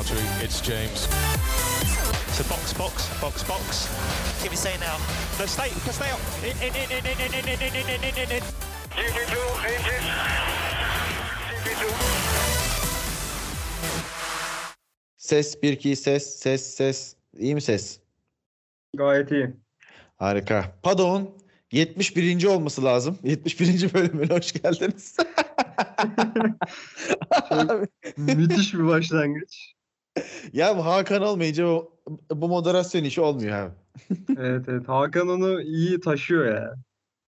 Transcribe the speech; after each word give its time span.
Chowdhury. 0.00 0.44
It's 0.44 0.60
James. 0.62 1.00
So 2.32 2.42
box, 2.48 2.72
box, 2.72 3.20
box, 3.20 3.42
box. 3.44 3.88
Can 4.40 4.50
we 4.50 4.56
say 4.56 4.72
now? 4.80 4.96
No, 5.38 5.44
stay, 5.44 5.68
stay 5.92 6.10
up. 6.10 6.20
In, 6.42 6.56
in, 6.66 6.74
in, 6.74 6.90
in, 6.90 7.04
in, 7.04 7.20
in, 7.20 7.34
in, 7.34 7.60
in, 7.60 7.74
in, 7.76 8.04
in, 8.04 8.14
in, 8.16 8.30
in. 8.32 8.42
GP2 8.96 9.36
engine. 9.72 10.06
GP2. 11.64 11.84
Ses 15.16 15.56
1 15.62 15.76
2 15.76 15.94
ses 15.96 16.40
ses 16.40 16.76
ses. 16.76 17.16
İyi 17.38 17.54
mi 17.54 17.60
ses? 17.60 18.00
Gayet 18.96 19.30
iyi. 19.30 19.50
Harika. 20.16 20.72
Padon 20.82 21.38
71. 21.72 22.44
olması 22.44 22.84
lazım. 22.84 23.18
71. 23.22 23.94
bölümüne 23.94 24.34
hoş 24.34 24.52
geldiniz. 24.52 25.16
Müthiş 28.16 28.74
bir 28.74 28.86
başlangıç. 28.86 29.74
ya 30.52 30.76
bu 30.76 30.84
Hakan 30.84 31.22
olmayınca 31.22 31.66
o, 31.66 31.92
bu 32.30 32.48
moderasyon 32.48 33.04
işi 33.04 33.20
olmuyor 33.20 33.52
abi. 33.52 33.74
Evet 34.38 34.64
evet. 34.68 34.88
Hakan 34.88 35.28
onu 35.28 35.62
iyi 35.62 36.00
taşıyor 36.00 36.54
ya. 36.54 36.74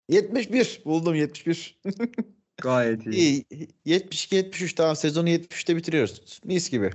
71 0.09 0.81
buldum 0.85 1.15
71. 1.15 1.79
Gayet 2.61 3.07
iyi. 3.07 3.45
İyi. 3.49 3.67
72 3.85 4.35
73 4.35 4.73
tamam 4.73 4.95
sezonu 4.95 5.29
73'te 5.29 5.75
bitiriyoruz. 5.75 6.41
Mis 6.45 6.69
gibi. 6.69 6.91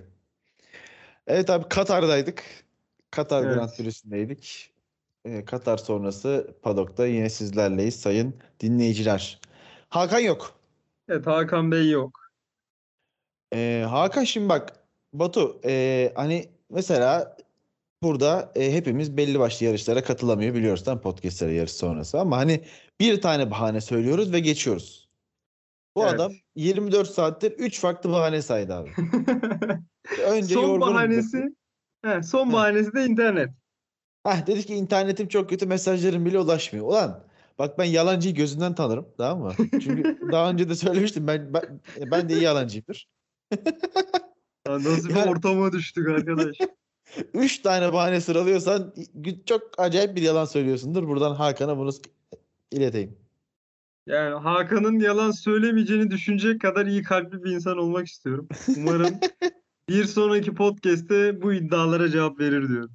Evet 1.26 1.50
abi 1.50 1.68
Katar'daydık. 1.68 2.44
Katar 3.10 3.44
Evet. 3.44 3.54
Grand 3.54 3.70
Prix'sindeydik. 3.76 4.70
Ee, 5.24 5.44
Katar 5.44 5.76
sonrası 5.76 6.54
Padok'ta 6.62 7.06
yine 7.06 7.30
sizlerleyiz 7.30 8.00
sayın 8.00 8.34
dinleyiciler. 8.60 9.40
Hakan 9.88 10.18
yok. 10.18 10.60
Evet 11.08 11.26
Hakan 11.26 11.72
Bey 11.72 11.90
yok. 11.90 12.20
Ee, 13.54 13.84
Hakan 13.88 14.24
şimdi 14.24 14.48
bak 14.48 14.72
Batu 15.12 15.60
ee, 15.64 16.12
hani 16.14 16.48
mesela 16.70 17.36
burada 18.02 18.52
ee, 18.54 18.72
hepimiz 18.72 19.16
belli 19.16 19.38
başlı 19.38 19.66
yarışlara 19.66 20.04
katılamıyor 20.04 20.54
biliyoruz 20.54 20.86
mi? 20.86 21.00
Podcast'lara 21.00 21.50
yarış 21.50 21.72
sonrası 21.72 22.20
ama 22.20 22.36
hani 22.36 22.60
bir 23.00 23.20
tane 23.20 23.50
bahane 23.50 23.80
söylüyoruz 23.80 24.32
ve 24.32 24.40
geçiyoruz. 24.40 25.08
Bu 25.96 26.02
Evet. 26.02 26.14
adam 26.14 26.32
24 26.54 27.10
saattir 27.10 27.52
3 27.52 27.80
farklı 27.80 28.10
bahane 28.10 28.42
saydı 28.42 28.74
abi. 28.74 28.90
Önce 30.26 30.54
son 30.54 30.70
dedi. 30.70 30.80
bahanesi 30.80 31.54
he, 32.04 32.22
son 32.22 32.52
bahanesi 32.52 32.94
de 32.94 33.04
internet. 33.04 33.50
Heh, 34.26 34.46
dedi 34.46 34.66
ki 34.66 34.74
internetim 34.74 35.28
çok 35.28 35.50
kötü 35.50 35.66
mesajlarım 35.66 36.26
bile 36.26 36.38
ulaşmıyor. 36.38 36.86
Ulan 36.86 37.24
bak 37.58 37.78
ben 37.78 37.84
yalancıyı 37.84 38.34
gözünden 38.34 38.74
tanırım 38.74 39.08
tamam 39.18 39.46
mı? 39.46 39.54
Çünkü 39.70 40.28
daha 40.32 40.50
önce 40.50 40.68
de 40.68 40.74
söylemiştim 40.74 41.26
ben 41.26 41.54
ben, 41.54 41.80
ben 42.10 42.28
de 42.28 42.34
iyi 42.34 42.42
yalancıyımdır. 42.42 43.08
Nasıl 44.68 45.08
bir 45.08 45.14
Yani- 45.14 45.30
ortama 45.30 45.72
düştük 45.72 46.08
arkadaş. 46.08 46.56
3 47.34 47.58
tane 47.62 47.92
bahane 47.92 48.20
sıralıyorsan 48.20 48.94
çok 49.46 49.62
acayip 49.78 50.16
bir 50.16 50.22
yalan 50.22 50.44
söylüyorsundur. 50.44 51.08
Buradan 51.08 51.34
Hakan'a 51.34 51.78
bunu 51.78 51.90
ileteyim. 52.72 53.16
Yani 54.06 54.34
Hakan'ın 54.34 54.98
yalan 54.98 55.30
söylemeyeceğini 55.30 56.10
düşünecek 56.10 56.60
kadar 56.60 56.86
iyi 56.86 57.02
kalpli 57.02 57.44
bir 57.44 57.50
insan 57.50 57.78
olmak 57.78 58.06
istiyorum. 58.06 58.48
Umarım 58.76 59.14
bir 59.88 60.04
sonraki 60.04 60.54
podcast'te 60.54 61.42
bu 61.42 61.52
iddialara 61.52 62.10
cevap 62.10 62.40
verir 62.40 62.68
diyorum. 62.68 62.90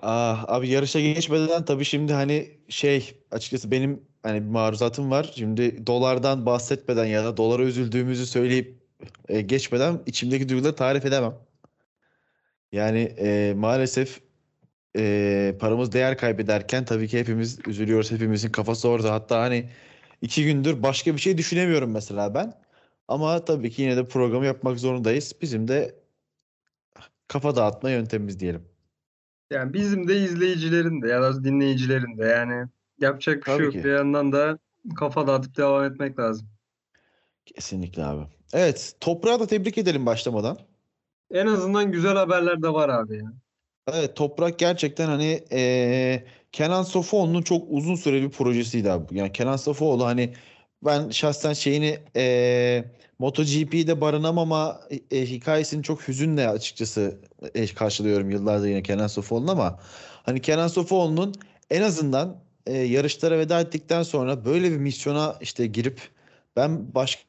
Ah, 0.00 0.44
abi 0.48 0.68
yarışa 0.68 1.00
geçmeden 1.00 1.64
tabii 1.64 1.84
şimdi 1.84 2.12
hani 2.12 2.60
şey 2.68 3.22
açıkçası 3.30 3.70
benim 3.70 4.00
hani 4.22 4.42
bir 4.42 4.48
maruzatım 4.48 5.10
var. 5.10 5.32
Şimdi 5.36 5.86
dolardan 5.86 6.46
bahsetmeden 6.46 7.04
ya 7.04 7.24
da 7.24 7.36
dolara 7.36 7.62
üzüldüğümüzü 7.62 8.26
söyleyip 8.26 8.85
e, 9.28 9.40
geçmeden 9.40 10.02
içimdeki 10.06 10.48
duyguları 10.48 10.76
tarif 10.76 11.04
edemem. 11.04 11.34
Yani 12.72 12.98
e, 13.18 13.54
maalesef 13.56 14.20
e, 14.96 15.56
paramız 15.60 15.92
değer 15.92 16.18
kaybederken 16.18 16.84
tabii 16.84 17.08
ki 17.08 17.18
hepimiz 17.18 17.58
üzülüyoruz. 17.66 18.10
Hepimizin 18.12 18.50
kafası 18.52 18.88
orada. 18.88 19.12
Hatta 19.12 19.40
hani 19.40 19.70
iki 20.22 20.44
gündür 20.44 20.82
başka 20.82 21.14
bir 21.14 21.18
şey 21.20 21.38
düşünemiyorum 21.38 21.92
mesela 21.92 22.34
ben. 22.34 22.54
Ama 23.08 23.44
tabii 23.44 23.70
ki 23.70 23.82
yine 23.82 23.96
de 23.96 24.08
programı 24.08 24.46
yapmak 24.46 24.80
zorundayız. 24.80 25.32
Bizim 25.42 25.68
de 25.68 25.94
kafa 27.28 27.56
dağıtma 27.56 27.90
yöntemimiz 27.90 28.40
diyelim. 28.40 28.68
Yani 29.50 29.72
bizim 29.72 30.08
de 30.08 30.16
izleyicilerin 30.16 31.02
de 31.02 31.08
ya 31.08 31.22
da 31.22 31.44
dinleyicilerin 31.44 32.18
de 32.18 32.24
yani 32.24 32.68
yapacak 33.00 33.36
bir 33.36 33.44
şey 33.44 33.54
Tabii 33.54 33.64
yok. 33.64 33.72
ki. 33.72 33.84
Bir 33.84 33.92
yandan 33.92 34.32
da 34.32 34.58
kafa 34.96 35.26
dağıtıp 35.26 35.56
devam 35.56 35.84
etmek 35.84 36.18
lazım. 36.18 36.48
Kesinlikle 37.46 38.04
abi. 38.04 38.35
Evet, 38.52 38.94
toprağı 39.00 39.40
da 39.40 39.46
tebrik 39.46 39.78
edelim 39.78 40.06
başlamadan. 40.06 40.58
En 41.34 41.46
azından 41.46 41.92
güzel 41.92 42.16
haberler 42.16 42.62
de 42.62 42.68
var 42.72 42.88
abi 42.88 43.16
ya. 43.16 43.32
Evet, 43.92 44.16
toprak 44.16 44.58
gerçekten 44.58 45.06
hani 45.06 45.44
eee, 45.50 46.24
Kenan 46.52 46.82
Sofuoğlu'nun 46.82 47.42
çok 47.42 47.66
uzun 47.70 47.94
süreli 47.94 48.22
bir 48.24 48.30
projesiydi 48.30 48.90
abi. 48.90 49.18
Yani 49.18 49.32
Kenan 49.32 49.56
Sofuoğlu 49.56 50.06
hani 50.06 50.34
ben 50.84 51.10
şahsen 51.10 51.52
şeyini 51.52 51.98
eee 52.16 52.84
MotoGP'de 53.18 54.00
barınamama 54.00 54.80
e, 55.10 55.26
hikayesini 55.26 55.82
çok 55.82 56.08
hüzünle 56.08 56.48
açıkçası 56.48 57.20
e, 57.54 57.66
karşılıyorum 57.66 58.30
yıllardır 58.30 58.68
yine 58.68 58.82
Kenan 58.82 59.06
Sofuoğlu'nun 59.06 59.48
ama 59.48 59.78
hani 60.22 60.40
Kenan 60.40 60.68
Sofuoğlu'nun 60.68 61.34
en 61.70 61.82
azından 61.82 62.36
e, 62.66 62.72
yarışlara 62.78 63.38
veda 63.38 63.60
ettikten 63.60 64.02
sonra 64.02 64.44
böyle 64.44 64.70
bir 64.70 64.76
misyona 64.76 65.36
işte 65.40 65.66
girip 65.66 66.00
ben 66.56 66.94
başka 66.94 67.22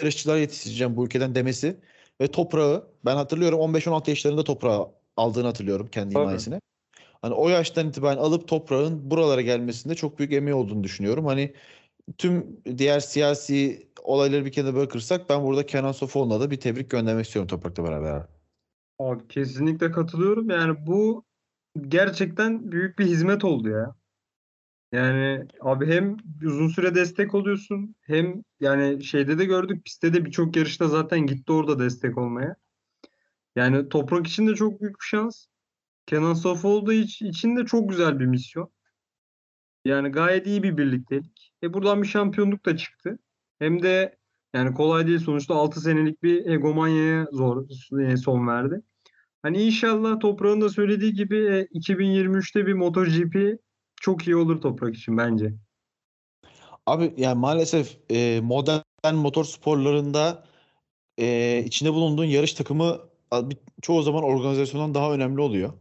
yarışçılar 0.00 0.36
yetiştireceğim 0.36 0.96
bu 0.96 1.04
ülkeden 1.04 1.34
demesi 1.34 1.76
ve 2.20 2.26
toprağı 2.26 2.86
ben 3.04 3.16
hatırlıyorum 3.16 3.60
15-16 3.60 4.10
yaşlarında 4.10 4.44
toprağı 4.44 4.88
aldığını 5.16 5.46
hatırlıyorum 5.46 5.86
kendi 5.86 6.14
Tabii. 6.14 6.22
himayesine. 6.22 6.60
Hani 7.22 7.34
o 7.34 7.48
yaştan 7.48 7.88
itibaren 7.88 8.18
alıp 8.18 8.48
toprağın 8.48 9.10
buralara 9.10 9.40
gelmesinde 9.40 9.94
çok 9.94 10.18
büyük 10.18 10.32
emeği 10.32 10.54
olduğunu 10.54 10.84
düşünüyorum. 10.84 11.26
Hani 11.26 11.54
tüm 12.18 12.60
diğer 12.78 13.00
siyasi 13.00 13.88
olayları 14.02 14.44
bir 14.44 14.52
kenara 14.52 14.74
bırakırsak 14.74 15.30
ben 15.30 15.44
burada 15.44 15.66
Kenan 15.66 15.92
Sofuoğlu'na 15.92 16.40
da 16.40 16.50
bir 16.50 16.60
tebrik 16.60 16.90
göndermek 16.90 17.26
istiyorum 17.26 17.48
Toprak'la 17.48 17.84
beraber. 17.84 18.22
Abi 18.98 19.28
kesinlikle 19.28 19.90
katılıyorum. 19.90 20.50
Yani 20.50 20.86
bu 20.86 21.24
gerçekten 21.88 22.72
büyük 22.72 22.98
bir 22.98 23.06
hizmet 23.06 23.44
oldu 23.44 23.68
ya. 23.68 23.94
Yani 24.92 25.46
abi 25.60 25.86
hem 25.86 26.16
uzun 26.44 26.68
süre 26.68 26.94
destek 26.94 27.34
oluyorsun 27.34 27.94
hem 28.00 28.42
yani 28.60 29.04
şeyde 29.04 29.38
de 29.38 29.44
gördük 29.44 29.84
pistte 29.84 30.14
de 30.14 30.24
birçok 30.24 30.56
yarışta 30.56 30.88
zaten 30.88 31.26
gitti 31.26 31.52
orada 31.52 31.78
destek 31.78 32.18
olmaya. 32.18 32.56
Yani 33.56 33.88
Toprak 33.88 34.26
için 34.26 34.46
de 34.48 34.54
çok 34.54 34.80
büyük 34.80 34.94
bir 35.00 35.04
şans. 35.06 35.46
Kenan 36.06 36.34
Sofuoğlu 36.34 36.92
iç- 36.92 37.22
için 37.22 37.56
de 37.56 37.64
çok 37.66 37.90
güzel 37.90 38.20
bir 38.20 38.26
misyon. 38.26 38.72
Yani 39.84 40.08
gayet 40.08 40.46
iyi 40.46 40.62
bir 40.62 40.76
birliktelik. 40.76 41.52
E 41.62 41.72
buradan 41.74 42.02
bir 42.02 42.06
şampiyonluk 42.08 42.66
da 42.66 42.76
çıktı. 42.76 43.18
Hem 43.58 43.82
de 43.82 44.16
yani 44.54 44.74
kolay 44.74 45.06
değil 45.06 45.18
sonuçta 45.18 45.54
6 45.54 45.80
senelik 45.80 46.22
bir 46.22 46.46
egomanyaya 46.46 47.26
zor 47.32 47.66
e, 48.00 48.16
son 48.16 48.46
verdi. 48.46 48.80
Hani 49.42 49.62
inşallah 49.62 50.20
Toprak'ın 50.20 50.60
da 50.60 50.68
söylediği 50.68 51.14
gibi 51.14 51.36
e, 51.46 51.68
2023'te 51.70 52.66
bir 52.66 52.74
MotoGP 52.74 53.58
çok 54.06 54.26
iyi 54.26 54.36
olur 54.36 54.60
Toprak 54.60 54.96
için 54.96 55.18
bence. 55.18 55.52
Abi 56.86 57.14
yani 57.16 57.38
maalesef 57.38 57.96
e, 58.10 58.40
modern 58.42 59.14
motor 59.14 59.44
sporlarında 59.44 60.44
e, 61.18 61.62
içinde 61.66 61.92
bulunduğun 61.92 62.24
yarış 62.24 62.54
takımı 62.54 63.00
çoğu 63.82 64.02
zaman 64.02 64.24
organizasyondan 64.24 64.94
daha 64.94 65.12
önemli 65.12 65.40
oluyor. 65.40 65.72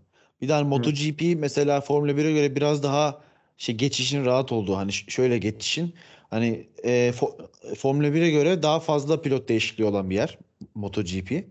Bir 0.42 0.48
de 0.48 0.54
hani 0.54 0.68
MotoGP 0.68 1.22
mesela 1.38 1.82
Formula 1.82 2.12
1'e 2.12 2.32
göre 2.34 2.56
biraz 2.56 2.84
daha 2.84 3.22
şey 3.58 3.76
geçişin 3.76 4.26
rahat 4.26 4.52
olduğu 4.52 4.78
hani 4.78 4.94
şöyle 4.94 5.38
geçişin 5.38 5.94
hani 6.30 6.68
e, 6.84 7.10
fo- 7.10 7.76
Formula 7.76 8.08
1'e 8.08 8.32
göre 8.32 8.64
daha 8.64 8.80
fazla 8.80 9.22
pilot 9.22 9.50
değişikliği 9.50 9.86
olan 9.86 10.10
bir 10.10 10.16
yer 10.16 10.38
MotoGP. 10.76 11.46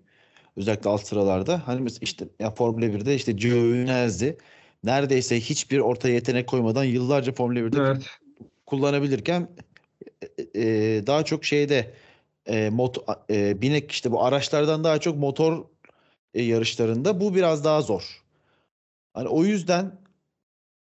Özellikle 0.56 0.90
alt 0.90 1.06
sıralarda. 1.06 1.68
Hani 1.68 1.88
işte 2.00 2.28
ya 2.40 2.50
Formula 2.50 2.86
1'de 2.86 3.14
işte 3.14 3.32
Giovinazzi 3.32 4.38
neredeyse 4.84 5.40
hiçbir 5.40 5.78
ortaya 5.78 6.14
yetenek 6.14 6.46
koymadan 6.46 6.84
yıllarca 6.84 7.32
Formula 7.32 7.58
1'de 7.58 7.78
Evet. 7.78 8.06
kullanabilirken 8.66 9.48
e, 10.22 10.62
e, 10.62 11.06
daha 11.06 11.24
çok 11.24 11.44
şeyde 11.44 11.94
e, 12.46 12.70
mot 12.70 12.98
e, 13.30 13.62
binek 13.62 13.92
işte 13.92 14.12
bu 14.12 14.24
araçlardan 14.24 14.84
daha 14.84 15.00
çok 15.00 15.16
motor 15.16 15.64
e, 16.34 16.42
yarışlarında 16.42 17.20
bu 17.20 17.34
biraz 17.34 17.64
daha 17.64 17.80
zor. 17.80 18.22
Hani 19.14 19.28
o 19.28 19.44
yüzden 19.44 19.98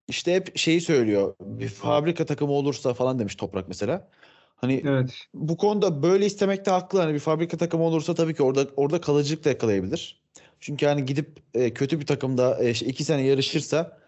işte 0.08 0.34
hep 0.34 0.58
şeyi 0.58 0.80
söylüyor. 0.80 1.34
Bir 1.40 1.68
fabrika 1.68 2.26
takımı 2.26 2.52
olursa 2.52 2.94
falan 2.94 3.18
demiş 3.18 3.34
Toprak 3.34 3.68
mesela. 3.68 4.08
Hani 4.56 4.82
Evet. 4.86 5.26
bu 5.34 5.56
konuda 5.56 6.02
böyle 6.02 6.26
istemekte 6.26 6.70
haklı. 6.70 6.98
Hani 6.98 7.14
bir 7.14 7.18
fabrika 7.18 7.56
takımı 7.56 7.84
olursa 7.84 8.14
tabii 8.14 8.34
ki 8.34 8.42
orada 8.42 8.66
orada 8.76 9.00
kalıcılık 9.00 9.44
da 9.44 9.48
yakalayabilir. 9.48 10.20
Çünkü 10.60 10.86
hani 10.86 11.04
gidip 11.04 11.42
e, 11.54 11.74
kötü 11.74 12.00
bir 12.00 12.06
takımda 12.06 12.64
e, 12.64 12.70
işte 12.70 12.86
iki 12.86 13.04
sene 13.04 13.22
yarışırsa 13.22 13.98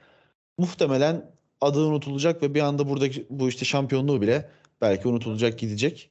muhtemelen 0.58 1.30
adı 1.60 1.80
unutulacak 1.80 2.42
ve 2.42 2.54
bir 2.54 2.60
anda 2.60 2.88
buradaki 2.88 3.26
bu 3.30 3.48
işte 3.48 3.64
şampiyonluğu 3.64 4.20
bile 4.20 4.50
belki 4.80 5.08
unutulacak 5.08 5.58
gidecek. 5.58 6.10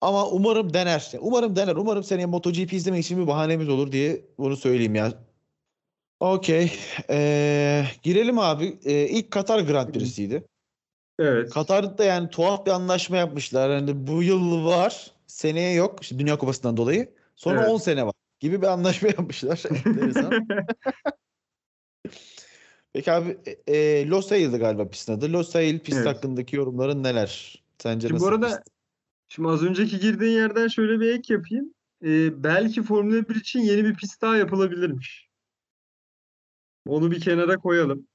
Ama 0.00 0.28
umarım 0.28 0.74
dener. 0.74 1.12
Umarım 1.20 1.56
dener. 1.56 1.76
Umarım 1.76 2.04
seneye 2.04 2.26
MotoGP 2.26 2.72
izlemek 2.72 3.04
için 3.04 3.22
bir 3.22 3.26
bahanemiz 3.26 3.68
olur 3.68 3.92
diye 3.92 4.24
bunu 4.38 4.56
söyleyeyim 4.56 4.94
ya. 4.94 5.12
Okey. 6.20 6.72
Ee, 7.10 7.84
girelim 8.02 8.38
abi. 8.38 8.78
Ee, 8.84 9.08
ilk 9.08 9.30
Katar 9.30 9.60
Grand 9.60 9.92
Prix'siydi. 9.92 10.44
Evet. 11.18 11.50
Katar'da 11.50 12.04
yani 12.04 12.30
tuhaf 12.30 12.66
bir 12.66 12.70
anlaşma 12.70 13.16
yapmışlar. 13.16 13.70
Yani 13.70 14.06
bu 14.06 14.22
yıl 14.22 14.64
var, 14.64 15.10
seneye 15.26 15.72
yok. 15.72 16.02
İşte 16.02 16.18
Dünya 16.18 16.38
Kupası'ndan 16.38 16.76
dolayı. 16.76 17.14
Sonra 17.36 17.60
Evet. 17.60 17.70
10 17.70 17.78
sene 17.78 18.06
var 18.06 18.14
gibi 18.40 18.62
bir 18.62 18.66
anlaşma 18.66 19.08
yapmışlar. 19.18 19.62
Enteresan. 19.86 20.46
Peki 22.92 23.12
abi 23.12 23.38
e, 23.66 23.76
e, 23.76 24.08
Losail'di 24.08 24.58
galiba 24.58 24.88
pistin 24.88 25.12
adı. 25.12 25.32
Losail 25.32 25.78
pist 25.78 25.98
Evet. 25.98 26.06
hakkındaki 26.06 26.56
yorumların 26.56 27.02
neler? 27.02 27.62
Sence 27.78 28.08
Şimdi 28.08 28.20
bu 28.20 28.24
nasıl 28.24 28.34
arada 28.34 28.46
pist? 28.46 28.60
şimdi 29.28 29.48
az 29.48 29.62
önceki 29.62 29.98
girdiğin 29.98 30.32
yerden 30.32 30.68
şöyle 30.68 31.00
bir 31.00 31.14
ek 31.14 31.34
yapayım. 31.34 31.74
Ee, 32.04 32.44
belki 32.44 32.82
Formula 32.82 33.28
1 33.28 33.34
için 33.34 33.60
yeni 33.60 33.84
bir 33.84 33.94
pist 33.94 34.22
daha 34.22 34.36
yapılabilirmiş. 34.36 35.28
Onu 36.86 37.10
bir 37.10 37.20
kenara 37.20 37.56
koyalım. 37.56 38.06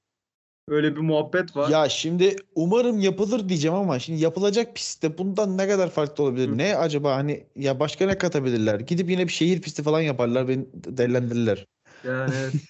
Öyle 0.68 0.96
bir 0.96 1.00
muhabbet 1.00 1.56
var. 1.56 1.70
Ya 1.70 1.88
şimdi 1.88 2.36
umarım 2.54 3.00
yapılır 3.00 3.48
diyeceğim 3.48 3.76
ama 3.76 3.98
şimdi 3.98 4.22
yapılacak 4.22 4.74
pistte 4.74 5.18
bundan 5.18 5.58
ne 5.58 5.68
kadar 5.68 5.90
farklı 5.90 6.24
olabilir? 6.24 6.48
Hı. 6.48 6.58
Ne 6.58 6.76
acaba 6.76 7.16
hani 7.16 7.46
ya 7.56 7.80
başka 7.80 8.06
ne 8.06 8.18
katabilirler? 8.18 8.80
Gidip 8.80 9.10
yine 9.10 9.24
bir 9.24 9.32
şehir 9.32 9.62
pisti 9.62 9.82
falan 9.82 10.00
yaparlar 10.00 10.48
beni 10.48 10.66
değerlendirirler. 10.74 11.66
Yani 12.04 12.34
evet. 12.34 12.54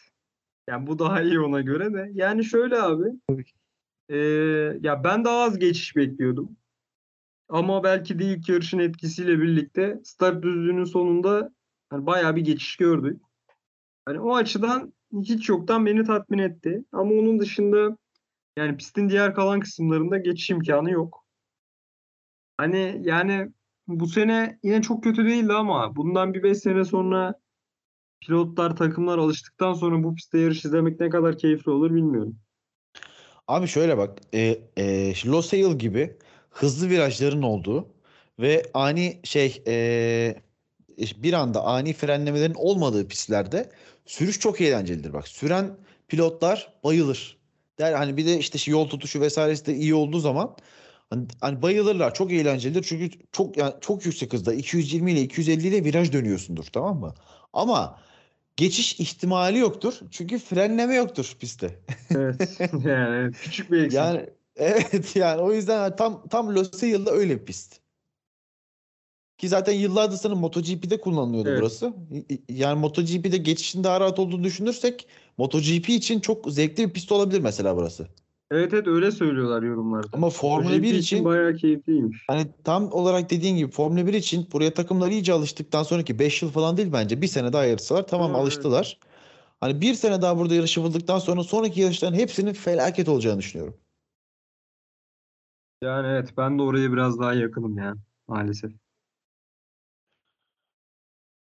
Yani 0.69 0.87
bu 0.87 0.99
daha 0.99 1.23
iyi 1.23 1.41
ona 1.41 1.61
göre 1.61 1.93
de. 1.93 2.11
Yani 2.15 2.45
şöyle 2.45 2.83
abi. 2.83 3.05
Ee, 4.09 4.17
ya 4.81 5.05
ben 5.05 5.25
daha 5.25 5.43
az 5.43 5.59
geçiş 5.59 5.97
bekliyordum. 5.97 6.57
Ama 7.49 7.85
belki 7.85 8.19
de 8.19 8.25
ilk 8.25 8.49
yarışın 8.49 8.79
etkisiyle 8.79 9.41
birlikte 9.41 10.01
start 10.05 10.43
düzlüğünün 10.43 10.85
sonunda 10.85 11.53
hani 11.91 12.07
bayağı 12.07 12.37
bir 12.37 12.41
geçiş 12.41 12.77
gördük. 12.77 13.21
Hani 14.05 14.21
o 14.21 14.35
açıdan 14.35 14.93
hiç 15.13 15.49
yoktan 15.49 15.87
beni 15.87 16.05
tatmin 16.05 16.39
etti. 16.39 16.85
Ama 16.93 17.11
onun 17.11 17.39
dışında 17.39 17.97
yani 18.59 18.77
pistin 18.77 19.09
diğer 19.09 19.35
kalan 19.35 19.61
kısımlarında 19.61 20.19
geçiş 20.19 20.51
imkanı 20.51 20.91
yok. 20.91 21.25
Hani 22.57 23.01
yani 23.05 23.49
bu 23.89 24.07
sene 24.07 24.59
yine 24.63 24.83
çok 24.83 25.05
kötü 25.05 25.25
değildi 25.25 25.53
ama 25.53 25.97
bundan 25.97 26.35
bir 26.35 26.43
5 26.43 26.59
sene 26.59 26.85
sonra 26.85 27.35
pilotlar, 28.21 28.77
takımlar 28.77 29.19
alıştıktan 29.19 29.73
sonra 29.73 30.03
bu 30.03 30.15
pistte 30.15 30.39
yarış 30.39 30.65
izlemek 30.65 31.01
ne 31.01 31.11
kadar 31.11 31.39
keyifli 31.39 31.71
olur 31.71 31.95
bilmiyorum. 31.95 32.39
Abi 33.49 33.67
şöyle 33.67 33.99
bak, 33.99 34.19
e, 34.35 34.59
e, 34.77 35.13
Losail 35.27 35.79
gibi 35.79 36.17
hızlı 36.51 36.91
virajların 36.91 37.43
olduğu 37.43 37.89
ve 38.39 38.63
ani 38.75 39.21
şey 39.25 39.63
e, 39.67 40.37
bir 40.99 41.33
anda 41.33 41.65
ani 41.65 41.93
frenlemelerin 41.93 42.55
olmadığı 42.55 43.09
pistlerde 43.09 43.71
sürüş 44.07 44.41
çok 44.41 44.61
eğlencelidir 44.61 45.13
bak. 45.13 45.29
Süren 45.29 45.77
pilotlar 46.09 46.73
bayılır. 46.85 47.37
Der 47.79 47.93
hani 47.93 48.17
bir 48.17 48.27
de 48.27 48.39
işte 48.39 48.71
yol 48.71 48.89
tutuşu 48.89 49.21
vesairesi 49.21 49.67
de 49.67 49.75
iyi 49.75 49.95
olduğu 49.95 50.19
zaman 50.19 50.57
hani, 51.11 51.27
hani 51.41 51.63
bayılırlar. 51.63 52.15
Çok 52.15 52.33
eğlencelidir 52.33 52.83
çünkü 52.83 53.19
çok 53.33 53.57
yani 53.57 53.75
çok 53.81 54.07
yüksek 54.07 54.33
hızda 54.33 54.55
220 54.55 55.13
ile 55.13 55.23
250 55.23 55.69
ile 55.69 55.85
viraj 55.85 56.13
dönüyorsundur 56.13 56.65
tamam 56.65 57.01
mı? 57.01 57.15
Ama 57.53 58.01
geçiş 58.57 59.01
ihtimali 59.01 59.59
yoktur. 59.59 59.95
Çünkü 60.11 60.39
frenleme 60.39 60.95
yoktur 60.95 61.37
pistte. 61.41 61.81
Evet. 62.11 62.61
Yani 62.85 63.33
küçük 63.33 63.73
bir 63.73 63.83
eksik. 63.83 63.97
Yani 63.97 64.31
evet 64.57 65.17
yani 65.17 65.41
o 65.43 65.53
yüzden 65.53 65.97
tam 65.97 66.29
tam 66.29 66.55
Losail'da 66.55 67.11
öyle 67.11 67.41
bir 67.41 67.45
pist. 67.45 67.81
Ki 69.39 69.49
zaten 69.49 69.73
yıllardır 69.73 70.17
sanırım 70.17 70.41
MotoGP'de 70.41 71.01
kullanılıyordu 71.01 71.49
Evet. 71.49 71.61
burası. 71.61 71.93
Yani 72.49 72.81
MotoGP'de 72.81 73.37
geçişin 73.37 73.85
daha 73.85 74.01
rahat 74.01 74.19
olduğunu 74.19 74.45
düşünürsek 74.45 75.07
MotoGP 75.39 75.89
için 75.89 76.21
çok 76.21 76.53
zevkli 76.53 76.89
bir 76.89 76.93
pist 76.93 77.13
olabilir 77.13 77.41
mesela 77.41 77.77
burası. 77.77 78.09
Evet 78.51 78.75
evet 78.75 78.87
öyle 78.87 79.11
söylüyorlar 79.11 79.63
yorumlarda. 79.63 80.09
Ama 80.13 80.31
Formula 80.31 80.77
GP 80.77 80.83
1 80.83 80.95
için 80.95 81.25
bayağı 81.25 81.55
keyifliymiş. 81.55 82.25
hani 82.27 82.47
tam 82.65 82.93
olarak 82.93 83.31
dediğin 83.31 83.57
gibi 83.57 83.71
Formula 83.71 84.07
1 84.07 84.15
için 84.15 84.49
buraya 84.53 84.75
takımlar 84.75 85.11
iyice 85.11 85.33
alıştıktan 85.33 85.83
sonraki 85.83 86.19
5 86.19 86.43
yıl 86.43 86.51
falan 86.51 86.77
değil 86.77 86.93
bence. 86.93 87.23
Bir 87.23 87.27
sene 87.27 87.53
daha 87.53 87.65
yarışsalar 87.65 88.07
tamam 88.07 88.31
evet. 88.31 88.41
alıştılar. 88.41 88.99
Hani 89.61 89.81
bir 89.81 89.95
sene 89.95 90.23
daha 90.23 90.39
burada 90.39 90.55
yarış 90.55 90.77
yapıldıktan 90.77 91.19
sonra 91.19 91.43
sonraki 91.43 91.81
yarışların 91.81 92.15
hepsinin 92.17 92.53
felaket 92.53 93.09
olacağını 93.09 93.39
düşünüyorum. 93.39 93.75
Yani 95.83 96.07
evet 96.09 96.35
ben 96.37 96.59
de 96.59 96.63
oraya 96.63 96.93
biraz 96.93 97.19
daha 97.19 97.35
yakınım 97.35 97.79
ya 97.79 97.95
maalesef. 98.29 98.73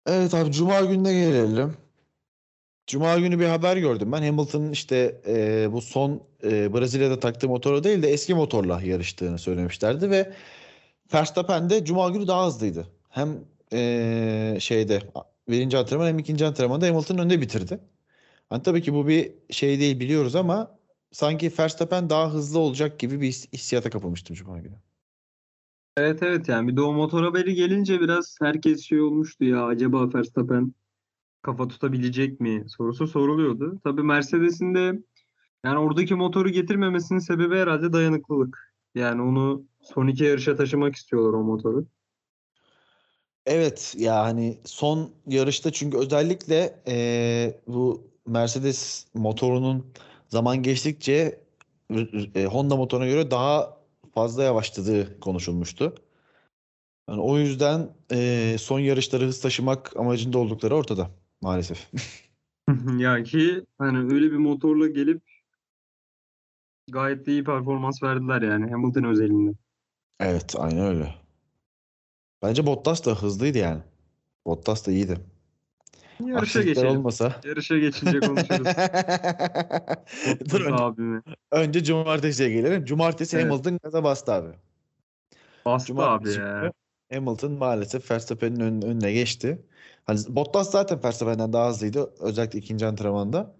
Evet 0.10 0.34
abi 0.34 0.52
Cuma 0.52 0.82
gününe 0.82 1.14
gelelim. 1.14 1.78
Cuma 2.88 3.20
günü 3.20 3.40
bir 3.40 3.46
haber 3.46 3.78
gördüm 3.78 4.12
ben. 4.12 4.22
Hamilton'ın 4.24 4.72
işte 4.72 5.22
e, 5.28 5.68
bu 5.72 5.82
son 5.82 6.24
e, 6.44 6.74
Brezilya'da 6.74 7.20
taktığı 7.20 7.48
motora 7.50 7.84
değil 7.84 8.04
de 8.04 8.10
eski 8.10 8.34
motorla 8.34 8.82
yarıştığını 8.82 9.40
söylemişlerdi 9.40 10.10
ve 10.10 10.34
Verstappen 11.14 11.70
de 11.70 11.86
Cuma 11.86 12.10
günü 12.10 12.28
daha 12.28 12.48
hızlıydı. 12.48 12.88
Hem 13.10 13.40
e, 13.74 14.58
şeyde 14.60 15.02
birinci 15.50 15.78
antrenman 15.78 16.08
hem 16.08 16.20
ikinci 16.20 16.46
antrenmanda 16.46 16.88
Hamilton'ın 16.88 17.20
önünde 17.20 17.42
bitirdi. 17.42 17.80
Hani 18.50 18.64
tabii 18.64 18.82
ki 18.82 18.94
bu 18.94 19.08
bir 19.08 19.34
şey 19.52 19.80
değil 19.80 20.00
biliyoruz 20.00 20.36
ama 20.36 20.78
sanki 21.12 21.54
Verstappen 21.60 22.10
daha 22.10 22.34
hızlı 22.34 22.60
olacak 22.60 23.00
gibi 23.00 23.22
bir 23.22 23.28
his- 23.28 23.54
hissiyata 23.54 23.90
kapılmıştım 23.90 24.36
Cuma 24.36 24.60
günü. 24.60 24.76
Evet 26.00 26.24
evet 26.24 26.50
yani 26.50 26.68
bir 26.68 26.78
de 26.78 26.82
o 26.82 26.94
motor 26.94 27.24
haberi 27.24 27.56
gelince 27.56 28.02
biraz 28.02 28.38
herkes 28.42 28.82
şey 28.82 29.02
olmuştu 29.02 29.46
ya 29.46 29.66
acaba 29.66 30.14
Verstappen 30.14 30.74
kafa 31.42 31.68
tutabilecek 31.68 32.40
mi 32.40 32.64
sorusu 32.68 33.08
soruluyordu. 33.08 33.80
Tabii 33.84 34.04
Mercedes'in 34.04 34.76
de 34.76 35.00
yani 35.66 35.78
oradaki 35.78 36.16
motoru 36.16 36.50
getirmemesinin 36.50 37.20
sebebi 37.20 37.56
herhalde 37.56 37.94
dayanıklılık. 37.94 38.74
Yani 38.96 39.22
onu 39.22 39.64
son 39.82 40.08
iki 40.08 40.24
yarışa 40.24 40.56
taşımak 40.56 40.96
istiyorlar 40.96 41.34
o 41.34 41.44
motoru. 41.44 41.86
Evet 43.46 43.96
yani 43.98 44.58
son 44.66 45.12
yarışta 45.28 45.72
çünkü 45.72 45.98
özellikle 45.98 46.80
eee, 46.88 47.60
bu 47.68 48.08
Mercedes 48.28 49.08
motorunun 49.14 49.86
zaman 50.28 50.64
geçtikçe 50.64 51.40
e, 52.36 52.46
Honda 52.46 52.76
motoruna 52.76 53.08
göre 53.08 53.32
daha 53.32 53.79
fazla 54.14 54.44
yavaşladığı 54.44 55.20
konuşulmuştu. 55.20 55.96
Yani 57.10 57.22
o 57.22 57.38
yüzden 57.38 57.90
eee, 58.12 58.58
son 58.58 58.80
yarışları 58.80 59.26
hız 59.26 59.42
taşımak 59.42 59.98
amacında 59.98 60.38
oldukları 60.38 60.76
ortada 60.76 61.12
maalesef. 61.42 61.90
Ya 62.98 63.24
ki 63.24 63.66
hani 63.78 64.14
öyle 64.14 64.32
bir 64.32 64.38
motorla 64.38 64.88
gelip 64.88 65.22
gayet 66.92 67.26
de 67.26 67.32
iyi 67.32 67.44
performans 67.44 68.04
verdiler 68.04 68.42
yani 68.42 68.72
Hamilton 68.72 69.04
özelinde. 69.04 69.54
Evet 70.20 70.56
aynen 70.58 70.86
öyle. 70.86 71.16
Bence 72.42 72.66
Bottas 72.66 73.06
da 73.06 73.16
hızlıydı 73.16 73.58
yani. 73.58 73.82
Bottas 74.46 74.88
da 74.88 74.92
iyiydi. 74.92 75.18
Yarışa 76.26 76.62
geçelim. 76.62 76.88
olmasa. 76.90 77.36
Yarışa 77.46 77.78
geçince 77.78 78.20
konuşuruz. 78.20 78.68
Dur 80.52 80.62
önce, 80.62 80.84
abimi. 80.84 81.22
önce 81.52 81.84
cumartesiye 81.84 82.50
gelelim. 82.50 82.86
Cumartesi 82.86 83.38
Evet. 83.38 83.52
Hamilton 83.52 83.80
gaza 83.84 84.04
bastı 84.04 84.34
abi. 84.34 84.50
Bastı 85.66 85.84
abi 85.84 85.88
Cumartesi 85.88 86.40
ya. 86.40 86.60
günü 86.62 86.72
Hamilton 87.14 87.52
maalesef 87.52 88.12
Verstappen'in 88.12 88.60
ön- 88.60 88.82
önüne 88.82 89.14
geçti. 89.14 89.62
Hani 90.06 90.20
Bottas 90.30 90.72
zaten 90.72 91.04
Verstappen'den 91.04 91.54
daha 91.54 91.70
hızlıydı. 91.70 92.14
Özellikle 92.20 92.60
ikinci 92.60 92.86
antrenmanda. 92.86 93.56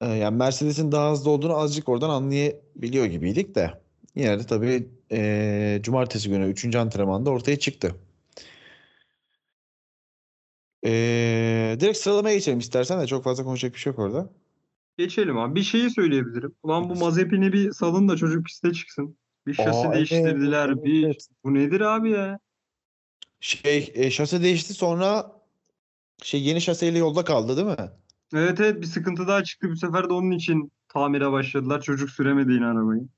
Ee, 0.00 0.06
yani 0.06 0.36
Mercedes'in 0.36 0.92
daha 0.92 1.12
hızlı 1.12 1.30
olduğunu 1.30 1.56
azıcık 1.56 1.88
oradan 1.88 2.10
anlayabiliyor 2.10 3.06
gibiydik 3.06 3.54
de. 3.54 3.70
Yine 4.14 4.38
de 4.38 4.42
tabii 4.46 4.88
ee, 5.12 5.78
cumartesi 5.82 6.28
günü 6.30 6.46
üçüncü 6.46 6.78
antrenmanda 6.78 7.30
ortaya 7.30 7.58
çıktı. 7.58 7.94
Ee, 10.84 11.76
direkt 11.80 11.98
sıralamaya 11.98 12.34
geçelim 12.34 12.58
istersen 12.58 13.00
de 13.00 13.06
çok 13.06 13.24
fazla 13.24 13.44
konuşacak 13.44 13.74
bir 13.74 13.80
şey 13.80 13.90
yok 13.90 13.98
orada. 14.00 14.30
Geçelim 14.98 15.38
abi. 15.38 15.54
Bir 15.54 15.62
şeyi 15.62 15.90
söyleyebilirim. 15.90 16.54
Ulan 16.62 16.90
bu 16.90 16.94
Mazepin'i 16.94 17.52
bir 17.52 17.72
salın 17.72 18.08
da 18.08 18.16
çocuk 18.16 18.46
piste 18.46 18.72
çıksın. 18.72 19.16
Bir 19.46 19.54
şasi 19.54 19.88
Aa, 19.88 19.94
değiştirdiler. 19.94 20.68
evet, 20.68 20.84
bir 20.84 21.04
evet. 21.06 21.28
bu 21.44 21.54
nedir 21.54 21.80
abi 21.80 22.10
ya? 22.10 22.38
Şey 23.40 23.92
e, 23.94 24.10
şase 24.10 24.42
değişti 24.42 24.74
sonra 24.74 25.32
şey 26.22 26.42
yeni 26.42 26.60
şaseyle 26.60 26.98
yolda 26.98 27.24
kaldı 27.24 27.56
değil 27.56 27.66
mi? 27.66 27.90
Evet 28.34 28.60
evet 28.60 28.80
bir 28.80 28.86
sıkıntı 28.86 29.26
daha 29.26 29.44
çıktı. 29.44 29.70
Bu 29.70 29.76
sefer 29.76 30.08
de 30.08 30.12
onun 30.12 30.30
için 30.30 30.72
tamire 30.88 31.32
başladılar. 31.32 31.82
Çocuk 31.82 32.10
süremedi 32.10 32.52
yine 32.52 32.66
arabayı. 32.66 33.08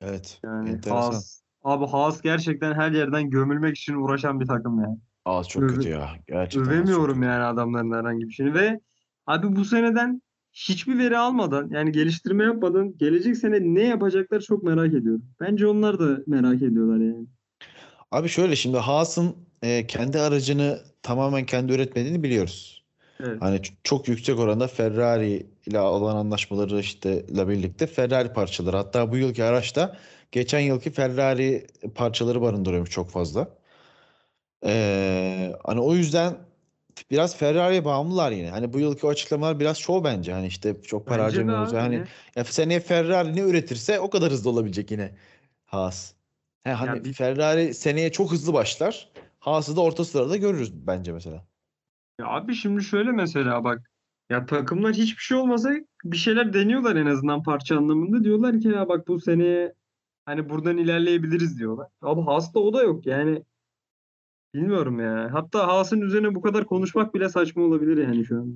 Evet. 0.00 0.40
Yani 0.44 0.70
enteresan. 0.70 1.12
Haas, 1.12 1.40
abi 1.62 1.86
Haas 1.86 2.22
gerçekten 2.22 2.74
her 2.74 2.92
yerden 2.92 3.30
gömülmek 3.30 3.76
için 3.76 3.94
uğraşan 3.94 4.40
bir 4.40 4.46
takım 4.46 4.80
ya. 4.80 4.96
Aa, 5.24 5.44
çok 5.44 5.62
Öve- 5.62 5.74
kötü 5.74 5.88
ya. 5.88 6.10
Gerçekten 6.28 6.72
Övemiyorum 6.72 7.22
yani 7.22 7.44
adamların 7.44 7.92
herhangi 7.92 8.28
bir 8.28 8.32
şeyini 8.32 8.54
ve 8.54 8.80
abi 9.26 9.56
bu 9.56 9.64
seneden 9.64 10.22
hiçbir 10.52 10.98
veri 10.98 11.18
almadan 11.18 11.68
yani 11.70 11.92
geliştirme 11.92 12.44
yapmadan 12.44 12.98
gelecek 12.98 13.36
sene 13.36 13.60
ne 13.60 13.82
yapacaklar 13.82 14.40
çok 14.40 14.62
merak 14.62 14.94
ediyorum. 14.94 15.24
Bence 15.40 15.66
onlar 15.66 15.98
da 15.98 16.18
merak 16.26 16.62
ediyorlar 16.62 16.96
yani. 16.96 17.26
Abi 18.10 18.28
şöyle 18.28 18.56
şimdi 18.56 18.78
Haas'ın 18.78 19.36
e, 19.62 19.86
kendi 19.86 20.18
aracını 20.18 20.78
tamamen 21.02 21.46
kendi 21.46 21.72
üretmediğini 21.72 22.22
biliyoruz. 22.22 22.84
Evet. 23.20 23.42
Hani 23.42 23.60
çok 23.84 24.08
yüksek 24.08 24.38
oranda 24.38 24.66
Ferrari 24.66 25.46
ile 25.66 25.80
olan 25.80 26.16
anlaşmaları 26.16 26.80
işte 26.80 27.22
ile 27.28 27.48
birlikte 27.48 27.86
Ferrari 27.86 28.32
parçaları. 28.32 28.76
Hatta 28.76 29.12
bu 29.12 29.16
yılki 29.16 29.44
araçta 29.44 29.96
geçen 30.32 30.60
yılki 30.60 30.90
Ferrari 30.90 31.66
parçaları 31.94 32.42
barındırıyormuş 32.42 32.90
çok 32.90 33.10
fazla. 33.10 33.59
Ee, 34.66 35.52
hani 35.64 35.80
o 35.80 35.94
yüzden 35.94 36.36
biraz 37.10 37.36
Ferrari'ye 37.36 37.84
bağımlılar 37.84 38.32
yine. 38.32 38.50
Hani 38.50 38.72
bu 38.72 38.80
yılki 38.80 39.06
açıklamalar 39.06 39.60
biraz 39.60 39.76
şov 39.78 40.04
bence. 40.04 40.32
Hani 40.32 40.46
işte 40.46 40.82
çok 40.82 41.06
para 41.06 41.18
Bence 41.26 41.38
harcamıyoruz. 41.42 41.72
Hani 41.72 42.04
ya 42.36 42.44
seneye 42.44 42.80
Ferrari 42.80 43.36
ne 43.36 43.40
üretirse 43.40 44.00
o 44.00 44.10
kadar 44.10 44.32
hızlı 44.32 44.50
olabilecek 44.50 44.90
yine 44.90 45.14
Haas. 45.64 46.12
He, 46.62 46.70
hani 46.72 46.98
Ya 46.98 47.04
bir- 47.04 47.12
Ferrari 47.12 47.74
seneye 47.74 48.12
çok 48.12 48.32
hızlı 48.32 48.52
başlar. 48.52 49.08
Haas'ı 49.38 49.76
da 49.76 49.80
orta 49.80 50.04
sırada 50.04 50.36
görürüz 50.36 50.86
bence 50.86 51.12
mesela. 51.12 51.44
Ya 52.20 52.26
abi 52.26 52.54
şimdi 52.54 52.84
şöyle 52.84 53.12
mesela 53.12 53.64
bak 53.64 53.90
ya 54.30 54.46
takımlar 54.46 54.94
hiçbir 54.94 55.22
şey 55.22 55.38
olmasa 55.38 55.70
bir 56.04 56.16
şeyler 56.16 56.52
deniyorlar 56.52 56.96
en 56.96 57.06
azından 57.06 57.42
parça 57.42 57.76
anlamında. 57.76 58.24
Diyorlar 58.24 58.60
ki 58.60 58.68
ya 58.68 58.88
bak 58.88 59.08
bu 59.08 59.20
seneye 59.20 59.74
hani 60.24 60.48
buradan 60.48 60.76
ilerleyebiliriz 60.76 61.58
diyorlar. 61.58 61.88
Abi 62.02 62.20
Haas'ta 62.20 62.60
o 62.60 62.72
da 62.72 62.82
yok 62.82 63.06
yani. 63.06 63.42
Bilmiyorum 64.54 65.00
ya. 65.00 65.28
Hatta 65.32 65.68
Haas'ın 65.68 66.00
üzerine 66.00 66.34
bu 66.34 66.42
kadar 66.42 66.66
konuşmak 66.66 67.14
bile 67.14 67.28
saçma 67.28 67.62
olabilir 67.62 68.06
yani 68.08 68.24
şu 68.24 68.36
an. 68.36 68.54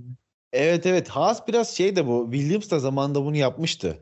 Evet 0.53 0.87
evet 0.87 1.09
Haas 1.09 1.49
biraz 1.49 1.77
şey 1.77 1.97
de 1.97 2.07
bu 2.07 2.29
Williams 2.33 2.71
da 2.71 2.79
zamanında 2.79 3.25
bunu 3.25 3.37
yapmıştı. 3.37 3.99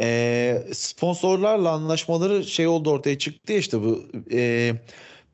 Ee, 0.00 0.62
sponsorlarla 0.72 1.70
anlaşmaları 1.70 2.44
şey 2.44 2.66
oldu 2.66 2.90
ortaya 2.90 3.18
çıktı 3.18 3.52
ya 3.52 3.58
işte 3.58 3.82
bu 3.82 4.04
e, 4.32 4.72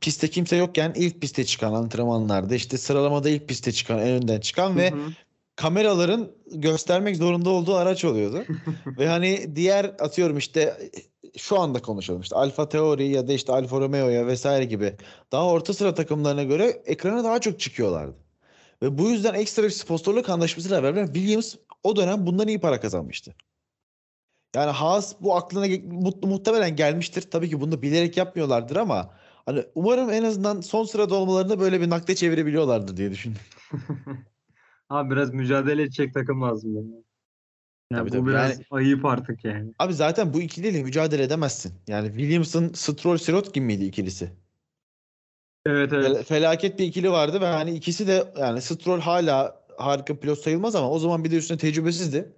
pistte 0.00 0.28
kimse 0.28 0.56
yokken 0.56 0.92
ilk 0.96 1.20
piste 1.20 1.44
çıkan 1.44 1.72
antrenmanlarda 1.74 2.54
işte 2.54 2.78
sıralamada 2.78 3.28
ilk 3.28 3.48
piste 3.48 3.72
çıkan 3.72 3.98
en 3.98 4.08
önden 4.08 4.40
çıkan 4.40 4.76
ve 4.76 4.90
Hı 4.90 4.94
hı. 4.94 5.00
kameraların 5.56 6.30
göstermek 6.52 7.16
zorunda 7.16 7.50
olduğu 7.50 7.74
araç 7.74 8.04
oluyordu. 8.04 8.44
Ve 8.98 9.08
hani 9.08 9.56
diğer 9.56 9.84
atıyorum 9.84 10.38
işte 10.38 10.90
şu 11.36 11.60
anda 11.60 11.82
konuşalım 11.82 12.20
işte 12.20 12.36
Alfa 12.36 12.68
Tauri 12.68 13.08
ya 13.08 13.28
da 13.28 13.32
işte 13.32 13.52
Alfa 13.52 13.80
Romeo'ya 13.80 14.26
vesaire 14.26 14.64
gibi 14.64 14.96
daha 15.32 15.46
orta 15.46 15.74
sıra 15.74 15.94
takımlarına 15.94 16.42
göre 16.42 16.82
ekrana 16.86 17.24
daha 17.24 17.40
çok 17.40 17.60
çıkıyorlardı. 17.60 18.16
Ve 18.82 18.98
bu 18.98 19.10
yüzden 19.10 19.34
ekstra 19.34 19.62
bir 19.62 19.70
sponsorluk 19.70 20.28
anlaşmasıyla 20.28 20.82
beraber 20.82 21.06
Williams 21.06 21.54
o 21.82 21.96
dönem 21.96 22.26
bundan 22.26 22.48
iyi 22.48 22.60
para 22.60 22.80
kazanmıştı. 22.80 23.34
Yani 24.56 24.70
Haas 24.70 25.14
bu 25.20 25.36
aklına 25.36 25.66
mu- 25.84 26.20
muhtemelen 26.22 26.76
gelmiştir. 26.76 27.30
Tabii 27.30 27.50
ki 27.50 27.60
bunu 27.60 27.82
bilerek 27.82 28.16
yapmıyorlardır 28.16 28.76
ama 28.76 29.14
hani 29.46 29.64
umarım 29.74 30.10
en 30.10 30.24
azından 30.24 30.60
son 30.60 30.84
sırada 30.84 31.14
olmalarını 31.14 31.60
böyle 31.60 31.80
bir 31.80 31.90
nakde 31.90 32.14
çevirebiliyorlardır 32.14 32.96
diye 32.96 33.10
düşündüm. 33.10 33.40
Abi 34.88 35.10
biraz 35.10 35.34
mücadele 35.34 35.82
edecek 35.82 36.14
takım 36.14 36.42
lazım 36.42 36.76
yani. 36.76 37.04
Yani 37.92 38.00
Tabii 38.00 38.10
bu 38.10 38.14
tabii. 38.22 38.30
biraz 38.30 38.50
Yani- 38.50 38.64
ayıp 38.70 39.04
artık 39.04 39.44
yani. 39.44 39.72
Abi 39.78 39.94
zaten 39.94 40.34
bu 40.34 40.40
ikiliyle 40.42 40.82
mücadele 40.82 41.22
edemezsin. 41.22 41.72
Yani 41.88 42.08
Williams'ın 42.08 42.72
Stroll 42.72 43.16
Sirotkin 43.18 43.64
miydi 43.64 43.84
ikilisi? 43.84 44.30
Evet 45.66 45.92
evet. 45.92 46.06
Fel- 46.08 46.22
Felaket 46.24 46.78
bir 46.78 46.84
ikili 46.84 47.10
vardı 47.10 47.40
ve 47.40 47.46
hani 47.46 47.70
ikisi 47.70 48.06
de 48.06 48.24
yani 48.38 48.62
Stroll 48.62 49.00
hala 49.00 49.62
harika 49.76 50.20
pilot 50.20 50.38
sayılmaz 50.38 50.74
ama 50.74 50.90
o 50.90 50.98
zaman 50.98 51.24
bir 51.24 51.30
de 51.30 51.36
üstüne 51.36 51.58
tecrübesizdi. 51.58 52.32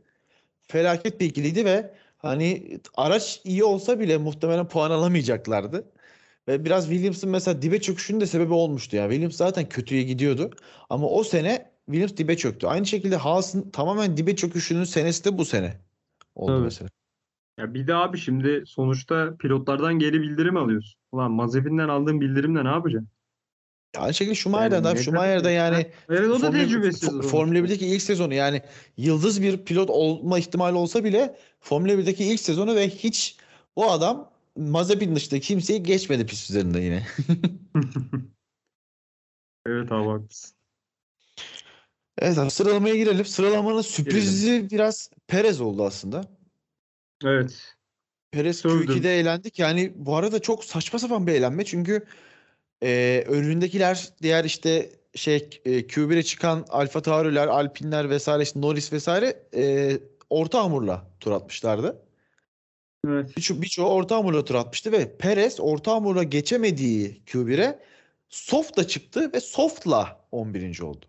Felaket 0.68 1.20
bir 1.20 1.26
ikiliydi 1.26 1.64
ve 1.64 1.94
hani 2.18 2.78
araç 2.96 3.40
iyi 3.44 3.64
olsa 3.64 4.00
bile 4.00 4.16
muhtemelen 4.18 4.68
puan 4.68 4.90
alamayacaklardı. 4.90 5.84
Ve 6.48 6.64
biraz 6.64 6.88
Williams'ın 6.88 7.30
mesela 7.30 7.62
dibe 7.62 7.80
çöküşünün 7.80 8.20
de 8.20 8.26
sebebi 8.26 8.52
olmuştu. 8.52 8.96
Yani 8.96 9.10
Williams 9.10 9.36
zaten 9.36 9.68
kötüye 9.68 10.02
gidiyordu. 10.02 10.50
Ama 10.90 11.06
o 11.06 11.24
sene 11.24 11.70
Williams 11.86 12.16
dibe 12.16 12.36
çöktü. 12.36 12.66
Aynı 12.66 12.86
şekilde 12.86 13.16
Haas'ın 13.16 13.70
tamamen 13.70 14.16
dibe 14.16 14.36
çöküşünün 14.36 14.84
senesi 14.84 15.24
de 15.24 15.38
bu 15.38 15.44
sene 15.44 15.80
oldu 16.34 16.52
Tabii. 16.52 16.64
mesela. 16.64 16.88
Ya 17.58 17.74
bir 17.74 17.86
de 17.86 17.94
abi 17.94 18.18
şimdi 18.18 18.62
sonuçta 18.66 19.36
pilotlardan 19.36 19.98
geri 19.98 20.20
bildirim 20.20 20.56
alıyorsun. 20.56 21.00
Ulan 21.12 21.30
Mazepin'den 21.30 21.88
aldığın 21.88 22.20
bildirimle 22.20 22.64
ne 22.64 22.68
yapacaksın? 22.68 23.08
Aynı 23.96 24.14
şekilde 24.14 24.34
Schumacher'dan 24.34 24.76
Yani 24.76 24.84
da 24.84 24.92
ne 24.92 25.02
Schumacher 25.02 25.38
da 25.38 25.42
kadar- 25.42 25.50
yani 25.50 25.86
Evet 26.08 26.28
o 26.30 26.32
da 26.32 26.38
Formula- 26.38 26.52
tecrübesiz. 26.52 27.20
Formula 27.20 27.58
1'deki 27.64 27.86
ilk 27.86 28.02
sezonu 28.02 28.34
yani 28.34 28.62
yıldız 28.96 29.42
bir 29.42 29.64
pilot 29.64 29.90
olma 29.90 30.38
ihtimali 30.38 30.76
olsa 30.76 31.04
bile 31.04 31.36
Formula 31.60 31.98
1'deki 31.98 32.24
ilk 32.24 32.40
sezonu 32.40 32.74
ve 32.74 32.88
hiç 32.88 33.36
bu 33.76 33.90
adam 33.90 34.30
Mazepin 34.56 35.16
dışında 35.16 35.40
kimseyi 35.40 35.82
geçmedi 35.82 36.26
pist 36.26 36.50
üzerinde 36.50 36.80
yine. 36.80 37.06
Evet 39.66 39.92
abi 39.92 40.08
haklısın. 40.08 40.56
Evet 42.18 42.38
abi 42.38 42.50
sıralamaya 42.50 42.96
girelim. 42.96 43.24
Sıralamanın 43.24 43.82
sürprizi 43.82 44.70
biraz 44.70 45.10
Perez 45.26 45.60
oldu 45.60 45.84
aslında. 45.84 46.24
Evet. 47.24 47.74
Perez 48.30 48.58
Sövdüm. 48.58 48.96
Q2'de 48.96 49.18
eğlendik. 49.18 49.58
Yani 49.58 49.92
bu 49.96 50.16
arada 50.16 50.38
çok 50.38 50.64
saçma 50.64 50.98
sapan 50.98 51.26
bir 51.26 51.32
eğlenme. 51.32 51.64
Çünkü 51.64 52.04
e, 52.82 53.24
önündekiler 53.28 54.08
diğer 54.22 54.44
işte 54.44 54.90
şey 55.14 55.36
e, 55.64 55.80
Q1'e 55.80 56.22
çıkan 56.22 56.66
Alfa 56.68 57.02
Tauri'ler, 57.02 57.46
Alpinler 57.46 58.10
vesaire 58.10 58.42
işte 58.42 58.60
Norris 58.60 58.92
vesaire 58.92 59.42
e, 59.56 59.92
orta 60.30 60.64
hamurla 60.64 61.06
tur 61.20 61.32
atmışlardı. 61.32 62.02
Evet. 63.08 63.36
Birço 63.36 63.62
birçoğu 63.62 63.88
orta 63.88 64.16
hamurla 64.16 64.44
tur 64.44 64.54
atmıştı 64.54 64.92
ve 64.92 65.16
Perez 65.16 65.60
orta 65.60 65.92
hamurla 65.92 66.22
geçemediği 66.22 67.22
Q1'e 67.26 67.78
soft'la 68.28 68.86
çıktı 68.86 69.32
ve 69.32 69.40
soft'la 69.40 70.26
11. 70.32 70.80
oldu. 70.80 71.06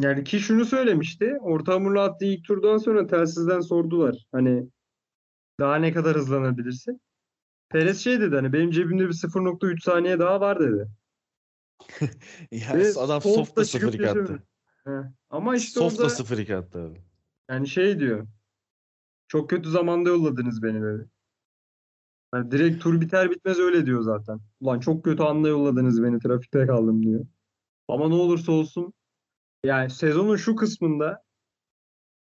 Yani 0.00 0.24
ki 0.24 0.40
şunu 0.40 0.64
söylemişti. 0.64 1.38
Orta 1.40 1.74
hamurlu 1.74 2.00
attığı 2.00 2.24
ilk 2.24 2.44
turdan 2.44 2.78
sonra 2.78 3.06
telsizden 3.06 3.60
sordular. 3.60 4.26
Hani 4.32 4.68
daha 5.60 5.76
ne 5.76 5.92
kadar 5.92 6.16
hızlanabilirsin? 6.16 7.00
Perez 7.68 8.00
şey 8.04 8.20
dedi 8.20 8.34
hani 8.34 8.52
benim 8.52 8.70
cebimde 8.70 9.08
bir 9.08 9.12
0.3 9.12 9.80
saniye 9.84 10.18
daha 10.18 10.40
var 10.40 10.60
dedi. 10.60 10.88
Yani 12.50 12.80
Ve 12.80 12.92
adam 12.96 13.20
çıkıp 13.20 13.58
0-2 13.58 14.08
attı. 14.08 14.42
Ama 15.30 15.56
işte 15.56 15.80
Soft'la 15.80 16.04
orada 16.04 16.14
0-2 16.14 16.56
attı 16.56 16.78
abi. 16.78 16.98
yani 17.50 17.68
şey 17.68 18.00
diyor. 18.00 18.26
Çok 19.28 19.50
kötü 19.50 19.70
zamanda 19.70 20.08
yolladınız 20.08 20.62
beni 20.62 20.82
dedi. 20.82 21.08
Yani 22.34 22.50
direkt 22.50 22.82
tur 22.82 23.00
biter 23.00 23.30
bitmez 23.30 23.58
öyle 23.58 23.86
diyor 23.86 24.02
zaten. 24.02 24.40
Ulan 24.60 24.80
çok 24.80 25.04
kötü 25.04 25.22
anda 25.22 25.48
yolladınız 25.48 26.02
beni 26.02 26.18
trafikte 26.18 26.66
kaldım 26.66 27.02
diyor. 27.02 27.26
Ama 27.88 28.08
ne 28.08 28.14
olursa 28.14 28.52
olsun 28.52 28.92
yani 29.64 29.90
sezonun 29.90 30.36
şu 30.36 30.56
kısmında 30.56 31.22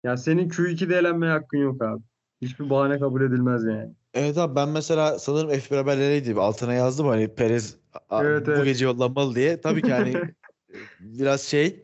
ya 0.04 0.18
senin 0.18 0.50
Q2'de 0.50 0.96
elenmeye 0.96 1.32
hakkın 1.32 1.58
yok 1.58 1.82
abi. 1.82 2.04
Hiçbir 2.42 2.70
bahane 2.70 3.00
kabul 3.00 3.22
edilmez 3.22 3.64
yani. 3.66 3.94
Evet 4.14 4.38
abi 4.38 4.56
ben 4.56 4.70
mesela 4.70 5.20
sanırım 5.20 5.50
F1 5.60 5.78
haberleriydi. 5.78 6.34
Altına 6.40 6.74
yazdım 6.74 7.08
hani 7.08 7.36
Perez 7.36 7.76
Evet, 8.12 8.48
bu 8.48 8.52
evet. 8.52 8.66
gece 8.66 8.86
yollanmalı 8.86 9.36
diye. 9.36 9.62
Tabii 9.62 9.82
ki 9.82 9.94
hani 9.94 10.22
biraz 11.00 11.42
şey 11.42 11.84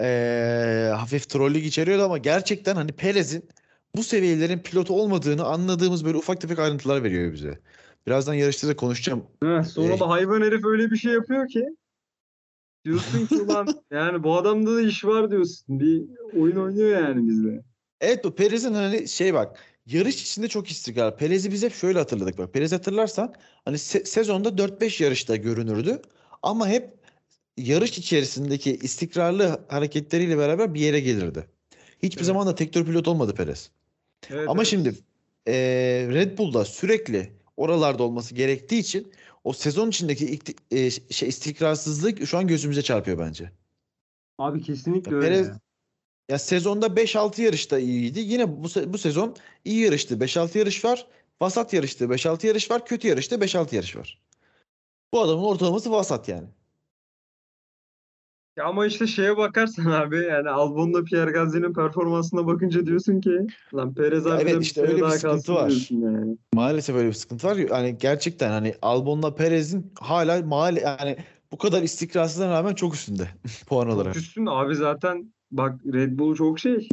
eee, 0.00 0.92
hafif 0.96 1.28
trollük 1.28 1.64
içeriyordu 1.64 2.04
ama 2.04 2.18
gerçekten 2.18 2.74
hani 2.74 2.92
Perez'in 2.92 3.48
bu 3.96 4.02
seviyelerin 4.02 4.58
pilotu 4.58 4.94
olmadığını 5.00 5.44
anladığımız 5.44 6.04
böyle 6.04 6.16
ufak 6.16 6.40
tefek 6.40 6.58
ayrıntılar 6.58 7.02
veriyor 7.04 7.32
bize. 7.32 7.58
Birazdan 8.06 8.34
yarışta 8.34 8.68
da 8.68 8.76
konuşacağım. 8.76 9.24
Heh, 9.42 9.64
sonra 9.64 9.94
Eh. 9.94 10.00
da 10.00 10.08
hayvan 10.08 10.40
herif 10.42 10.64
öyle 10.64 10.90
bir 10.90 10.96
şey 10.96 11.12
yapıyor 11.12 11.48
ki 11.48 11.66
diyorsun 12.84 13.26
ki 13.26 13.40
ulan 13.40 13.68
yani 13.90 14.22
bu 14.22 14.36
adamda 14.36 14.76
da 14.76 14.80
iş 14.80 15.04
var 15.04 15.30
diyorsun. 15.30 15.80
Bir 15.80 16.02
oyun 16.40 16.56
oynuyor 16.56 17.00
yani 17.00 17.28
bizle. 17.28 17.64
Evet 18.00 18.24
bu 18.24 18.34
Perez'in 18.34 18.74
hani 18.74 19.08
şey 19.08 19.34
bak 19.34 19.58
yarış 19.86 20.22
içinde 20.22 20.48
çok 20.48 20.68
istikrar. 20.70 21.16
Perez'i 21.18 21.52
biz 21.52 21.62
hep 21.62 21.74
şöyle 21.74 21.98
hatırladık 21.98 22.38
bak. 22.38 22.52
Perez 22.52 22.72
hatırlarsan 22.72 23.34
hani 23.64 23.76
se- 23.76 24.04
sezonda 24.04 24.48
4-5 24.58 25.00
yarışta 25.02 25.36
görünürdü 25.36 26.02
ama 26.42 26.68
hep 26.68 26.90
yarış 27.56 27.98
içerisindeki 27.98 28.76
istikrarlı 28.76 29.60
hareketleriyle 29.68 30.38
beraber 30.38 30.74
bir 30.74 30.80
yere 30.80 31.00
gelirdi. 31.00 31.46
Hiçbir 32.02 32.20
Evet. 32.20 32.26
zaman 32.26 32.46
da 32.46 32.54
tek 32.54 32.72
tür 32.72 32.84
pilot 32.84 33.08
olmadı 33.08 33.34
Perez. 33.34 33.70
Evet, 34.30 34.48
Ama 34.48 34.62
evet. 34.62 34.70
şimdi 34.70 34.88
eee, 35.46 36.08
Red 36.08 36.38
Bull'da 36.38 36.64
sürekli 36.64 37.32
oralarda 37.56 38.02
olması 38.02 38.34
gerektiği 38.34 38.78
için 38.78 39.12
o 39.44 39.52
sezon 39.52 39.88
içindeki 39.88 40.26
ikti- 40.26 40.56
e, 40.70 40.90
şey 40.90 41.28
istikrarsızlık 41.28 42.26
şu 42.26 42.38
an 42.38 42.46
gözümüze 42.46 42.82
çarpıyor 42.82 43.18
bence. 43.18 43.52
Abi 44.38 44.62
kesinlikle 44.62 45.10
Ya 45.10 45.16
öyle. 45.16 45.28
Perez 45.28 45.50
ya. 46.30 46.38
sezonda 46.38 46.86
5-6 46.96 47.42
yarışta 47.42 47.78
iyiydi. 47.78 48.20
Yine 48.20 48.62
bu, 48.62 48.66
se- 48.66 48.92
bu 48.92 48.98
sezon 48.98 49.36
iyi 49.64 49.80
yarıştı. 49.80 50.20
5-6 50.20 50.58
yarış 50.58 50.84
var. 50.84 51.06
Vasat 51.40 51.72
yarıştı. 51.72 52.10
5-6 52.10 52.46
yarış 52.46 52.70
var. 52.70 52.86
Kötü 52.86 53.08
yarıştı. 53.08 53.40
5-6 53.40 53.76
yarış 53.76 53.96
var. 53.96 54.20
Bu 55.12 55.20
adamın 55.20 55.44
ortalaması 55.44 55.90
vasat 55.90 56.28
yani. 56.28 56.48
Ya 58.56 58.64
ama 58.64 58.86
işte 58.86 59.06
şeye 59.06 59.36
bakarsan 59.36 59.84
abi 59.90 60.16
yani 60.16 60.50
Albon'la 60.50 61.04
Pierre 61.04 61.30
Gasly'nin 61.30 61.72
performansına 61.72 62.46
bakınca 62.46 62.86
diyorsun 62.86 63.20
ki 63.20 63.46
lan 63.74 63.94
Perez 63.94 64.26
Ya 64.26 64.32
harbiden 64.32 64.46
evet 64.46 64.56
bir 64.60 64.64
işte 64.64 64.80
sene 64.80 64.86
öyle 64.86 64.96
bir 64.96 65.02
daha 65.02 65.10
sıkıntı 65.10 65.54
var. 65.54 65.88
yani. 65.90 66.36
Maalesef 66.54 66.96
öyle 66.96 67.08
bir 67.08 67.12
sıkıntı 67.12 67.46
var. 67.46 67.58
Hani 67.70 67.98
gerçekten 67.98 68.50
hani 68.50 68.74
Albon'la 68.82 69.34
Perez'in 69.34 69.92
hala 70.00 70.42
mahalle 70.46 70.80
yani 70.80 71.16
bu 71.52 71.58
kadar 71.58 71.82
istikrarsızlığına 71.82 72.50
rağmen 72.50 72.74
çok 72.74 72.94
üstünde 72.94 73.28
puan 73.68 73.86
Çok 73.86 73.94
olarak. 73.94 74.16
üstün 74.16 74.46
abi 74.46 74.74
zaten 74.74 75.32
bak 75.50 75.80
Red 75.92 76.18
Bull 76.18 76.34
çok 76.36 76.58
şey. 76.58 76.88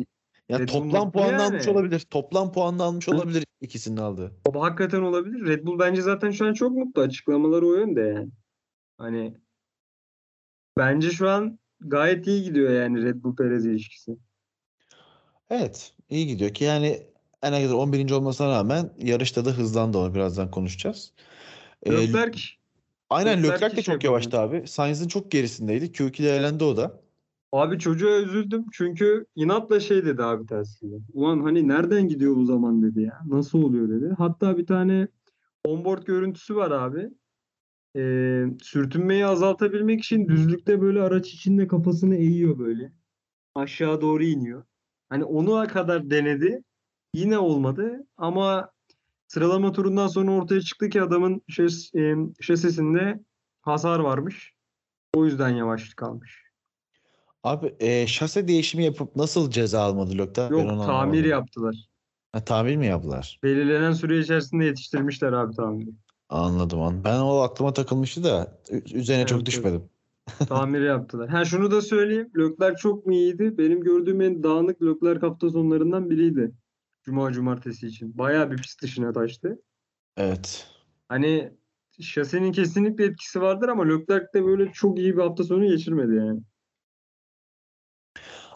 Yani 0.49 0.61
Red 0.61 0.67
toplam 0.67 1.05
mutlu 1.05 1.11
puanını 1.11 1.43
almış 1.43 1.67
yani. 1.67 1.77
olabilir. 1.77 1.99
Toplam 1.99 2.51
puanını 2.51 2.83
almış 2.83 3.09
olabilir 3.09 3.43
ikisinin 3.61 3.97
aldığı. 3.97 4.31
O 4.45 4.61
hakikaten 4.63 5.01
olabilir. 5.01 5.45
Red 5.47 5.65
Bull 5.65 5.79
bence 5.79 6.01
zaten 6.01 6.31
şu 6.31 6.47
an 6.47 6.53
çok 6.53 6.71
mutlu. 6.71 7.01
Açıklamaları 7.01 7.67
o 7.67 7.73
yönde 7.73 8.01
yani. 8.01 8.29
Hani 8.97 9.37
bence 10.77 11.11
şu 11.11 11.29
an 11.29 11.59
gayet 11.79 12.27
iyi 12.27 12.43
gidiyor 12.43 12.71
yani 12.71 13.03
Red 13.03 13.23
Bull 13.23 13.35
Perez 13.35 13.65
ilişkisi. 13.65 14.17
Evet, 15.49 15.93
iyi 16.09 16.27
gidiyor 16.27 16.53
ki 16.53 16.63
yani 16.63 17.03
en 17.43 17.53
azından 17.53 17.77
11. 17.77 18.11
olmasına 18.11 18.49
rağmen 18.49 18.89
yarışta 18.97 19.45
da 19.45 19.49
hızlandı 19.49 19.97
onu 19.97 20.15
birazdan 20.15 20.51
konuşacağız. 20.51 21.13
Ee, 21.83 21.91
Leclerc 21.91 22.41
aynen 23.09 23.43
Leclerc 23.43 23.77
de 23.77 23.81
şey 23.81 23.93
çok 23.93 24.03
yavaştı 24.03 24.39
abi. 24.39 24.67
Sainz'in 24.67 25.07
çok 25.07 25.31
gerisindeydi. 25.31 25.85
Q2'de 25.85 26.35
elendi 26.35 26.63
o 26.63 26.77
da. 26.77 27.01
Abi 27.51 27.79
çocuğa 27.79 28.19
üzüldüm 28.19 28.65
çünkü 28.71 29.25
inatla 29.35 29.79
şey 29.79 30.05
dedi 30.05 30.23
abi 30.23 30.45
tersine. 30.45 30.99
Ulan 31.13 31.39
hani 31.39 31.67
nereden 31.67 32.07
gidiyor 32.07 32.35
bu 32.35 32.45
zaman 32.45 32.83
dedi 32.83 33.01
ya. 33.01 33.21
Nasıl 33.27 33.63
oluyor 33.63 33.89
dedi. 33.89 34.13
Hatta 34.17 34.57
bir 34.57 34.65
tane 34.65 35.07
onboard 35.65 36.03
görüntüsü 36.03 36.55
var 36.55 36.71
abi. 36.71 37.09
Ee, 37.95 38.45
sürtünmeyi 38.61 39.25
azaltabilmek 39.25 40.03
için 40.03 40.27
düzlükte 40.27 40.81
böyle 40.81 41.01
araç 41.01 41.33
içinde 41.33 41.67
kafasını 41.67 42.15
eğiyor 42.15 42.59
böyle. 42.59 42.91
Aşağı 43.55 44.01
doğru 44.01 44.23
iniyor. 44.23 44.63
Hani 45.09 45.23
onu 45.23 45.67
kadar 45.67 46.09
denedi. 46.09 46.63
Yine 47.13 47.37
olmadı 47.39 48.07
ama 48.17 48.71
sıralama 49.27 49.71
turundan 49.71 50.07
sonra 50.07 50.31
ortaya 50.31 50.61
çıktı 50.61 50.89
ki 50.89 51.01
adamın 51.01 51.41
şes, 51.49 51.95
e, 51.95 52.15
şasisinde 52.41 53.19
hasar 53.61 53.99
varmış. 53.99 54.53
O 55.13 55.25
yüzden 55.25 55.49
yavaşlık 55.49 56.03
almış. 56.03 56.43
Abi 57.43 57.75
e, 57.79 58.07
şase 58.07 58.47
değişimi 58.47 58.83
yapıp 58.85 59.15
nasıl 59.15 59.51
ceza 59.51 59.81
almadı? 59.81 60.11
Ben 60.37 60.49
Yok 60.49 60.71
onu 60.71 60.85
tamir 60.85 60.89
anlamadım. 60.89 61.29
yaptılar. 61.29 61.75
Ha, 62.31 62.43
tamir 62.45 62.75
mi 62.75 62.85
yaptılar? 62.85 63.39
Belirlenen 63.43 63.91
süre 63.91 64.19
içerisinde 64.19 64.65
yetiştirmişler 64.65 65.33
abi 65.33 65.55
tamiri. 65.55 65.89
Anladım. 66.31 66.81
an. 66.81 67.03
Ben 67.03 67.19
o 67.19 67.37
aklıma 67.37 67.73
takılmıştı 67.73 68.23
da 68.23 68.57
üzerine 68.93 69.25
çok 69.25 69.43
Evet, 69.43 69.47
evet. 69.47 69.47
düşmedim. 69.47 69.89
Tamir 70.45 70.81
yaptılar. 70.81 71.29
Ha 71.29 71.45
şunu 71.45 71.71
da 71.71 71.81
söyleyeyim. 71.81 72.31
Leclerc 72.39 72.77
çok 72.77 73.05
mu 73.05 73.13
iyiydi? 73.13 73.57
Benim 73.57 73.81
gördüğüm 73.81 74.21
en 74.21 74.43
dağınık 74.43 74.81
Leclerc 74.81 75.27
hafta 75.27 75.49
sonlarından 75.49 76.09
biriydi. 76.09 76.51
Cuma 77.03 77.31
cumartesi 77.31 77.87
için. 77.87 78.17
Bayağı 78.17 78.51
bir 78.51 78.57
pist 78.57 78.81
dışına 78.83 79.13
taştı. 79.13 79.61
Evet. 80.17 80.67
Hani 81.09 81.53
şasinin 82.01 82.51
kesinlikle 82.51 83.05
etkisi 83.05 83.41
vardır 83.41 83.69
ama 83.69 83.83
Leclerc 83.85 84.25
de 84.33 84.45
böyle 84.45 84.71
çok 84.71 84.99
iyi 84.99 85.17
bir 85.17 85.21
hafta 85.21 85.43
sonu 85.43 85.67
geçirmedi 85.67 86.15
yani. 86.15 86.41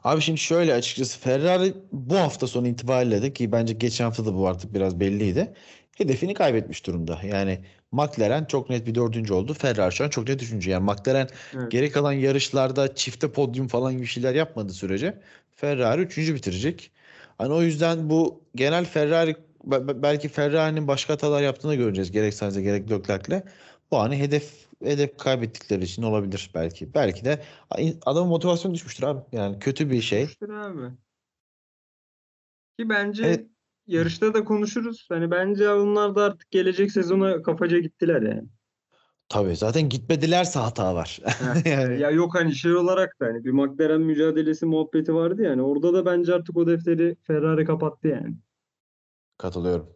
Abi 0.03 0.21
şimdi 0.21 0.39
şöyle 0.39 0.73
açıkçası 0.73 1.19
Ferrari 1.19 1.73
bu 1.91 2.15
hafta 2.15 2.47
sonu 2.47 2.67
itibariyle 2.67 3.21
de 3.21 3.33
ki 3.33 3.51
bence 3.51 3.73
geçen 3.73 4.05
hafta 4.05 4.25
da 4.25 4.35
bu 4.35 4.47
artık 4.47 4.73
biraz 4.73 4.99
belliydi. 4.99 5.53
Hedefini 5.95 6.33
kaybetmiş 6.33 6.85
durumda. 6.85 7.19
Yani 7.23 7.59
McLaren 7.91 8.45
çok 8.45 8.69
net 8.69 8.87
bir 8.87 8.95
dördüncü 8.95 9.33
oldu. 9.33 9.53
Ferrari 9.53 9.95
şu 9.95 10.03
an 10.05 10.09
çok 10.09 10.27
net 10.27 10.43
üçüncü. 10.43 10.69
Yani 10.69 10.83
McLaren 10.91 11.27
Evet. 11.55 11.71
geri 11.71 11.91
kalan 11.91 12.11
yarışlarda 12.11 12.95
çifte 12.95 13.31
podyum 13.31 13.67
falan 13.67 13.93
gibi 13.97 14.05
şeyler 14.05 14.35
yapmadığı 14.35 14.73
sürece 14.73 15.21
Ferrari 15.55 16.01
üçüncü 16.01 16.35
bitirecek. 16.35 16.91
Hani 17.37 17.53
o 17.53 17.61
yüzden 17.61 18.09
bu 18.09 18.43
genel 18.55 18.85
Ferrari 18.85 19.35
be- 19.63 19.87
be- 19.87 20.01
belki 20.01 20.29
Ferrari'nin 20.29 20.87
başka 20.87 21.13
hatalar 21.13 21.41
yaptığını 21.41 21.75
göreceğiz. 21.75 22.11
Gerek 22.11 22.33
Sainz'e 22.33 22.61
gerek 22.61 22.91
Leclerc'le. 22.91 23.43
Bu 23.91 23.99
hani 23.99 24.19
hedef 24.19 24.65
hedef 24.83 25.17
kaybettikleri 25.17 25.83
için 25.83 26.03
olabilir 26.03 26.51
belki. 26.55 26.93
Belki 26.93 27.25
de 27.25 27.43
adamın 28.05 28.29
motivasyonu 28.29 28.73
düşmüştür 28.73 29.03
abi. 29.03 29.21
Yani 29.31 29.59
kötü 29.59 29.89
bir 29.91 30.01
şey. 30.01 30.27
Düştür 30.27 30.49
abi. 30.49 30.95
Ki 32.79 32.89
bence 32.89 33.23
Evet. 33.23 33.54
Yarışta 33.87 34.33
da 34.33 34.43
konuşuruz. 34.43 35.05
Hani 35.09 35.31
bence 35.31 35.69
onlar 35.69 36.15
da 36.15 36.23
artık 36.23 36.51
gelecek 36.51 36.91
sezona 36.91 37.41
kafaca 37.41 37.79
gittiler 37.79 38.21
yani. 38.21 38.43
Tabii 39.29 39.55
zaten 39.55 39.89
gitmedilerse 39.89 40.59
hata 40.59 40.95
var. 40.95 41.19
Yani 41.65 42.01
Ya 42.01 42.11
yok 42.11 42.35
hani 42.35 42.55
şey 42.55 42.75
olarak 42.75 43.19
da 43.19 43.25
hani 43.25 43.45
bir 43.45 43.51
McLaren 43.51 44.01
mücadelesi 44.01 44.65
muhabbeti 44.65 45.15
vardı 45.15 45.41
yani. 45.41 45.61
Orada 45.61 45.93
da 45.93 46.05
bence 46.05 46.33
artık 46.33 46.57
o 46.57 46.67
defteri 46.67 47.15
Ferrari 47.21 47.65
kapattı 47.65 48.07
yani. 48.07 48.35
katılıyorum. 49.37 49.89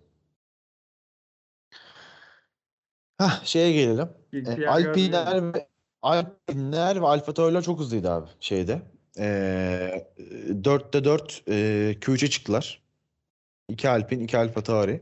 Hah 3.17 3.43
şeye 3.43 3.71
gelelim. 3.71 4.09
E, 4.33 4.67
Alpinler 4.67 5.53
ve 5.53 5.67
Alpinler 6.01 7.01
ve 7.01 7.05
Alfa 7.05 7.33
Tauri'ler 7.33 7.61
çok 7.61 7.79
hızlıydı 7.79 8.11
abi 8.11 8.27
şeyde. 8.39 8.81
E, 9.17 10.07
4'te 10.63 11.03
4 11.03 11.43
e, 11.47 11.53
Q3'e 12.01 12.29
çıktılar. 12.29 12.88
2 13.69 13.89
Alpin, 13.89 14.19
2 14.19 14.37
Alfa 14.37 14.63
Tauri. 14.63 15.01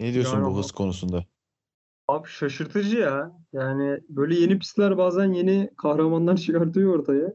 Ne 0.00 0.14
diyorsun 0.14 0.38
Yani 0.38 0.54
bu 0.54 0.58
hız 0.58 0.72
konusunda? 0.72 1.24
Abi 2.08 2.28
şaşırtıcı 2.28 2.96
ya. 2.98 3.32
Yani 3.52 4.00
böyle 4.08 4.34
yeni 4.34 4.58
pistler 4.58 4.98
bazen 4.98 5.32
yeni 5.32 5.70
kahramanlar 5.76 6.36
çıkartıyor 6.46 6.98
ortaya. 6.98 7.32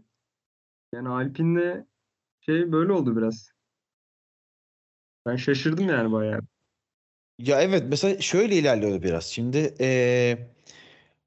Yani 0.93 1.10
Alpine'le 1.10 1.86
şey 2.41 2.71
böyle 2.71 2.93
oldu 2.93 3.17
biraz. 3.17 3.52
Ben 5.26 5.36
şaşırdım 5.36 5.89
yani 5.89 6.12
bayağı. 6.12 6.41
Ya 7.39 7.62
evet 7.62 7.84
mesela 7.89 8.21
şöyle 8.21 8.56
ilerliyordu 8.56 9.04
biraz. 9.04 9.26
Şimdi 9.26 9.76
eee 9.80 10.47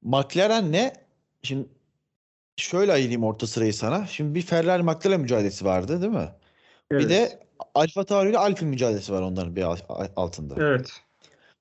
McLaren 0.01 0.71
ne? 0.71 0.93
Şimdi 1.43 1.69
şöyle 2.57 2.93
ayırayım 2.93 3.23
orta 3.23 3.47
sırayı 3.47 3.73
sana. 3.73 4.07
Şimdi 4.07 4.35
bir 4.35 4.41
Ferrari 4.41 4.83
McLaren 4.83 5.21
mücadelesi 5.21 5.65
vardı 5.65 6.01
değil 6.01 6.13
mi? 6.13 6.29
Bir 6.91 6.97
Evet. 6.97 7.09
de 7.09 7.46
Alfa 7.75 8.03
Tauri 8.03 8.29
ile 8.29 8.37
Alpine 8.37 8.69
mücadelesi 8.69 9.13
var 9.13 9.21
onların 9.21 9.55
bir 9.55 9.61
al- 9.63 10.07
altında. 10.15 10.55
Evet. 10.57 10.89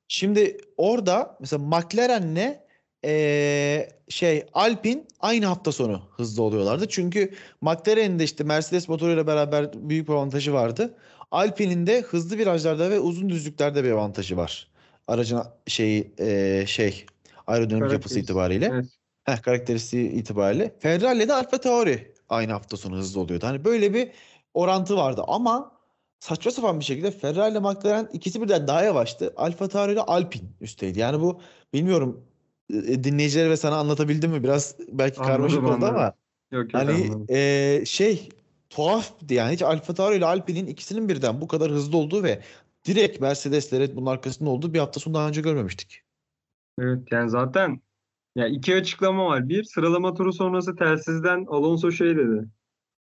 Şimdi 0.09 0.57
orada 0.77 1.37
mesela 1.41 1.63
McLaren'le 1.63 2.59
eee 3.05 3.89
şey 4.09 4.47
Alpine 4.53 5.05
aynı 5.21 5.47
hafta 5.47 5.73
sonu 5.73 6.03
hızlı 6.17 6.43
oluyorlardı. 6.43 6.89
Çünkü 6.89 7.33
McLaren'in 7.61 8.19
de 8.19 8.25
işte 8.25 8.45
Mercedes 8.45 8.89
motoruyla 8.89 9.27
beraber 9.27 9.71
büyük 9.75 10.09
bir 10.09 10.13
avantajı 10.13 10.53
vardı. 10.53 10.95
Alpine'in 11.31 11.87
de 11.87 12.01
hızlı 12.01 12.39
virajlarda 12.39 12.91
ve 12.91 13.01
uzun 13.01 13.29
düzlüklerde 13.29 13.85
bir 13.85 13.91
avantajı 13.91 14.37
var. 14.37 14.69
Aracın 15.09 15.43
şeyi 15.67 16.13
eee, 16.19 16.65
şey 16.67 17.07
aerodinamik 17.47 17.93
yapısı 17.93 18.15
itibariyle. 18.21 18.71
Evet. 18.73 18.87
Heh, 19.25 19.43
karakteristiği 19.43 20.11
itibariyle. 20.11 20.75
Ferrari 20.81 21.17
ile 21.17 21.29
de 21.29 21.35
Alfa 21.35 21.59
Tauri 21.59 22.15
aynı 22.29 22.53
hafta 22.53 22.77
sonu 22.77 22.97
hızlı 22.97 23.21
oluyordu. 23.21 23.47
Hani 23.47 23.65
böyle 23.65 23.95
bir 23.95 24.11
orantı 24.55 24.97
vardı 24.97 25.23
ama 25.27 25.76
saçma 26.19 26.51
sapan 26.51 26.81
bir 26.81 26.85
şekilde 26.85 27.11
Ferrari 27.11 27.53
ile 27.53 27.59
McLaren 27.59 28.09
ikisi 28.13 28.43
birden 28.43 28.67
daha 28.67 28.83
yavaştı. 28.83 29.33
Alfa 29.37 29.69
Tauri 29.69 29.93
ile 29.93 30.01
Alpine 30.01 30.49
üstteydi. 30.61 30.99
Yani 30.99 31.21
bu 31.21 31.41
bilmiyorum 31.75 32.25
e, 32.71 33.05
dinleyicilere 33.05 33.51
ve 33.51 33.57
sana 33.57 33.77
anlatabildim 33.77 34.31
mi? 34.31 34.43
Biraz 34.43 34.77
belki 34.89 35.17
karmaşık 35.17 35.63
oldu 35.63 35.73
anladım. 35.73 35.95
ama 35.95 36.13
Yok 36.53 36.75
yok 36.75 36.75
hani 36.75 37.11
e, 37.29 37.83
şey 37.87 38.29
tuhaftı 38.71 39.35
yani 39.35 39.53
hiç 39.53 39.63
Alfa 39.63 39.95
Tauri 39.95 40.17
ile 40.17 40.27
Alpine'in 40.27 40.67
ikisinin 40.67 41.09
birden 41.09 41.41
bu 41.41 41.49
kadar 41.49 41.71
hızlı 41.71 41.99
olduğu 41.99 42.23
ve 42.23 42.43
direkt 42.85 43.21
Mercedes'le 43.21 43.73
Red 43.73 43.97
Bull'un 43.97 44.07
arkasında 44.07 44.51
olduğu 44.51 44.75
bir 44.75 44.79
hafta 44.79 45.01
sonu 45.01 45.15
daha 45.15 45.29
önce 45.29 45.41
görmemiştik. 45.41 46.03
Evet 46.81 47.13
yani 47.13 47.31
zaten 47.31 47.81
ya 48.37 48.47
iki 48.47 48.75
açıklama 48.75 49.27
var. 49.27 49.49
Bir 49.49 49.65
sıralama 49.65 50.15
turu 50.15 50.33
sonrası 50.33 50.77
telsizden 50.77 51.47
Alonso 51.49 51.93
şey 51.93 52.17
dedi. 52.17 52.49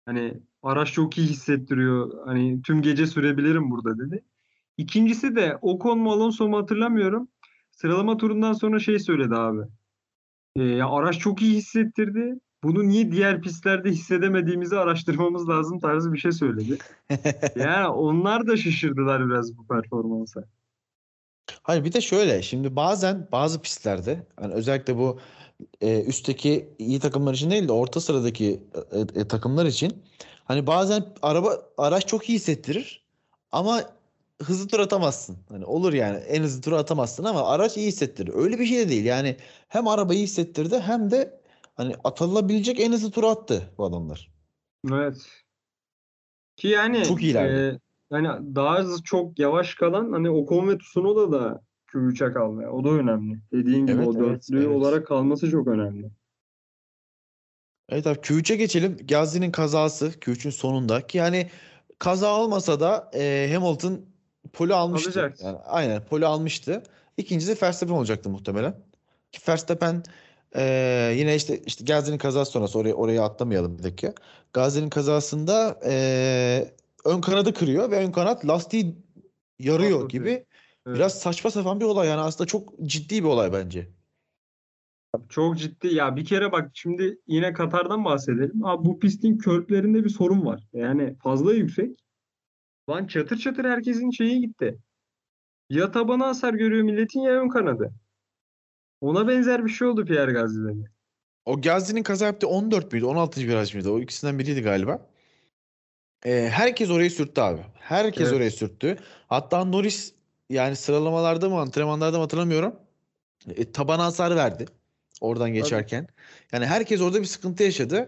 Hani 0.07 0.41
araç 0.63 0.93
çok 0.93 1.19
iyi 1.19 1.29
hissettiriyor. 1.29 2.27
Hani 2.27 2.63
tüm 2.63 2.83
gece 2.83 3.07
sürebilirim 3.07 3.71
burada 3.71 3.99
dedi. 3.99 4.25
İkincisi 4.77 5.37
de 5.37 5.59
Ocon 5.63 5.99
mu 5.99 6.13
Alonso 6.13 6.49
mu 6.49 6.59
hatırlamıyorum. 6.59 7.29
Sıralama 7.71 8.17
turundan 8.17 8.53
sonra 8.53 8.79
şey 8.79 8.99
söyledi 8.99 9.35
abi. 9.35 9.61
Ee, 10.57 10.63
ya 10.63 10.89
araç 10.89 11.19
çok 11.19 11.43
iyi 11.43 11.57
hissettirdi. 11.57 12.35
Bunu 12.63 12.89
niye 12.89 13.13
diğer 13.13 13.41
pistlerde 13.41 13.91
hissedemediğimizi 13.91 14.79
araştırmamız 14.79 15.49
lazım 15.49 15.79
tarzı 15.79 16.13
bir 16.13 16.19
şey 16.19 16.33
söyledi. 16.33 16.79
Yani 17.57 17.87
onlar 17.89 18.47
da 18.47 18.57
şaşırdılar 18.57 19.29
biraz 19.29 19.59
bu 19.59 19.67
performansa. 19.67 20.45
Hayır 21.63 21.85
bir 21.85 21.93
de 21.93 22.01
şöyle 22.01 22.43
şimdi 22.43 22.77
bazen 22.77 23.29
bazı 23.33 23.63
pistlerde 23.63 24.27
hani 24.37 24.55
özellikle 24.55 24.97
bu 24.97 25.19
e, 25.81 26.05
üstteki 26.05 26.69
iyi 26.79 27.01
takımlar 27.01 27.35
için 27.35 27.51
değil 27.51 27.69
de 27.69 27.73
orta 27.73 28.01
sıradaki 28.01 28.63
e, 28.93 29.21
e, 29.21 29.29
takımlar 29.29 29.67
için 29.67 30.03
hani 30.51 30.67
bazen 30.67 31.05
araba 31.23 31.63
araç 31.79 32.07
çok 32.07 32.29
iyi 32.29 32.35
hissettirir 32.35 33.05
ama 33.53 33.83
hızlı 34.43 34.69
tur 34.69 34.81
atamazsın. 34.81 35.37
Hani 35.49 35.65
olur 35.65 35.93
yani 35.93 36.17
en 36.17 36.43
hızlı 36.43 36.63
tur 36.63 36.73
atamazsın 36.73 37.25
ama 37.25 37.49
araç 37.49 37.77
iyi 37.77 37.87
hissettirir. 37.87 38.35
Öyle 38.35 38.59
bir 38.59 38.67
şey 38.67 38.79
de 38.79 38.89
değil. 38.89 39.05
Yani 39.05 39.37
hem 39.69 39.89
arabayı 39.89 40.21
hissettirdi 40.21 40.79
hem 40.79 41.11
de 41.11 41.41
hani 41.77 41.95
atılabilecek 42.05 42.81
en 42.81 42.93
hızlı 42.93 43.11
turu 43.11 43.27
attı 43.27 43.63
bu 43.79 43.85
adamlar. 43.85 44.31
Evet. 44.93 45.27
Ki 46.57 46.69
yani 46.69 47.05
Çok 47.05 47.23
iyilerdi. 47.23 47.81
e, 48.13 48.17
yani 48.17 48.55
daha 48.55 48.79
hızlı 48.79 49.03
çok 49.03 49.39
yavaş 49.39 49.75
kalan 49.75 50.13
hani 50.13 50.31
Ocon 50.31 50.69
ve 50.69 50.79
Tsunoda 50.79 51.33
da 51.33 51.61
Q3'e 51.93 52.33
kalmaya. 52.33 52.73
O 52.73 52.85
da 52.85 52.89
önemli. 52.89 53.39
Dediğin 53.53 53.87
gibi 53.87 53.97
Evet, 53.97 54.09
o 54.09 54.11
evet, 54.11 54.21
dörtlü 54.21 54.59
evet. 54.59 54.77
olarak 54.77 55.07
kalması 55.07 55.51
çok 55.51 55.69
önemli. 55.69 56.11
Evet 57.91 58.07
abi 58.07 58.19
Q3'e 58.19 58.57
geçelim. 58.57 58.97
Gasly'nin 59.09 59.51
kazası 59.51 60.07
Q3'ün 60.07 60.51
sonunda 60.51 61.07
ki 61.07 61.19
yani 61.19 61.51
kaza 61.99 62.37
olmasa 62.37 62.81
da 62.81 63.11
e, 63.15 63.51
Hamilton 63.55 64.01
pole 64.53 64.75
almıştı. 64.75 65.11
Alacaktı. 65.11 65.45
Yani 65.45 65.59
aynen 65.59 66.05
pole 66.05 66.27
almıştı. 66.27 66.83
İkincisi 67.17 67.63
Verstappen 67.63 67.95
olacaktı 67.95 68.31
muhtemelen. 68.31 68.75
Ki 69.33 69.41
Verstappen 69.49 70.03
e, 70.57 71.15
yine 71.17 71.37
işte 71.37 71.61
işte 71.67 71.85
Gasly'nin 71.85 72.19
kazası 72.19 72.53
sonrası 72.53 72.79
oraya 72.79 72.95
oraya 72.95 73.23
atlamayalım 73.23 73.79
bir 73.79 73.83
dakika. 73.83 74.15
Gasly'nin 74.53 74.91
kazasında 74.91 75.81
e, 75.85 76.75
ön 77.05 77.21
kanadı 77.21 77.55
kırıyor 77.55 77.91
ve 77.91 77.97
ön 77.97 78.13
kanat 78.13 78.47
lastiği 78.47 78.97
yarıyor 79.59 80.09
gibi 80.09 80.31
Evet. 80.87 80.99
biraz 80.99 81.19
saçma 81.19 81.51
sapan 81.51 81.81
bir 81.81 81.85
olay 81.85 82.09
yani 82.09 82.21
aslında 82.21 82.47
çok 82.47 82.81
ciddi 82.83 83.25
bir 83.25 83.29
olay 83.29 83.53
bence. 83.53 83.89
Çok 85.29 85.59
ciddi. 85.59 85.95
Ya 85.95 86.17
bir 86.17 86.25
kere 86.25 86.53
bak 86.53 86.71
şimdi 86.75 87.19
yine 87.27 87.53
Katar'dan 87.53 88.05
bahsedelim. 88.05 88.65
Abi 88.65 88.85
bu 88.85 88.99
pistin 88.99 89.39
körplerinde 89.39 90.05
bir 90.05 90.09
sorun 90.09 90.47
var. 90.47 90.69
Yani 90.73 91.17
fazla 91.23 91.55
yüksek. 91.55 91.99
Lan 92.91 93.07
çatır 93.07 93.37
çatır 93.37 93.65
herkesin 93.65 94.11
şeyi 94.11 94.41
gitti. 94.41 94.79
Ya 95.71 95.91
tabana 95.91 96.27
hasar 96.27 96.55
görüyor 96.55 96.83
milletin 96.85 97.21
ya 97.21 97.33
ön 97.33 97.49
kanadı. 97.49 97.93
Ona 99.01 99.29
benzer 99.29 99.65
bir 99.65 99.71
şey 99.71 99.89
oldu 99.89 100.05
Pierre 100.05 100.33
Gasly'de. 100.33 100.69
de. 100.69 100.85
O 101.45 101.61
Gasly'nin 101.61 102.03
kaza 102.03 102.27
yaptığı 102.27 102.49
14 102.49 102.93
müydü? 102.93 103.05
16. 103.07 103.41
viraj 103.41 103.75
mıydı? 103.75 103.91
O 103.91 104.01
ikisinden 104.01 104.39
biriydi 104.39 104.63
galiba. 104.63 105.07
Ee, 106.27 106.49
herkes 106.53 106.91
orayı 106.91 107.11
sürttü 107.11 107.41
abi. 107.41 107.61
Herkes 107.75 108.23
Evet. 108.27 108.37
orayı 108.37 108.51
sürttü. 108.51 108.97
Hatta 109.29 109.65
Norris 109.65 110.15
yani 110.51 110.77
sıralamalarda 110.77 111.49
mı 111.49 111.61
antrenmanlarda 111.61 112.17
mı 112.17 112.23
hatırlamıyorum. 112.23 112.75
E, 113.49 113.73
tabana 113.73 114.05
hasar 114.05 114.37
verdi. 114.37 114.65
Oradan 115.21 115.53
geçerken. 115.53 116.09
Yani 116.53 116.67
herkes 116.67 117.01
orada 117.01 117.21
bir 117.21 117.27
sıkıntı 117.27 117.63
yaşadı. 117.63 118.07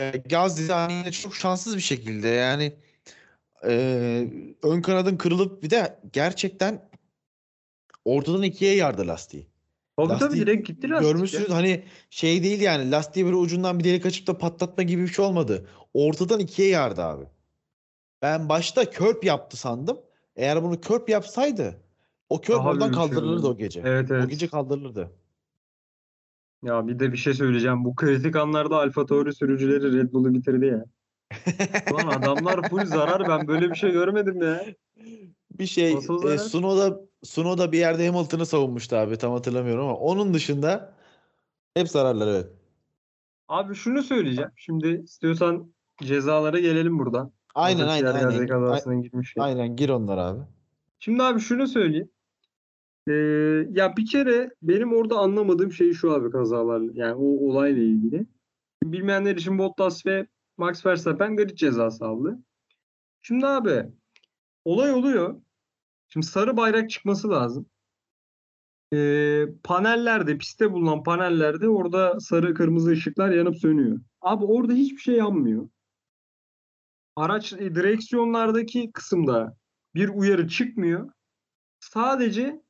E, 0.00 0.12
de 0.30 0.72
hani 0.72 1.12
çok 1.12 1.36
şanssız 1.36 1.76
bir 1.76 1.82
şekilde 1.82 2.28
yani 2.28 2.72
e, 3.66 3.72
ön 4.62 4.82
kanadın 4.82 5.16
kırılıp 5.16 5.62
bir 5.62 5.70
de 5.70 6.00
gerçekten 6.12 6.88
ortadan 8.04 8.42
ikiye 8.42 8.74
yardı 8.74 9.06
lastiği. 9.06 9.46
Tabii 9.96 10.08
tabii 10.08 10.20
Lastiği 10.20 10.46
direkt 10.46 10.66
gitti 10.66 10.90
lastik 10.90 11.06
ya. 11.06 11.12
Görmüşsünüz 11.12 11.50
hani 11.50 11.84
şey 12.10 12.42
değil 12.42 12.60
yani 12.60 12.90
lastiği 12.90 13.24
böyle 13.24 13.36
ucundan 13.36 13.78
bir 13.78 13.84
delik 13.84 14.06
açıp 14.06 14.26
da 14.26 14.38
patlatma 14.38 14.82
gibi 14.82 15.02
bir 15.02 15.08
şey 15.08 15.24
olmadı. 15.24 15.68
Ortadan 15.94 16.40
ikiye 16.40 16.68
yardı 16.68 17.02
abi. 17.02 17.24
Ben 18.22 18.48
başta 18.48 18.90
körp 18.90 19.24
yaptı 19.24 19.56
sandım. 19.56 20.00
Eğer 20.36 20.62
bunu 20.62 20.80
körp 20.80 21.08
yapsaydı 21.08 21.80
o 22.28 22.40
körp 22.40 22.58
Daha 22.58 22.68
oradan 22.68 22.86
şey 22.86 22.94
kaldırılırdı 22.94 23.46
o 23.46 23.56
gece. 23.56 23.82
Evet 23.84 24.10
O 24.10 24.14
evet. 24.14 24.30
gece 24.30 24.48
kaldırılırdı. 24.48 25.10
Ya 26.64 26.86
bir 26.86 26.98
de 26.98 27.12
bir 27.12 27.16
şey 27.16 27.34
söyleyeceğim. 27.34 27.84
Bu 27.84 27.94
kritik 27.94 28.36
anlarda 28.36 28.76
Alfa 28.76 29.06
Tauri 29.06 29.34
sürücüleri 29.34 29.98
Red 29.98 30.12
Bull'u 30.12 30.34
bitirdi 30.34 30.66
ya. 30.66 30.84
Lan 31.92 32.08
adamlar 32.08 32.68
full 32.68 32.84
zarar. 32.84 33.28
Ben 33.28 33.48
böyle 33.48 33.70
bir 33.70 33.74
şey 33.74 33.92
görmedim 33.92 34.42
ya. 34.42 34.64
Bir 35.58 35.66
şey 35.66 35.92
e? 35.92 36.38
Sunoda 36.38 37.00
Sunoda 37.24 37.72
bir 37.72 37.78
yerde 37.78 38.08
Hamilton'ı 38.08 38.46
savunmuştu 38.46 38.96
abi 38.96 39.16
tam 39.16 39.32
hatırlamıyorum 39.32 39.84
ama 39.84 39.96
onun 39.96 40.34
dışında 40.34 40.94
hep 41.74 41.88
zararlar 41.88 42.28
evet. 42.28 42.46
Abi 43.48 43.74
şunu 43.74 44.02
söyleyeceğim. 44.02 44.50
Şimdi 44.56 45.02
istiyorsan 45.04 45.72
cezalara 46.02 46.58
gelelim 46.58 46.98
buradan. 46.98 47.32
Aynen 47.54 47.86
Hazır 47.86 48.04
aynen 48.04 48.28
aynen. 48.28 48.46
kazasına. 48.46 49.02
Aynen 49.38 49.76
gir 49.76 49.88
onlar 49.88 50.18
abi. 50.18 50.40
Şimdi 50.98 51.22
abi 51.22 51.40
şunu 51.40 51.66
söyleyeyim. 51.66 52.10
Ee, 53.08 53.12
ya 53.70 53.96
bir 53.96 54.06
kere 54.06 54.50
benim 54.62 54.92
orada 54.92 55.18
anlamadığım 55.18 55.72
şey 55.72 55.92
şu 55.92 56.12
abi 56.12 56.30
kazalar 56.30 56.80
yani 56.94 57.14
o 57.14 57.24
olayla 57.24 57.82
ilgili. 57.82 58.26
Bilmeyenler 58.84 59.36
için 59.36 59.58
Bottas 59.58 60.06
ve 60.06 60.26
Max 60.56 60.86
Verstappen 60.86 61.36
grid 61.36 61.56
cezası 61.56 62.06
aldı. 62.06 62.38
Şimdi 63.22 63.46
abi 63.46 63.86
olay 64.64 64.92
oluyor. 64.92 65.40
Şimdi 66.08 66.26
sarı 66.26 66.56
bayrak 66.56 66.90
çıkması 66.90 67.30
lazım. 67.30 67.66
Ee, 68.92 69.46
panellerde, 69.64 70.38
pistte 70.38 70.72
bulunan 70.72 71.02
panellerde 71.02 71.68
orada 71.68 72.20
sarı 72.20 72.54
kırmızı 72.54 72.90
ışıklar 72.90 73.30
yanıp 73.30 73.56
sönüyor. 73.56 74.00
Abi 74.20 74.44
orada 74.44 74.72
hiçbir 74.72 74.98
şey 74.98 75.16
yanmıyor. 75.16 75.68
Araç 77.16 77.52
e, 77.52 77.74
direksiyonlardaki 77.74 78.92
kısımda 78.92 79.56
bir 79.94 80.08
uyarı 80.08 80.48
çıkmıyor. 80.48 81.10
Sadece 81.80 82.63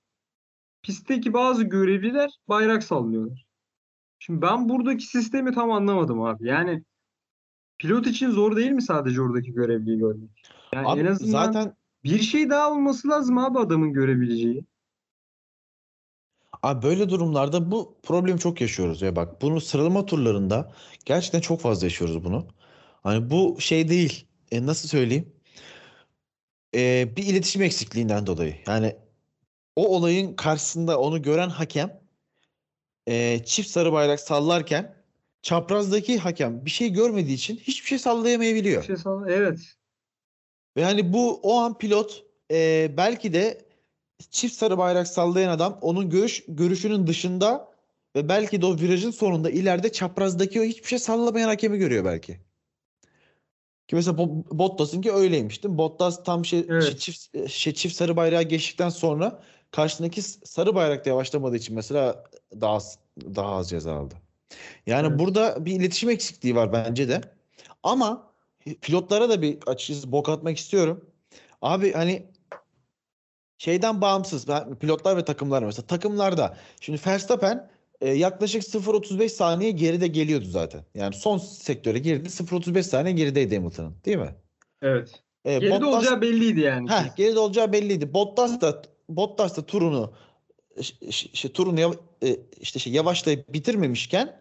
pistteki 0.85 1.33
bazı 1.33 1.64
görevliler 1.64 2.31
bayrak 2.49 2.85
sallıyorlar. 2.85 3.47
Şimdi 4.18 4.42
ben 4.42 4.68
buradaki 4.68 5.07
sistemi 5.07 5.55
tam 5.55 5.70
anlamadım 5.70 6.23
abi. 6.23 6.49
Yani 6.49 6.83
pilot 7.79 8.07
için 8.07 8.31
zor 8.31 8.57
değil 8.57 8.70
mi 8.70 8.83
sadece 8.83 9.20
oradaki 9.20 9.53
görevliyi 9.53 9.99
görmek? 9.99 10.31
Yani 10.75 10.88
Abi 10.88 11.01
en 11.01 11.07
azından 11.07 11.47
zaten 11.47 11.77
bir 12.05 12.18
şey 12.18 12.51
daha 12.51 12.70
olması 12.70 13.09
lazım 13.09 13.38
abi 13.38 13.59
adamın 13.59 13.92
görebileceği. 13.92 14.64
Abi 16.62 16.83
böyle 16.87 17.09
durumlarda 17.09 17.70
bu 17.70 17.97
problemi 18.03 18.38
çok 18.38 18.61
yaşıyoruz 18.61 19.03
ya 19.03 19.16
bak 19.16 19.42
bunu 19.42 19.61
sıralama 19.61 20.07
turlarında 20.07 20.73
gerçekten 21.05 21.40
çok 21.40 21.61
fazla 21.61 21.87
yaşıyoruz 21.87 22.25
bunu. 22.25 22.47
Hani 23.03 23.31
bu 23.31 23.57
şey 23.61 23.88
değil 23.88 24.27
e, 24.51 24.66
nasıl 24.66 24.88
söyleyeyim 24.88 25.33
E, 26.75 27.09
bir 27.16 27.23
iletişim 27.27 27.62
eksikliğinden 27.62 28.27
dolayı 28.27 28.57
yani 28.66 28.97
o 29.76 29.88
olayın 29.88 30.37
karşısında 30.37 31.00
onu 31.00 31.22
gören 31.22 31.48
hakem 31.48 32.00
e, 33.06 33.44
çift 33.44 33.70
sarı 33.70 33.92
bayrak 33.92 34.20
sallarken 34.20 34.94
çaprazdaki 35.42 36.18
hakem 36.18 36.64
bir 36.64 36.70
şey 36.70 36.92
görmediği 36.92 37.34
için 37.34 37.56
hiçbir 37.56 37.88
şey 37.88 37.98
sallayamayabiliyor. 37.98 38.82
Bir 38.82 38.87
şey 38.87 38.96
sall- 38.96 39.30
evet. 39.30 39.58
Ve 40.76 40.84
hani 40.84 41.12
bu 41.12 41.40
o 41.42 41.54
an 41.54 41.78
pilot 41.78 42.24
e, 42.50 42.90
belki 42.96 43.32
de 43.32 43.64
çift 44.30 44.54
sarı 44.54 44.78
bayrak 44.78 45.08
sallayan 45.08 45.50
adam 45.50 45.78
onun 45.80 46.10
görüş 46.10 46.44
görüşünün 46.48 47.06
dışında 47.06 47.74
ve 48.16 48.28
belki 48.28 48.62
de 48.62 48.66
o 48.66 48.76
virajın 48.78 49.10
sonunda 49.10 49.50
ileride 49.50 49.92
çaprazdaki 49.92 50.60
o 50.60 50.64
hiçbir 50.64 50.88
şey 50.88 50.98
sallamayan 50.98 51.48
hakemi 51.48 51.78
görüyor 51.78 52.04
belki. 52.04 52.40
Ki 53.88 53.96
mesela 53.96 54.16
Bo- 54.16 54.58
Bottas'ın 54.58 55.02
ki 55.02 55.12
öyleymiş 55.12 55.62
değil 55.62 55.72
mi? 55.72 55.78
Bottas 55.78 56.24
tam 56.24 56.44
şey, 56.44 56.66
Evet. 56.68 56.82
şey 56.82 56.96
çift 56.96 57.50
şey 57.50 57.74
çift 57.74 57.96
sarı 57.96 58.16
bayrağı 58.16 58.42
geçtikten 58.42 58.88
sonra 58.88 59.42
karşısındaki 59.74 60.22
sarı 60.22 60.74
bayrakta 60.74 61.10
yavaşlamadığı 61.10 61.56
için 61.56 61.74
mesela 61.74 62.24
daha 62.60 62.72
az- 62.74 62.98
daha 63.34 63.54
az 63.56 63.70
ceza 63.70 63.94
aldı. 63.94 64.14
Yani 64.87 65.06
Evet. 65.08 65.18
burada 65.18 65.64
bir 65.64 65.72
iletişim 65.72 66.10
eksikliği 66.10 66.56
var 66.56 66.72
bence 66.72 67.08
de. 67.08 67.20
Ama 67.82 68.30
pilotlara 68.80 69.28
da 69.28 69.42
bir 69.42 69.58
açıkçası 69.66 70.12
bok 70.12 70.28
atmak 70.28 70.58
istiyorum. 70.58 71.10
Abi 71.62 71.92
hani 71.92 72.26
şeyden 73.58 74.00
bağımsız 74.00 74.48
ben 74.48 74.74
pilotlar 74.78 75.16
ve 75.16 75.24
takımlar 75.24 75.62
mesela 75.62 75.87
takımlarda 75.87 76.56
şimdi 76.80 77.00
Verstappen 77.06 77.70
e, 78.00 78.10
yaklaşık 78.10 78.62
0.35 78.62 79.28
saniye 79.28 79.70
geride 79.70 80.06
geliyordu 80.06 80.44
zaten. 80.48 80.84
Yani 80.94 81.14
son 81.14 81.38
sektöre 81.38 81.98
girdi 81.98 82.28
0.35 82.28 82.82
saniye 82.82 83.14
gerideydi 83.14 83.56
Hamilton'ın 83.56 83.94
değil 84.04 84.16
mi? 84.18 84.34
Evet. 84.82 85.22
E, 85.44 85.58
Geride 85.58 85.74
Bottas- 85.74 85.84
olacağı 85.96 86.20
belliydi 86.20 86.60
yani. 86.60 86.90
Heh, 86.90 87.16
geride 87.16 87.38
olacağı 87.38 87.72
belliydi. 87.72 88.14
Bottas 88.14 88.60
da 88.60 88.82
Bottas 89.08 89.56
da 89.56 89.66
turunu 89.66 90.12
ş- 90.82 91.28
şey, 91.34 91.52
turunu 91.52 91.94
e, 92.22 92.36
işte 92.60 92.78
şey 92.78 92.92
yavaşlayıp 92.92 93.52
bitirmemişken 93.52 94.40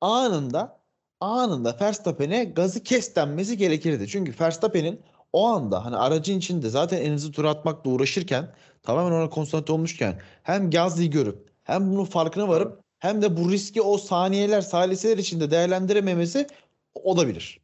anında 0.00 0.80
anında 1.20 1.76
Verstappen'e 1.80 2.44
gazı 2.44 2.82
kes 2.82 3.16
denmesi 3.16 3.56
gerekirdi. 3.56 4.08
Çünkü 4.08 4.34
Verstappen'in 4.40 5.00
o 5.32 5.46
anda 5.46 5.84
hani 5.84 5.96
aracın 5.96 6.38
içinde 6.38 6.68
zaten 6.68 7.02
en 7.02 7.12
hızlı 7.12 7.32
tur 7.32 7.44
atmakla 7.44 7.90
uğraşırken 7.90 8.54
tamamen 8.82 9.12
ona 9.16 9.30
konsantre 9.30 9.72
olmuşken 9.72 10.20
hem 10.42 10.70
Gasly'yi 10.70 11.10
görüp 11.10 11.48
hem 11.64 11.90
bunun 11.90 12.04
farkına 12.04 12.48
varıp 12.48 12.80
hem 12.98 13.22
de 13.22 13.36
bu 13.36 13.52
riski 13.52 13.82
o 13.82 13.98
saniyeler 13.98 14.60
saliseler 14.60 15.18
içinde 15.18 15.50
değerlendirememesi 15.50 16.46
olabilir. 16.94 17.60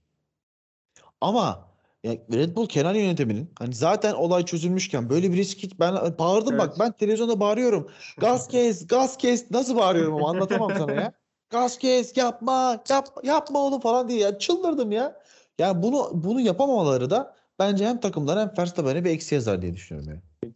Ama 1.20 1.69
ya 2.04 2.12
Red 2.32 2.56
Bull 2.56 2.66
Kenan 2.66 2.94
yönetiminin 2.94 3.50
hani 3.58 3.74
zaten 3.74 4.14
olay 4.14 4.44
çözülmüşken 4.44 5.10
böyle 5.10 5.32
bir 5.32 5.36
risk 5.36 5.58
hiç 5.58 5.80
ben 5.80 5.94
bağırdım 6.18 6.58
bak 6.58 6.68
Evet. 6.68 6.80
ben 6.80 6.92
televizyonda 6.92 7.40
bağırıyorum. 7.40 7.90
Gaz 8.18 8.48
kes, 8.48 8.86
gaz 8.86 9.16
kes. 9.16 9.50
Nasıl 9.50 9.76
bağırıyorum 9.76 10.14
ama 10.14 10.30
anlatamam 10.30 10.70
sana 10.78 10.92
ya. 10.92 11.12
Gaz 11.50 11.78
kes, 11.78 12.16
yapma, 12.16 12.82
yap, 12.88 13.08
yapma 13.22 13.58
oğlum 13.58 13.80
falan 13.80 14.08
diye 14.08 14.18
ya 14.18 14.38
çıldırdım 14.38 14.92
ya. 14.92 15.20
Yani 15.58 15.82
bunu 15.82 16.10
bunu 16.12 16.40
yapamamaları 16.40 17.10
da 17.10 17.36
bence 17.58 17.86
hem 17.86 18.00
takımlara 18.00 18.40
hem 18.40 18.52
Verstappen'e 18.58 19.04
bir 19.04 19.10
eksi 19.10 19.34
yazar 19.34 19.62
diye 19.62 19.74
düşünüyorum 19.74 20.12
ya. 20.12 20.50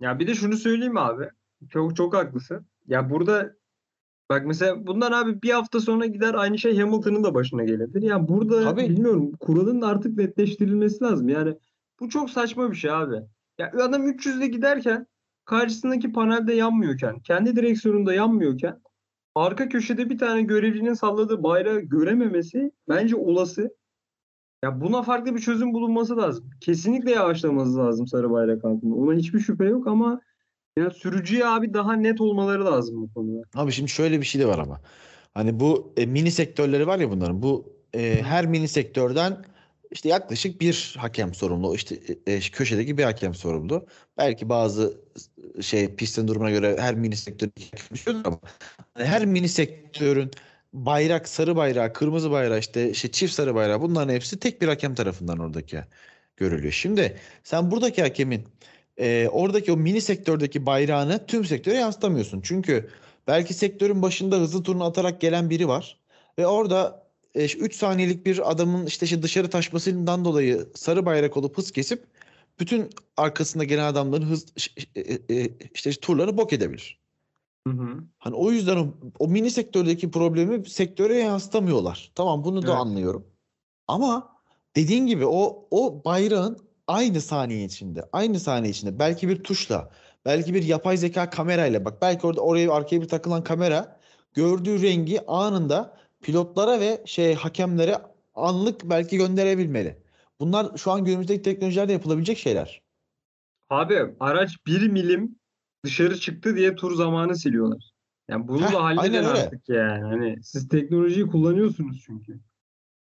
Ya 0.00 0.18
bir 0.18 0.26
de 0.26 0.34
şunu 0.34 0.56
söyleyeyim 0.56 0.96
abi. 0.96 1.30
Çok 1.70 1.96
çok 1.96 2.14
haklısın. 2.14 2.66
Ya 2.86 3.10
burada 3.10 3.50
Bak 4.30 4.46
mesela 4.46 4.86
bundan 4.86 5.12
abi 5.12 5.42
bir 5.42 5.50
hafta 5.50 5.80
sonra 5.80 6.06
gider 6.06 6.34
aynı 6.34 6.58
şey 6.58 6.78
Hamilton'ın 6.78 7.24
da 7.24 7.34
başına 7.34 7.64
gelebilir. 7.64 8.02
Yani 8.02 8.28
burada 8.28 8.62
Tabii. 8.62 8.88
bilmiyorum 8.88 9.32
kuralın 9.40 9.80
artık 9.80 10.16
netleştirilmesi 10.16 11.04
lazım. 11.04 11.28
Yani 11.28 11.54
bu 12.00 12.08
çok 12.08 12.30
saçma 12.30 12.70
bir 12.70 12.76
şey 12.76 12.90
abi. 12.90 13.16
Ya 13.58 13.72
adam 13.72 14.08
300'de 14.08 14.46
giderken 14.46 15.06
karşısındaki 15.44 16.12
panelde 16.12 16.54
yanmıyorken, 16.54 17.20
kendi 17.20 17.56
direksiyonunda 17.56 18.14
yanmıyorken 18.14 18.80
arka 19.34 19.68
köşede 19.68 20.10
bir 20.10 20.18
tane 20.18 20.42
görevlinin 20.42 20.94
salladığı 20.94 21.42
bayrağı 21.42 21.80
görememesi 21.80 22.72
bence 22.88 23.16
olası. 23.16 23.76
Ya 24.64 24.80
buna 24.80 25.02
farklı 25.02 25.34
bir 25.34 25.40
çözüm 25.40 25.72
bulunması 25.72 26.16
lazım. 26.16 26.50
Kesinlikle 26.60 27.10
yavaşlaması 27.10 27.76
lazım 27.76 28.06
sarı 28.06 28.30
bayrak 28.30 28.64
altında. 28.64 28.94
Ona 28.94 29.12
hiçbir 29.12 29.40
şüphe 29.40 29.64
yok 29.64 29.86
ama 29.86 30.20
ya 30.78 30.90
sürücüye 30.90 31.46
abi 31.46 31.74
daha 31.74 31.92
net 31.92 32.20
olmaları 32.20 32.64
lazım 32.64 33.02
bu 33.02 33.14
konuda. 33.14 33.42
Abi 33.54 33.72
şimdi 33.72 33.90
şöyle 33.90 34.20
bir 34.20 34.26
şey 34.26 34.40
de 34.40 34.46
var 34.46 34.58
ama. 34.58 34.80
Hani 35.34 35.60
bu 35.60 35.92
e, 35.96 36.06
mini 36.06 36.30
sektörleri 36.30 36.86
var 36.86 36.98
ya 36.98 37.10
bunların. 37.10 37.42
Bu 37.42 37.72
e, 37.94 38.22
her 38.22 38.46
mini 38.46 38.68
sektörden 38.68 39.44
işte 39.90 40.08
yaklaşık 40.08 40.60
bir 40.60 40.94
hakem 40.98 41.34
sorumlu. 41.34 41.74
İşte 41.74 41.98
e, 42.26 42.32
e, 42.32 42.40
köşedeki 42.40 42.98
bir 42.98 43.04
hakem 43.04 43.34
sorumlu. 43.34 43.86
Belki 44.18 44.48
bazı 44.48 45.00
e, 45.58 45.62
şey 45.62 45.94
pistin 45.94 46.28
durumuna 46.28 46.50
göre 46.50 46.76
her 46.80 46.94
mini 46.94 47.16
sektör 47.16 47.48
iki 47.56 47.70
hakem 47.70 47.86
düşüyordur 47.94 48.24
ama 48.24 48.38
hani 48.94 49.06
her 49.06 49.26
mini 49.26 49.48
sektörün 49.48 50.30
bayrak, 50.72 51.28
sarı 51.28 51.56
bayrağı, 51.56 51.92
kırmızı 51.92 52.30
bayrağı 52.30 52.58
işte, 52.58 52.90
işte 52.90 53.10
çift 53.10 53.34
sarı 53.34 53.54
bayrağı 53.54 53.80
bunların 53.80 54.14
hepsi 54.14 54.38
tek 54.38 54.62
bir 54.62 54.68
hakem 54.68 54.94
tarafından 54.94 55.38
oradaki 55.38 55.80
görülüyor. 56.36 56.72
Şimdi 56.72 57.16
sen 57.42 57.70
buradaki 57.70 58.02
hakemin 58.02 58.44
e, 59.00 59.28
oradaki 59.32 59.72
o 59.72 59.76
mini 59.76 60.00
sektördeki 60.00 60.66
bayrağını 60.66 61.26
tüm 61.26 61.44
sektöre 61.44 61.76
yansıtamıyorsun. 61.76 62.40
Çünkü 62.40 62.90
belki 63.26 63.54
sektörün 63.54 64.02
başında 64.02 64.36
hızlı 64.36 64.62
turunu 64.62 64.84
atarak 64.84 65.20
gelen 65.20 65.50
biri 65.50 65.68
var 65.68 66.00
ve 66.38 66.46
orada 66.46 67.08
3 67.34 67.74
saniyelik 67.76 68.26
bir 68.26 68.50
adamın 68.50 68.86
işte 68.86 69.06
şey 69.06 69.22
dışarı 69.22 69.50
taşmasından 69.50 70.24
dolayı 70.24 70.66
sarı 70.74 71.06
bayrak 71.06 71.36
olup 71.36 71.58
hız 71.58 71.70
kesip 71.70 72.04
bütün 72.60 72.90
arkasında 73.16 73.64
gelen 73.64 73.84
adamların 73.84 74.26
hız 74.26 74.46
e, 74.96 75.00
e, 75.34 75.50
işte 75.74 75.90
turlarını 75.90 76.36
bok 76.36 76.52
edebilir. 76.52 77.00
Hı 77.66 77.72
hı. 77.72 78.04
Hani 78.18 78.34
o 78.34 78.50
yüzden 78.50 78.76
o, 78.76 78.94
o 79.18 79.28
mini 79.28 79.50
sektördeki 79.50 80.10
problemi 80.10 80.70
sektöre 80.70 81.16
yansıtamıyorlar. 81.16 82.12
Tamam 82.14 82.44
bunu 82.44 82.62
da 82.62 82.66
Evet. 82.66 82.80
anlıyorum. 82.80 83.26
Ama 83.88 84.32
dediğin 84.76 85.06
gibi 85.06 85.26
o 85.26 85.68
o 85.70 86.04
bayrağın 86.04 86.67
aynı 86.88 87.20
saniye 87.20 87.64
içinde, 87.64 88.04
aynı 88.12 88.40
saniye 88.40 88.70
içinde 88.70 88.98
belki 88.98 89.28
bir 89.28 89.42
tuşla, 89.42 89.90
belki 90.24 90.54
bir 90.54 90.62
yapay 90.62 90.96
zeka 90.96 91.30
kamerayla 91.30 91.84
bak 91.84 92.02
belki 92.02 92.26
orada 92.26 92.40
oraya 92.40 92.72
arkaya 92.72 93.02
bir 93.02 93.08
takılan 93.08 93.44
kamera 93.44 93.98
gördüğü 94.34 94.82
rengi 94.82 95.26
anında 95.26 95.96
pilotlara 96.22 96.80
ve 96.80 97.02
şey 97.06 97.34
hakemlere 97.34 97.96
anlık 98.34 98.84
belki 98.84 99.16
gönderebilmeli. 99.16 100.02
Bunlar 100.40 100.76
şu 100.76 100.90
an 100.90 101.04
günümüzdeki 101.04 101.42
teknolojilerde 101.42 101.92
yapılabilecek 101.92 102.38
şeyler. 102.38 102.82
Abi 103.70 104.14
araç 104.20 104.66
1 104.66 104.88
milim 104.88 105.38
dışarı 105.84 106.20
çıktı 106.20 106.56
diye 106.56 106.74
tur 106.74 106.94
zamanı 106.94 107.36
siliyorlar. 107.36 107.90
Yani 108.28 108.48
bunu 108.48 108.66
Heh, 108.66 108.72
da 108.72 109.02
öyle. 109.02 109.20
artık 109.20 109.68
yani. 109.68 110.04
Hani 110.04 110.42
siz 110.42 110.68
teknolojiyi 110.68 111.26
kullanıyorsunuz 111.26 112.02
çünkü. 112.06 112.40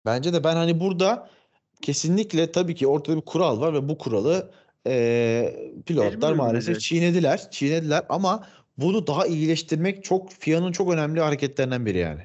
Bence 0.05 0.33
de 0.33 0.45
ben 0.45 0.57
hani 0.57 0.81
burada 0.81 1.31
kesinlikle 1.83 2.53
tabii 2.53 2.75
ki 2.75 2.87
ortada 2.87 3.17
bir 3.17 3.23
kural 3.23 3.61
var 3.61 3.75
ve 3.75 3.89
bu 3.89 3.99
kuralı 3.99 4.51
eee, 4.87 5.73
pilotlar 5.87 6.33
maalesef 6.33 6.59
uygulayacak. 6.69 6.81
çiğnediler. 6.81 7.51
Çiğnediler 7.51 8.05
ama 8.09 8.47
bunu 8.79 9.07
daha 9.07 9.27
iyileştirmek 9.27 10.05
çok 10.05 10.33
FIA'nın 10.33 10.73
çok 10.73 10.93
önemli 10.93 11.21
hareketlerinden 11.21 11.87
biri 11.87 11.99
yani. 11.99 12.23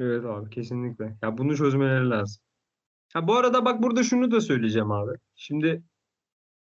Evet 0.00 0.24
abi 0.24 0.50
kesinlikle. 0.50 1.16
Ya 1.22 1.38
bunu 1.38 1.56
çözmeleri 1.56 2.10
lazım. 2.10 2.42
Ha 3.12 3.28
bu 3.28 3.34
arada 3.34 3.64
bak 3.64 3.82
burada 3.82 4.02
şunu 4.02 4.30
da 4.30 4.40
söyleyeceğim 4.40 4.90
abi. 4.90 5.12
Şimdi 5.36 5.82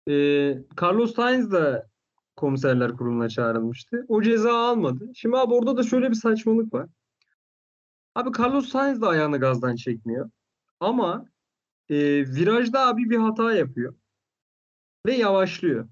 e, 0.08 0.14
Carlos 0.82 1.16
Sainz 1.16 1.52
da 1.52 1.88
komiserler 2.36 2.98
kuruluna 2.98 3.30
çağrılmıştı. 3.30 4.06
O 4.08 4.22
ceza 4.22 4.54
almadı. 4.54 5.10
Şimdi 5.16 5.38
abi 5.38 5.54
orada 5.54 5.78
da 5.78 5.84
şöyle 5.84 6.10
bir 6.10 6.16
saçmalık 6.16 6.74
var. 6.74 6.88
Abi 8.16 8.30
Carlos 8.40 8.70
Sainz 8.70 9.02
de 9.02 9.06
ayağını 9.06 9.38
gazdan 9.38 9.76
çekmiyor. 9.76 10.30
Ama 10.80 11.26
e, 11.94 12.26
virajda 12.36 12.88
abi 12.88 13.10
bir 13.10 13.18
hata 13.18 13.54
yapıyor. 13.54 13.96
Ve 15.06 15.16
yavaşlıyor. 15.16 15.90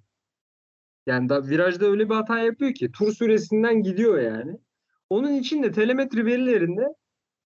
Yani 1.08 1.30
da 1.30 1.48
virajda 1.48 1.86
öyle 1.86 2.10
bir 2.10 2.16
hata 2.16 2.40
yapıyor 2.40 2.74
ki 2.74 2.92
tur 2.92 3.14
süresinden 3.14 3.84
gidiyor 3.84 4.20
yani. 4.20 4.58
Onun 5.10 5.34
için 5.34 5.64
de 5.64 5.72
telemetri 5.72 6.26
verilerinde 6.26 6.88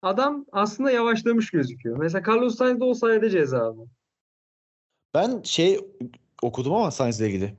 adam 0.02 0.46
aslında 0.52 0.90
yavaşlamış 0.90 1.50
gözüküyor. 1.50 1.98
Mesela 1.98 2.32
Carlos 2.32 2.56
Sainz 2.56 2.80
de 2.80 2.85
o 2.85 2.94
sayede 2.94 3.30
ceza. 3.30 3.74
Ben 5.14 5.42
şey 5.42 5.80
okudum 6.42 6.74
ama 6.74 6.90
Sainz'le 6.90 7.20
ilgili. 7.20 7.54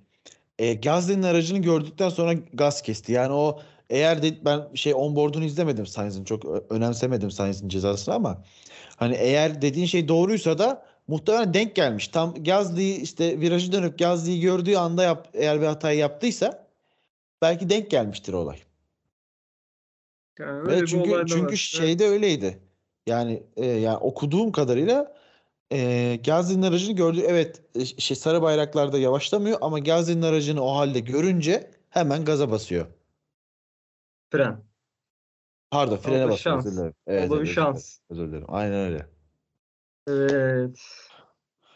E, 0.59 0.73
Gasly'nin 0.73 1.23
aracını 1.23 1.59
gördükten 1.59 2.09
sonra 2.09 2.33
gaz 2.33 2.81
kesti. 2.81 3.11
Yani 3.11 3.33
o 3.33 3.59
eğer 3.89 4.21
de 4.23 4.45
ben 4.45 4.75
şey 4.75 4.93
onboard'unu 4.93 5.43
izlemedim 5.43 5.85
Sainz'in 5.85 6.23
çok 6.23 6.45
önemsemedim 6.69 7.31
Sainz'in 7.31 7.69
cezasını 7.69 8.15
ama 8.15 8.43
hani 8.97 9.15
eğer 9.15 9.61
dediğin 9.61 9.85
şey 9.85 10.07
doğruysa 10.07 10.57
da 10.57 10.85
muhtemelen 11.07 11.53
denk 11.53 11.75
gelmiş. 11.75 12.07
Tam 12.07 12.43
Gasly 12.43 12.95
işte 12.95 13.39
virajı 13.39 13.71
dönüp 13.71 13.99
Gasly'yi 13.99 14.41
gördüğü 14.41 14.75
anda 14.75 15.03
yap, 15.03 15.29
eğer 15.33 15.61
bir 15.61 15.65
hatayı 15.65 15.99
yaptıysa 15.99 16.67
belki 17.41 17.69
denk 17.69 17.91
gelmiştir 17.91 18.33
olay. 18.33 18.57
Yani 20.39 20.69
bir 20.69 20.87
çünkü 20.87 21.25
çünkü 21.27 21.51
var. 21.51 21.55
şeyde 21.55 22.07
öyleydi. 22.07 22.59
Yani 23.07 23.43
e, 23.57 23.65
yani 23.65 23.97
okuduğum 23.97 24.51
kadarıyla 24.51 25.15
e, 25.71 26.19
Gasly'nin 26.25 26.61
aracını 26.61 26.95
gördü. 26.95 27.21
Evet 27.27 27.61
e, 27.75 27.85
şey 27.85 28.17
sarı 28.17 28.41
bayraklarda 28.41 28.97
yavaşlamıyor 28.97 29.57
ama 29.61 29.79
Gasly'nin 29.79 30.21
aracını 30.21 30.61
o 30.61 30.75
halde 30.75 30.99
görünce 30.99 31.71
hemen 31.89 32.25
gaza 32.25 32.51
basıyor. 32.51 32.85
Fren. 34.29 34.66
Pardon 35.71 35.97
frene 35.97 36.37
şans. 36.37 36.65
Özür 36.65 36.77
dilerim. 36.77 36.93
O 37.05 37.11
Evet, 37.11 37.29
da 37.31 37.35
bir 37.35 37.41
özür 37.41 37.53
şans. 37.53 37.99
dilerim. 38.09 38.23
Özür 38.23 38.27
dilerim. 38.31 38.45
Aynen 38.47 38.73
öyle. 38.79 39.05
Evet. 40.07 40.79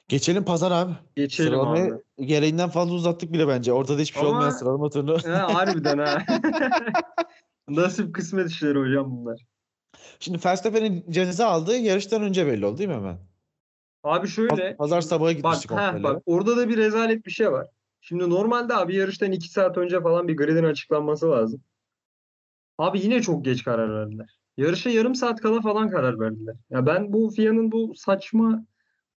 Geçelim 0.08 0.46
pazar 0.46 0.72
abi. 0.72 0.92
Geçelim 1.16 1.50
Sıralamayı 1.52 1.94
abi. 2.18 2.26
gereğinden 2.28 2.70
fazla 2.70 2.94
uzattık 2.94 3.34
bile 3.34 3.48
bence. 3.48 3.74
Ortada 3.74 4.02
hiçbir 4.02 4.20
şey 4.20 4.28
Ama- 4.28 4.38
olmayan 4.38 4.52
sıralama 4.52 4.90
turunu. 4.90 5.18
Ha, 5.38 5.54
harbiden 5.54 5.98
ha. 5.98 6.24
Nasip 7.70 8.16
kısmet 8.16 8.50
işleri 8.50 8.80
hocam 8.80 9.12
bunlar. 9.12 9.42
Şimdi 10.20 10.40
Verstappen'in 10.46 11.06
ceza 11.12 11.48
aldığı 11.48 11.78
yarıştan 11.78 12.22
önce 12.22 12.48
belli 12.48 12.66
oldu 12.66 12.78
değil 12.78 12.90
mi 12.90 12.96
hemen? 12.96 13.18
Abi 14.04 14.28
şöyle. 14.28 14.76
Pazar 14.76 15.02
sabahı 15.02 15.30
Bak, 15.30 15.36
gitmiştik 15.38 15.72
ha, 15.72 15.76
kontrollere. 15.92 16.04
bak 16.16 16.24
orada 16.26 16.58
da 16.58 16.70
bir 16.70 16.78
rezalet 16.78 17.26
bir 17.26 17.32
şey 17.32 17.52
var. 17.52 17.68
Şimdi 18.02 18.30
normalde 18.30 18.74
abi 18.76 18.96
yarıştan 18.96 19.32
2 19.32 19.50
saat 19.50 19.78
önce 19.78 20.02
falan 20.02 20.28
bir 20.28 20.38
gridin 20.38 20.64
açıklanması 20.64 21.32
lazım. 21.32 21.62
Abi 22.82 23.00
yine 23.04 23.22
çok 23.22 23.46
geç 23.46 23.64
karar 23.64 23.96
verdiler. 23.96 24.40
Yarışa 24.58 24.90
yarım 24.90 25.16
saat 25.16 25.42
kala 25.42 25.62
falan 25.62 25.90
karar 25.90 26.20
verdiler. 26.20 26.56
Ya 26.70 26.86
ben 26.86 27.14
bu 27.14 27.30
FIA'nın 27.30 27.72
bu 27.72 27.94
saçma 27.96 28.66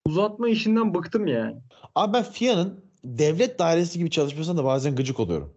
uzatma 0.07 0.49
işinden 0.49 0.95
bıktım 0.95 1.27
yani. 1.27 1.57
Abi 1.95 2.13
ben 2.13 2.23
FIA'nın 2.23 2.85
devlet 3.05 3.59
dairesi 3.59 3.99
gibi 3.99 4.11
çalışmasına 4.11 4.57
da 4.57 4.65
bazen 4.65 4.97
gıcık 4.97 5.21
oluyorum. 5.21 5.55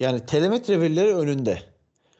Yani 0.00 0.26
telemetre 0.26 0.80
verileri 0.80 1.14
önünde. 1.14 1.58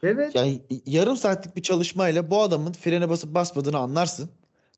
Evet. 0.03 0.35
Yani 0.35 0.61
yarım 0.85 1.17
saatlik 1.17 1.55
bir 1.55 1.61
çalışmayla 1.61 2.29
bu 2.29 2.41
adamın 2.41 2.71
frene 2.71 3.09
basıp 3.09 3.33
basmadığını 3.33 3.77
anlarsın. 3.77 4.29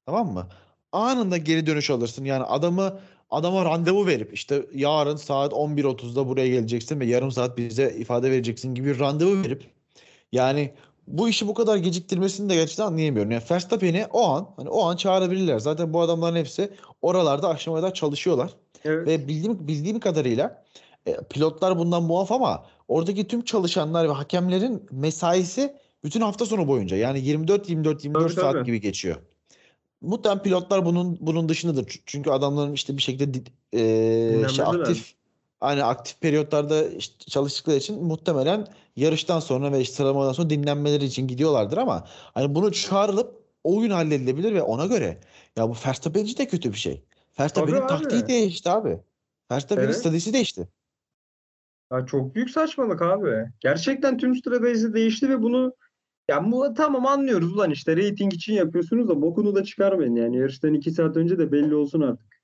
Tamam 0.06 0.34
mı? 0.34 0.48
Anında 0.92 1.38
geri 1.38 1.66
dönüş 1.66 1.90
alırsın. 1.90 2.26
Yani 2.26 2.44
adamı 2.44 3.00
adama 3.30 3.66
randevu 3.66 4.08
verip 4.08 4.34
işte 4.34 4.66
yarın 4.74 5.16
saat 5.16 5.54
11.30'da 5.54 6.28
buraya 6.28 6.48
geleceksin 6.48 7.00
ve 7.00 7.06
yarım 7.06 7.32
saat 7.32 7.58
bize 7.58 7.96
ifade 7.98 8.32
vereceksin 8.32 8.76
gibi 8.76 9.00
randevu 9.00 9.44
verip 9.44 9.75
yani 10.36 10.72
bu 11.08 11.30
işi 11.30 11.48
bu 11.48 11.54
kadar 11.54 11.78
geciktirmesini 11.78 12.50
de 12.50 12.56
gerçekten 12.56 12.86
anlayamıyorum. 12.86 13.32
Yani 13.32 13.44
Verstappen'i 13.52 14.06
o 14.14 14.24
an 14.28 14.50
hani 14.58 14.70
o 14.70 14.84
an 14.86 14.96
çağırabilirler. 14.96 15.60
Zaten 15.60 15.94
bu 15.94 16.02
adamların 16.02 16.36
hepsi 16.36 16.70
oralarda 17.02 17.50
akşama 17.50 17.78
kadar 17.78 17.94
çalışıyorlar. 17.94 18.52
Evet. 18.86 19.08
Ve 19.08 19.28
bildiğim 19.28 19.68
bildiğim 19.68 20.00
kadarıyla 20.00 20.64
e, 21.06 21.18
pilotlar 21.30 21.80
bundan 21.80 22.04
muaf 22.04 22.32
ama 22.32 22.66
oradaki 22.88 23.28
tüm 23.28 23.42
çalışanlar 23.44 24.10
ve 24.10 24.14
hakemlerin 24.14 24.84
mesaisi 24.92 25.74
bütün 26.04 26.22
hafta 26.22 26.46
sonu 26.46 26.68
boyunca 26.68 26.98
yani 26.98 27.20
24 27.20 27.70
24 27.70 28.04
24 28.04 28.24
Tabii, 28.24 28.42
saat 28.42 28.54
tabii. 28.54 28.66
gibi 28.66 28.82
geçiyor. 28.82 29.16
Muhtemelen 30.02 30.44
pilotlar 30.44 30.86
bunun 30.86 31.18
bunun 31.22 31.50
dışındadır. 31.50 32.00
Çünkü 32.06 32.30
adamların 32.30 32.74
işte 32.74 32.98
bir 32.98 33.02
şekilde 33.02 33.40
e, 33.74 33.80
Dinlenmeleri 33.80 34.58
lazım. 34.58 34.82
aktif 34.82 35.14
hani 35.60 35.84
aktif 35.84 36.22
periyotlarda 36.22 36.88
işte 36.88 37.26
çalıştıkları 37.26 37.78
için 37.78 38.04
muhtemelen 38.04 38.68
yarıştan 38.96 39.40
sonra 39.40 39.72
ve 39.72 39.82
işte 39.82 39.96
sıralamadan 39.96 40.32
sonra 40.34 40.50
dinlenmeleri 40.50 41.06
için 41.06 41.28
gidiyorlardır 41.28 41.78
ama 41.78 42.08
hani 42.34 42.56
bunu 42.56 42.72
çağrılıp 42.72 43.46
o 43.64 43.82
gün 43.82 43.90
halledilebilir 43.90 44.54
ve 44.54 44.62
ona 44.62 44.86
göre 44.86 45.20
ya 45.56 45.70
bu 45.70 45.74
Verstappen 45.88 46.26
de 46.26 46.48
kötü 46.48 46.72
bir 46.72 46.78
şey. 46.78 47.04
Verstappen'in 47.40 47.88
taktiği 47.88 48.28
değişti 48.28 48.70
abi. 48.70 49.00
Verstappen'in 49.52 49.88
Evet. 49.88 49.96
stratejisi 49.96 50.34
değişti. 50.34 50.68
Ya 51.92 52.06
çok 52.06 52.36
büyük 52.36 52.50
saçmalık 52.50 53.02
abi. 53.02 53.46
Gerçekten 53.60 54.18
tüm 54.18 54.36
strateji 54.36 54.94
değişti 54.94 55.30
ve 55.30 55.42
bunu 55.42 55.74
Ya 56.30 56.52
bu 56.52 56.74
tamam 56.74 57.06
anlıyoruz 57.06 57.54
ulan 57.54 57.72
işte 57.72 57.96
reyting 57.96 58.34
için 58.34 58.54
yapıyorsunuz 58.54 59.10
da 59.10 59.22
bokunu 59.22 59.56
da 59.56 59.64
çıkarmayın 59.64 60.16
yani 60.16 60.38
yarıştan 60.38 60.74
2 60.74 60.92
saat 60.92 61.18
önce 61.18 61.38
de 61.38 61.52
belli 61.52 61.76
olsun 61.76 62.02
artık. 62.02 62.35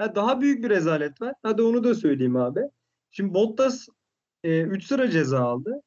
Ha, 0.00 0.14
daha 0.14 0.40
büyük 0.40 0.64
bir 0.64 0.70
rezalet 0.70 1.20
var. 1.22 1.34
Hadi 1.42 1.62
onu 1.62 1.84
da 1.84 1.94
söyleyeyim 1.94 2.36
abi. 2.36 2.60
Şimdi 3.10 3.34
Bottas 3.34 3.88
3 4.44 4.84
sıra 4.84 5.10
ceza 5.10 5.40
aldı. 5.40 5.82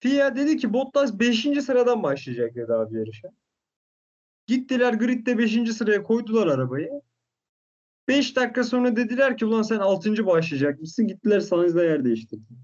FIA 0.00 0.36
dedi 0.36 0.56
ki 0.56 0.72
Bottas 0.72 1.18
5. 1.18 1.42
sıradan 1.42 2.02
başlayacak 2.02 2.54
dedi 2.54 2.72
abi 2.72 2.98
yarışa. 2.98 3.28
Gittiler 4.46 4.94
gridde 4.94 5.38
5. 5.38 5.72
sıraya 5.72 6.02
koydular 6.02 6.46
arabayı. 6.46 6.90
5 8.08 8.36
dakika 8.36 8.64
sonra 8.64 8.96
dediler 8.96 9.36
ki 9.36 9.46
ulan 9.46 9.62
sen 9.62 9.78
6. 9.78 10.26
başlayacakmışsın. 10.26 11.06
Gittiler 11.06 11.40
Sainz'la 11.40 11.84
yer 11.84 12.04
değiştirdiler. 12.04 12.58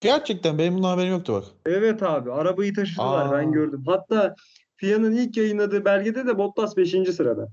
Gerçekten 0.00 0.58
benim 0.58 0.74
bundan 0.74 0.88
haberim 0.88 1.10
yoktu 1.12 1.32
bak. 1.32 1.44
Evet 1.66 2.02
abi 2.02 2.32
arabayı 2.32 2.74
taşıdılar 2.74 3.26
Aa. 3.26 3.32
ben 3.32 3.52
gördüm. 3.52 3.82
Hatta 3.86 4.34
FIA'nın 4.76 5.12
ilk 5.12 5.36
yayınladığı 5.36 5.84
belgede 5.84 6.26
de 6.26 6.38
Bottas 6.38 6.76
5. 6.76 6.90
sırada. 6.90 7.48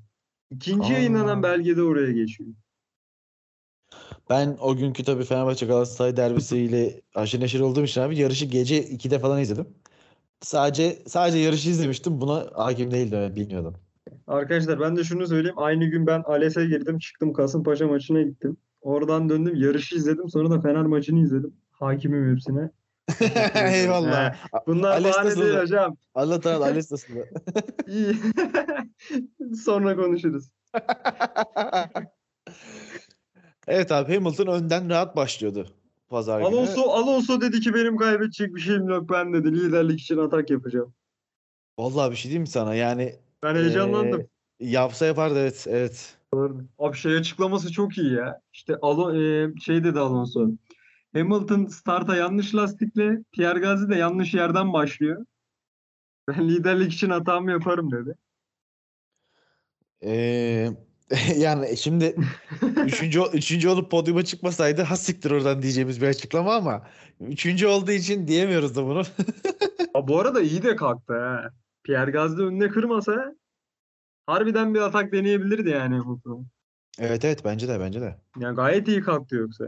İkinci 0.56 0.94
Aa. 0.94 0.98
yayınlanan 0.98 1.44
belgede 1.44 1.84
oraya 1.84 2.12
geçiyor. 2.12 2.50
Ben 4.30 4.58
o 4.60 4.76
günkü 4.76 5.04
tabii 5.04 5.24
Fenerbahçe 5.24 5.66
Galatasaray 5.66 6.18
derbisiyle 6.18 7.02
aşırı 7.16 7.42
neşir 7.42 7.60
olduğum 7.60 7.84
için 7.84 8.02
abi 8.02 8.18
yarışı 8.18 8.46
gece 8.46 8.84
2'de 8.84 9.20
falan 9.20 9.42
izledim. 9.42 9.68
Sadece 10.42 11.00
sadece 11.08 11.38
yarışı 11.38 11.70
izlemiştim. 11.70 12.22
Buna 12.22 12.46
hakim 12.54 12.92
değildim. 12.92 13.36
bilmiyordum. 13.36 13.74
Arkadaşlar 14.28 14.80
ben 14.80 14.96
de 14.96 15.04
şunu 15.04 15.28
söyleyeyim. 15.28 15.60
Aynı 15.60 15.86
gün 15.86 16.08
ben 16.08 16.22
ALES'e 16.26 16.66
girdim. 16.66 17.00
Çıktım 17.00 17.34
Kasımpaşa 17.34 17.88
maçına 17.88 18.22
gittim. 18.22 18.58
Oradan 18.82 19.30
döndüm. 19.30 19.56
Yarışı 19.56 19.96
izledim. 19.96 20.30
Sonra 20.30 20.52
da 20.52 20.62
Fener 20.62 20.82
maçını 20.86 21.20
izledim. 21.24 21.54
Hakimim 21.72 22.32
hepsine. 22.36 22.70
Eyvallah. 23.74 24.34
He, 24.34 24.38
Bunlar 24.68 24.92
Ales 24.92 25.16
bahane 25.16 25.36
değil 25.36 25.58
hocam. 25.58 25.98
Allah 26.16 26.40
Teala 26.40 26.66
Ales 26.66 26.92
nasıldı? 26.92 27.30
İyi. 27.88 28.16
Sonra 29.64 29.96
konuşuruz. 29.96 30.50
Evet 33.68 33.92
abi 33.92 34.16
Hamilton 34.16 34.48
önden 34.48 34.90
rahat 34.90 35.16
başlıyordu 35.16 35.68
pazar 36.10 36.42
günü. 36.42 36.48
Alonso, 36.48 36.82
Alonso 36.82 37.42
dedi 37.42 37.60
ki 37.60 37.74
benim 37.74 37.98
kaybedecek 37.98 38.56
bir 38.56 38.62
şeyim 38.62 38.90
yok 38.90 39.10
ben 39.10 39.34
dedi. 39.34 39.52
Liderlik 39.60 40.02
için 40.02 40.18
atak 40.18 40.50
yapacağım. 40.50 40.94
Vallahi 41.80 42.12
bir 42.12 42.16
şey 42.16 42.30
diyeyim 42.30 42.42
mi 42.42 42.48
sana? 42.48 42.76
Yani 42.76 43.16
Ben 43.44 43.56
heyecanlandım. 43.56 44.20
eee, 44.60 44.70
yapsa 44.70 45.06
yapardı 45.06 45.40
evet 45.40 45.66
evet. 45.70 46.18
Abi 46.80 46.98
şey 46.98 47.18
açıklaması 47.18 47.72
çok 47.72 47.98
iyi 47.98 48.14
ya. 48.14 48.42
İşte 48.54 48.76
Alo, 48.82 49.16
e, 49.16 49.54
şey 49.60 49.84
dedi 49.84 50.00
Alonso. 50.00 50.50
Hamilton 51.14 51.66
starta 51.66 52.16
yanlış 52.16 52.56
lastikle, 52.56 53.24
Pierre 53.32 53.60
Gasly 53.60 53.90
de 53.90 53.96
yanlış 53.96 54.34
yerden 54.34 54.74
başlıyor. 54.74 55.26
Ben 56.28 56.50
liderlik 56.50 56.94
için 56.94 57.10
hatamı 57.10 57.52
yaparım 57.52 57.92
dedi. 57.92 58.16
Eee, 60.02 60.72
yani 61.38 61.78
şimdi 61.78 62.16
üçüncü, 62.86 63.22
üçüncü 63.34 63.70
olup 63.70 63.92
podyuma 63.92 64.24
çıkmasaydı 64.26 64.82
ha 64.82 64.96
siktir 64.98 65.32
oradan 65.32 65.62
diyeceğimiz 65.62 66.02
bir 66.02 66.08
açıklama 66.08 66.56
ama 66.56 66.88
üçüncü 67.20 67.68
olduğu 67.68 67.92
için 67.92 68.28
diyemiyoruz 68.28 68.76
da 68.76 68.86
bunu. 68.86 69.02
Ha, 69.94 70.08
bu 70.08 70.20
arada 70.20 70.42
iyi 70.42 70.64
de 70.64 70.76
kalktı 70.76 71.14
ha. 71.14 71.50
Pierre 71.84 72.12
Gasly 72.12 72.44
önüne 72.44 72.68
kırmasa 72.70 73.36
harbiden 74.26 74.74
bir 74.74 74.80
atak 74.80 75.12
deneyebilirdi 75.12 75.70
yani 75.70 75.96
Hamilton. 75.98 76.48
Evet 77.00 77.26
evet 77.26 77.46
bence 77.46 77.68
de 77.68 77.80
bence 77.80 78.02
de. 78.02 78.16
Yani 78.40 78.56
gayet 78.56 78.88
iyi 78.88 79.02
kalktı 79.02 79.36
yoksa. 79.36 79.66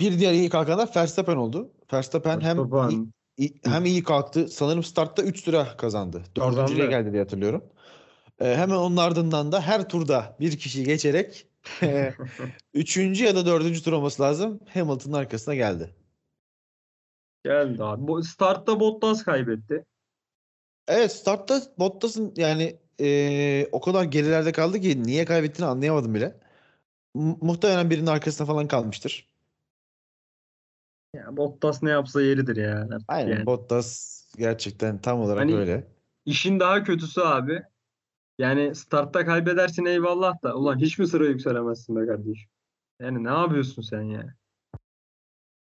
Bir 0.00 0.18
diğer 0.18 0.32
iyi 0.32 0.48
kalkan 0.48 0.78
da 0.78 0.88
Verstappen 0.96 1.36
oldu. 1.36 1.72
Verstappen 1.92 2.40
hem 2.40 2.58
Verstappen. 2.58 2.88
iyi- 2.90 3.08
iyi- 3.36 3.60
hem 3.64 3.84
iyi 3.84 4.02
kalktı. 4.02 4.48
Sanırım 4.48 4.82
startta 4.82 5.22
3 5.22 5.44
tura 5.44 5.76
kazandı. 5.76 6.22
Kazandı. 6.34 6.56
Dördüncüye 6.56 6.86
geldi 6.86 7.12
diye 7.12 7.22
hatırlıyorum. 7.22 7.64
Ee, 8.42 8.56
hemen 8.56 8.74
onun 8.74 8.96
ardından 8.96 9.52
da 9.52 9.60
her 9.60 9.88
turda 9.88 10.36
bir 10.40 10.58
kişi 10.58 10.84
geçerek 10.84 11.46
e, 11.82 12.14
üçüncü 12.74 13.24
ya 13.24 13.36
da 13.36 13.46
dördüncü 13.46 13.82
tur 13.82 13.92
olması 13.92 14.22
lazım. 14.22 14.60
Hamilton'ın 14.74 15.14
arkasına 15.14 15.54
geldi. 15.54 15.94
Geldi 17.44 17.84
abi. 17.84 18.08
Bu 18.08 18.22
startta 18.24 18.80
Bottas 18.80 19.24
kaybetti. 19.24 19.84
Evet 20.88 21.12
startta 21.12 21.62
Bottas'ın 21.78 22.34
yani 22.36 22.76
e, 23.00 23.68
o 23.72 23.80
kadar 23.80 24.04
gerilerde 24.04 24.52
kaldı 24.52 24.80
ki 24.80 25.02
niye 25.02 25.24
kaybettiğini 25.24 25.70
anlayamadım 25.70 26.14
bile. 26.14 26.40
Mu- 27.14 27.38
muhtemelen 27.40 27.90
birinin 27.90 28.06
arkasına 28.06 28.46
falan 28.46 28.68
kalmıştır. 28.68 29.28
Ya 31.14 31.36
Bottas 31.36 31.82
ne 31.82 31.90
yapsa 31.90 32.22
yeridir 32.22 32.56
ya. 32.56 32.88
Aynen 33.08 33.32
Yani. 33.32 33.46
Bottas 33.46 34.22
gerçekten 34.36 34.98
tam 34.98 35.20
olarak 35.20 35.40
Hani- 35.40 35.56
öyle. 35.56 35.86
İşin 36.24 36.60
daha 36.60 36.82
kötüsü 36.82 37.20
abi. 37.20 37.62
Yani 38.38 38.74
startta 38.74 39.24
kaybedersin 39.24 39.84
eyvallah 39.84 40.42
da. 40.42 40.54
Ulan 40.56 40.78
hiç 40.78 40.98
mi 40.98 41.06
sıra 41.06 41.26
yükselemezsin 41.26 41.96
be 41.96 42.06
kardeşim? 42.06 42.50
Yani 43.00 43.24
ne 43.24 43.30
yapıyorsun 43.30 43.82
sen 43.82 44.02
ya? 44.02 44.34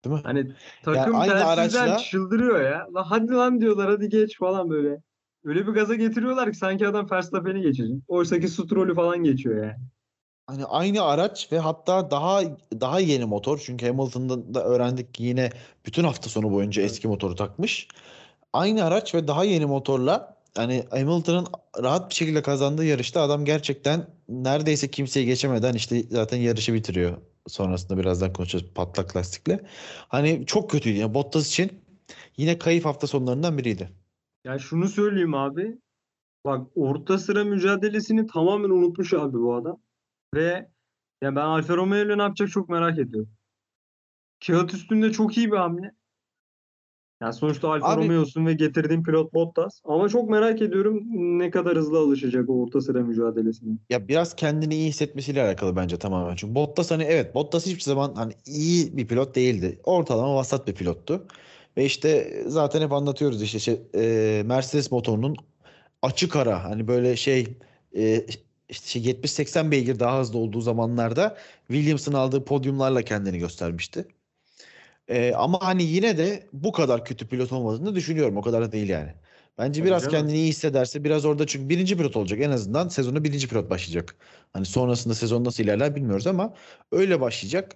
Değil 0.06 0.16
mi? 0.16 0.22
Hani 0.24 0.52
takım 0.84 1.22
telsizden 1.24 1.88
araçla- 1.88 1.98
çıldırıyor 1.98 2.62
ya. 2.62 2.88
Lan 2.94 3.04
hadi 3.04 3.32
lan 3.34 3.62
diyorlar 3.62 3.90
hadi 3.90 4.10
geç 4.10 4.38
falan 4.40 4.70
böyle. 4.70 5.02
Öyle 5.44 5.68
bir 5.68 5.72
gaza 5.72 5.96
getiriyorlar 5.96 6.52
ki 6.52 6.58
sanki 6.58 6.88
adam 6.88 7.12
Verstappen'i 7.12 7.62
geçecek. 7.62 7.98
Oysa 8.08 8.40
ki 8.40 8.48
Stroll'ü 8.48 8.96
falan 8.96 9.18
geçiyor 9.18 9.64
yani. 9.64 9.78
Hani 10.48 10.66
aynı 10.66 11.04
araç 11.04 11.52
ve 11.52 11.60
hatta 11.60 12.12
daha 12.12 12.42
daha 12.82 13.00
yeni 13.00 13.26
motor. 13.26 13.62
Çünkü 13.66 13.88
Hamilton'da 13.88 14.54
da 14.54 14.64
öğrendik 14.64 15.14
ki 15.14 15.24
yine 15.24 15.50
bütün 15.86 16.04
hafta 16.04 16.30
sonu 16.30 16.52
boyunca 16.52 16.82
eski 16.82 17.08
motoru 17.08 17.36
takmış. 17.36 17.88
Aynı 18.54 18.84
araç 18.84 19.16
ve 19.16 19.28
daha 19.28 19.44
yeni 19.44 19.66
motorla 19.66 20.41
hani 20.56 20.86
Hamilton'ın 20.92 21.48
rahat 21.84 22.10
bir 22.10 22.16
şekilde 22.16 22.42
kazandığı 22.42 22.86
yarışta 22.86 23.22
adam 23.22 23.46
gerçekten 23.46 24.08
neredeyse 24.30 24.92
kimseyi 24.92 25.26
geçemeden 25.26 25.74
işte 25.74 26.04
zaten 26.04 26.38
yarışı 26.38 26.74
bitiriyor. 26.74 27.18
Sonrasında 27.48 27.98
birazdan 27.98 28.34
konuşacağız 28.34 28.74
patlak 28.74 29.16
lastikle. 29.16 29.66
Hani 30.08 30.46
çok 30.46 30.72
kötüydü. 30.72 30.98
Yani 30.98 31.14
Bottas 31.14 31.48
için 31.48 31.84
yine 32.38 32.58
kayıp 32.58 32.86
hafta 32.86 33.08
sonlarından 33.08 33.58
biriydi. 33.58 33.90
Ya 34.46 34.60
şunu 34.60 34.88
söyleyeyim 34.88 35.34
abi. 35.34 35.78
Bak 36.46 36.68
orta 36.76 37.18
sıra 37.18 37.44
mücadelesini 37.44 38.28
tamamen 38.28 38.70
unutmuş 38.70 39.14
abi 39.14 39.38
bu 39.38 39.56
adam. 39.56 39.82
Ve 40.36 40.70
ya 41.22 41.36
ben 41.36 41.46
Alfa 41.46 41.76
Romeo 41.76 42.06
ile 42.06 42.18
ne 42.18 42.22
yapacak 42.22 42.50
çok 42.50 42.70
merak 42.70 43.00
ediyorum. 43.00 43.30
Kağıt 44.48 44.74
üstünde 44.74 45.12
çok 45.12 45.38
iyi 45.38 45.52
bir 45.52 45.58
hamle. 45.58 45.96
Yani 47.22 47.34
sonuçta 47.34 47.70
Alfa 47.72 47.88
Abi- 47.88 48.02
Romeo'sun 48.04 48.46
ve 48.46 48.54
getirdiğin 48.54 49.04
pilot 49.04 49.34
Bottas. 49.34 49.82
Ama 49.86 50.10
çok 50.10 50.30
merak 50.30 50.62
ediyorum 50.62 51.04
ne 51.40 51.52
kadar 51.52 51.78
hızlı 51.78 52.00
alışacak 52.00 52.50
o 52.50 52.62
orta 52.64 52.82
sıra 52.82 53.00
mücadelesine. 53.04 53.74
Ya 53.90 54.08
biraz 54.08 54.36
kendini 54.36 54.76
iyi 54.76 54.90
hissetmesiyle 54.90 55.44
alakalı 55.44 55.76
bence 55.76 55.98
tamamen. 55.98 56.36
Çünkü 56.36 56.56
Bottas 56.56 56.92
hani 56.92 57.04
evet 57.04 57.36
Bottas 57.36 57.66
hiçbir 57.66 57.82
zaman 57.82 58.14
hani 58.16 58.34
iyi 58.46 58.98
bir 58.98 59.08
pilot 59.08 59.36
değildi. 59.36 59.80
Ortalama 59.84 60.36
vasat 60.36 60.68
bir 60.68 60.74
pilottu. 60.74 61.24
Ve 61.78 61.86
işte 61.86 62.34
zaten 62.48 62.82
hep 62.82 62.92
anlatıyoruz 62.92 63.42
işte 63.42 63.60
şey, 63.60 63.82
e, 63.96 64.44
Mercedes 64.46 64.92
motorunun 64.92 65.36
açık 66.02 66.36
ara 66.36 66.64
hani 66.64 66.88
böyle 66.88 67.16
şey 67.16 67.58
e, 67.96 68.26
işte 68.70 68.88
şey 68.88 69.02
70-80 69.02 69.72
beygir 69.72 70.00
daha 70.00 70.20
hızlı 70.20 70.38
olduğu 70.40 70.62
zamanlarda 70.62 71.38
Williams'ın 71.68 72.14
aldığı 72.14 72.46
podyumlarla 72.46 73.02
kendini 73.02 73.40
göstermişti. 73.40 74.06
E, 75.08 75.34
ama 75.34 75.60
hani 75.62 75.84
yine 75.84 76.18
de 76.18 76.48
bu 76.54 76.72
kadar 76.72 77.06
kötü 77.06 77.28
pilot 77.28 77.52
olmadığını 77.52 77.96
düşünüyorum. 77.96 78.38
O 78.38 78.42
kadar 78.42 78.62
da 78.64 78.72
değil 78.72 78.90
yani. 78.90 79.14
Bence 79.58 79.82
Tabii 79.82 79.90
biraz 79.90 80.02
canım. 80.02 80.12
kendini 80.12 80.38
iyi 80.38 80.48
hissederse 80.48 81.04
biraz 81.04 81.26
orada 81.26 81.48
çünkü 81.48 81.70
birinci 81.70 81.98
pilot 81.98 82.16
olacak 82.16 82.40
en 82.42 82.52
azından 82.52 82.88
sezonu 82.88 83.24
birinci 83.24 83.48
pilot 83.48 83.70
başlayacak. 83.70 84.16
Hani 84.54 84.66
sonrasında 84.66 85.14
sezon 85.16 85.44
nasıl 85.44 85.64
ilerler 85.64 85.96
bilmiyoruz 85.96 86.28
ama 86.28 86.54
öyle 86.92 87.22
başlayacak. 87.22 87.76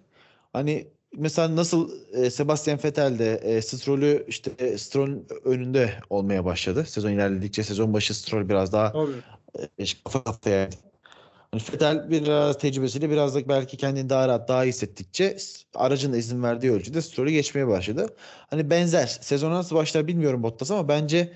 Hani 0.53 0.88
mesela 1.17 1.55
nasıl 1.55 1.91
e, 2.13 2.29
Sebastian 2.29 2.79
Vettel 2.83 3.19
de 3.19 3.33
e, 3.35 3.61
Stroll'ü 3.61 4.25
işte 4.27 4.51
e, 4.59 4.77
Stroll'ün 4.77 5.27
önünde 5.45 5.93
olmaya 6.09 6.45
başladı. 6.45 6.85
Sezon 6.88 7.11
ilerledikçe 7.11 7.63
sezon 7.63 7.93
başı 7.93 8.13
Stroll 8.19 8.49
biraz 8.49 8.73
daha 8.73 8.91
Tabii. 8.91 9.11
e, 9.79 9.85
kafa 10.03 10.23
kafaya. 10.23 10.69
Hani 11.55 11.63
Vettel 11.73 12.09
biraz 12.09 12.57
tecrübesiyle 12.57 13.09
biraz 13.09 13.35
da 13.35 13.49
belki 13.49 13.77
kendini 13.77 14.09
daha 14.09 14.27
rahat 14.27 14.47
daha 14.47 14.65
iyi 14.65 14.69
hissettikçe 14.69 15.38
aracın 15.75 16.13
da 16.13 16.17
izin 16.17 16.43
verdiği 16.43 16.71
ölçüde 16.71 17.01
Stroll'ü 17.01 17.32
geçmeye 17.32 17.67
başladı. 17.67 18.15
Hani 18.49 18.69
benzer 18.69 19.07
sezona 19.07 19.55
nasıl 19.55 19.75
başlar 19.75 20.07
bilmiyorum 20.07 20.43
Bottas 20.43 20.71
ama 20.71 20.88
bence 20.88 21.34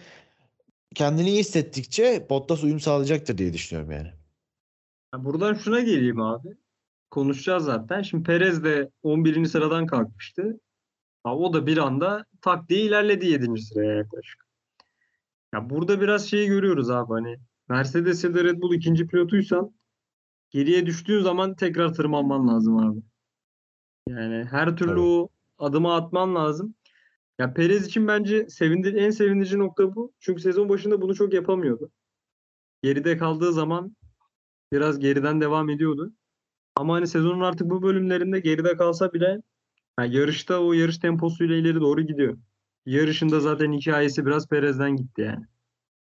kendini 0.96 1.30
iyi 1.30 1.40
hissettikçe 1.40 2.28
Bottas 2.30 2.64
uyum 2.64 2.80
sağlayacaktır 2.80 3.38
diye 3.38 3.54
düşünüyorum 3.54 3.92
yani. 3.92 4.12
Ya 5.14 5.26
buradan 5.26 5.54
şuna 5.54 5.80
geleyim 5.80 6.22
abi. 6.22 6.50
Konuşacağız 7.12 7.64
zaten. 7.64 8.02
Şimdi 8.02 8.24
Perez 8.24 8.64
de 8.64 8.90
11. 9.04 9.46
sıradan 9.46 9.86
kalkmıştı. 9.86 10.60
Ha, 11.24 11.36
o 11.36 11.54
da 11.54 11.68
bir 11.68 11.78
anda 11.78 12.26
tak 12.42 12.70
diye 12.70 12.82
ilerledi 12.82 13.26
7. 13.26 13.62
sıraya 13.62 13.94
yaklaşık. 13.94 14.46
Ya 15.54 15.70
burada 15.70 16.02
biraz 16.02 16.30
şeyi 16.30 16.48
görüyoruz 16.48 16.90
abi 16.90 17.14
hani 17.14 17.38
Mercedes 17.70 18.24
ya 18.24 18.34
da 18.34 18.44
Red 18.44 18.62
Bull 18.62 18.74
ikinci 18.74 19.08
pilotuysan 19.08 19.79
geriye 20.50 20.86
düştüğün 20.86 21.22
zaman 21.22 21.56
tekrar 21.56 21.94
tırmanman 21.94 22.48
lazım 22.48 22.78
abi. 22.78 23.00
Yani 24.08 24.46
her 24.52 24.78
türlü 24.78 24.92
Tabii. 24.92 25.00
o 25.00 25.30
adımı 25.58 25.94
atman 25.94 26.36
lazım. 26.36 26.76
Ya 27.40 27.54
Perez 27.54 27.88
için 27.88 28.08
bence 28.08 28.50
sevindi 28.50 28.88
en 28.88 29.10
sevindirici 29.10 29.60
nokta 29.60 29.96
bu. 29.96 30.14
Çünkü 30.20 30.42
sezon 30.42 30.70
başında 30.70 31.02
bunu 31.02 31.16
çok 31.16 31.34
yapamıyordu. 31.34 31.92
Geride 32.84 33.18
kaldığı 33.18 33.54
zaman 33.54 33.96
biraz 34.72 35.00
geriden 35.00 35.42
devam 35.42 35.70
ediyordu. 35.70 36.14
Ama 36.76 36.94
hani 36.94 37.08
sezonun 37.08 37.42
artık 37.42 37.70
bu 37.70 37.82
bölümlerinde 37.82 38.40
geride 38.40 38.78
kalsa 38.78 39.14
bile 39.14 39.42
yani 40.00 40.16
yarışta 40.16 40.60
o 40.60 40.74
yarış 40.74 40.98
temposuyla 40.98 41.56
ileri 41.56 41.82
doğru 41.82 42.02
gidiyor. 42.02 42.38
Yarışında 42.86 43.40
zaten 43.40 43.74
hikayesi 43.74 44.26
biraz 44.26 44.48
Perez'den 44.48 44.96
gitti 44.96 45.22
yani. 45.22 45.46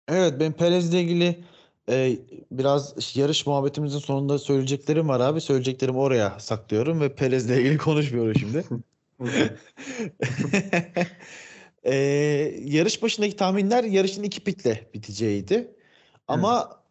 Evet 0.08 0.34
ben 0.40 0.54
Perez'le 0.54 0.94
ilgili 0.94 1.44
e, 1.90 2.18
biraz 2.52 3.18
yarış 3.18 3.48
muhabbetimizin 3.48 4.00
sonunda 4.00 4.40
söyleyeceklerim 4.40 5.10
var 5.10 5.20
abi. 5.20 5.42
Söyleyeceklerimi 5.42 5.98
oraya 5.98 6.40
saklıyorum 6.40 7.02
ve 7.02 7.16
Perez'le 7.16 7.50
ilgili 7.50 7.78
konuşmuyorum 7.78 8.36
şimdi. 8.36 8.64
E, 11.84 11.96
yarış 12.64 13.02
başındaki 13.02 13.36
tahminler 13.36 13.84
yarışın 13.84 14.24
iki 14.24 14.44
pitle 14.44 14.90
biteceğiydi. 14.94 15.76
Ama 16.28 16.82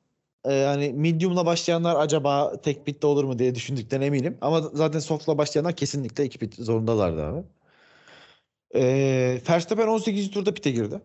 e, 0.45 0.55
yani 0.55 0.93
medium'la 0.93 1.47
başlayanlar 1.47 1.97
acaba 1.97 2.61
tek 2.63 2.87
pitte 2.87 3.07
olur 3.07 3.25
mu 3.25 3.39
diye 3.39 3.55
düşündükten 3.55 4.01
eminim. 4.01 4.39
Ama 4.41 4.61
zaten 4.61 4.99
soft'la 4.99 5.39
başlayanlar 5.39 5.77
kesinlikle 5.77 6.25
iki 6.25 6.39
pit 6.39 6.55
zorundalardı 6.55 7.25
abi. 7.25 7.43
E, 8.75 8.83
Verstappen 9.49 9.89
18. 9.89 10.31
turda 10.31 10.55
pite 10.55 10.71
girdi. 10.71 11.01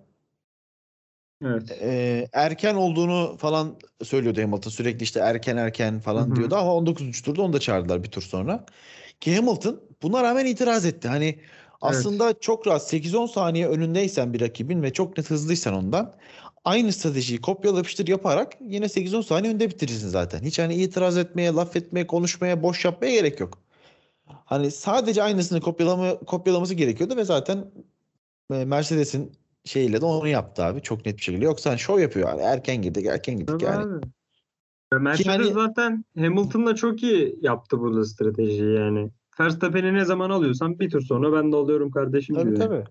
Evet. 1.46 1.78
Ee, 1.82 2.28
erken 2.34 2.76
olduğunu 2.76 3.38
falan 3.38 3.76
söylüyordu 4.04 4.42
Hamilton. 4.42 4.72
Sürekli 4.72 5.04
işte 5.04 5.20
erken 5.20 5.58
erken 5.58 6.00
falan 6.00 6.28
Hı 6.28 6.32
hı. 6.32 6.36
diyordu 6.36 6.56
ama 6.56 6.76
19. 6.76 7.22
turda 7.22 7.42
onu 7.42 7.54
da 7.54 7.60
çağırdılar 7.60 8.04
bir 8.04 8.12
tur 8.12 8.22
sonra. 8.22 8.66
Ki 9.22 9.36
Hamilton 9.36 9.82
buna 10.02 10.24
rağmen 10.24 10.46
itiraz 10.46 10.86
etti. 10.86 11.08
Hani 11.08 11.40
aslında 11.82 12.40
çok 12.40 12.68
rahat 12.68 12.94
8-10 12.94 13.28
saniye 13.28 13.68
önündeysen 13.68 14.34
bir 14.34 14.42
rakibin 14.42 14.84
ve 14.84 14.94
çok 14.94 15.18
net 15.18 15.30
hızlıysan 15.30 15.74
ondan 15.74 16.14
aynı 16.66 16.94
stratejiyi 16.94 17.42
kopyala 17.42 17.78
yapıştır 17.78 18.08
yaparak 18.08 18.54
yine 18.62 18.86
8-10 18.86 19.24
saniye 19.24 19.54
önde 19.54 19.70
bitirirsin 19.70 20.08
zaten. 20.10 20.44
Hiç 20.44 20.60
hani 20.60 20.76
itiraz 20.76 21.18
etmeye, 21.18 21.52
laf 21.52 21.76
etmeye, 21.76 22.08
konuşmaya, 22.08 22.64
boş 22.64 22.86
yapmaya 22.86 23.12
gerek 23.12 23.40
yok. 23.40 23.58
Hani 24.46 24.72
sadece 24.72 25.24
aynısını 25.24 25.62
kopyalama, 25.62 26.20
kopyalaması 26.20 26.74
gerekiyordu 26.74 27.16
ve 27.18 27.24
zaten 27.24 27.72
Mercedes'in 28.50 29.32
şeyle 29.68 30.02
de 30.02 30.06
onu 30.06 30.28
yaptı 30.28 30.64
abi 30.64 30.82
çok 30.82 31.06
net 31.06 31.18
bir 31.18 31.22
şekilde. 31.22 31.46
Yoksa 31.46 31.70
hani 31.70 31.80
şov 31.80 32.00
yapıyor 32.00 32.30
yani 32.30 32.42
erken 32.42 32.82
girdik 32.82 33.06
erken 33.06 33.36
girdik 33.36 33.60
Tabii 33.60 33.64
yani. 33.64 33.96
abi. 33.98 34.06
Ya 34.94 35.00
Mercedes 35.00 35.28
hani- 35.28 35.54
zaten 35.54 36.06
Hamilton'la 36.18 36.76
çok 36.76 37.04
iyi 37.04 37.36
yaptı 37.42 37.80
burada 37.80 38.06
stratejiyi 38.06 38.74
yani. 38.76 39.10
Verstappen'i 39.40 39.94
ne 39.94 40.06
zaman 40.06 40.30
alıyorsan 40.30 40.80
bir 40.80 40.90
tur 40.90 41.02
sonra 41.02 41.34
ben 41.34 41.52
de 41.52 41.56
alıyorum 41.56 41.92
kardeşim 41.92 42.36
Tabii 42.36 42.56
diyor. 42.56 42.70
tabii. 42.70 42.84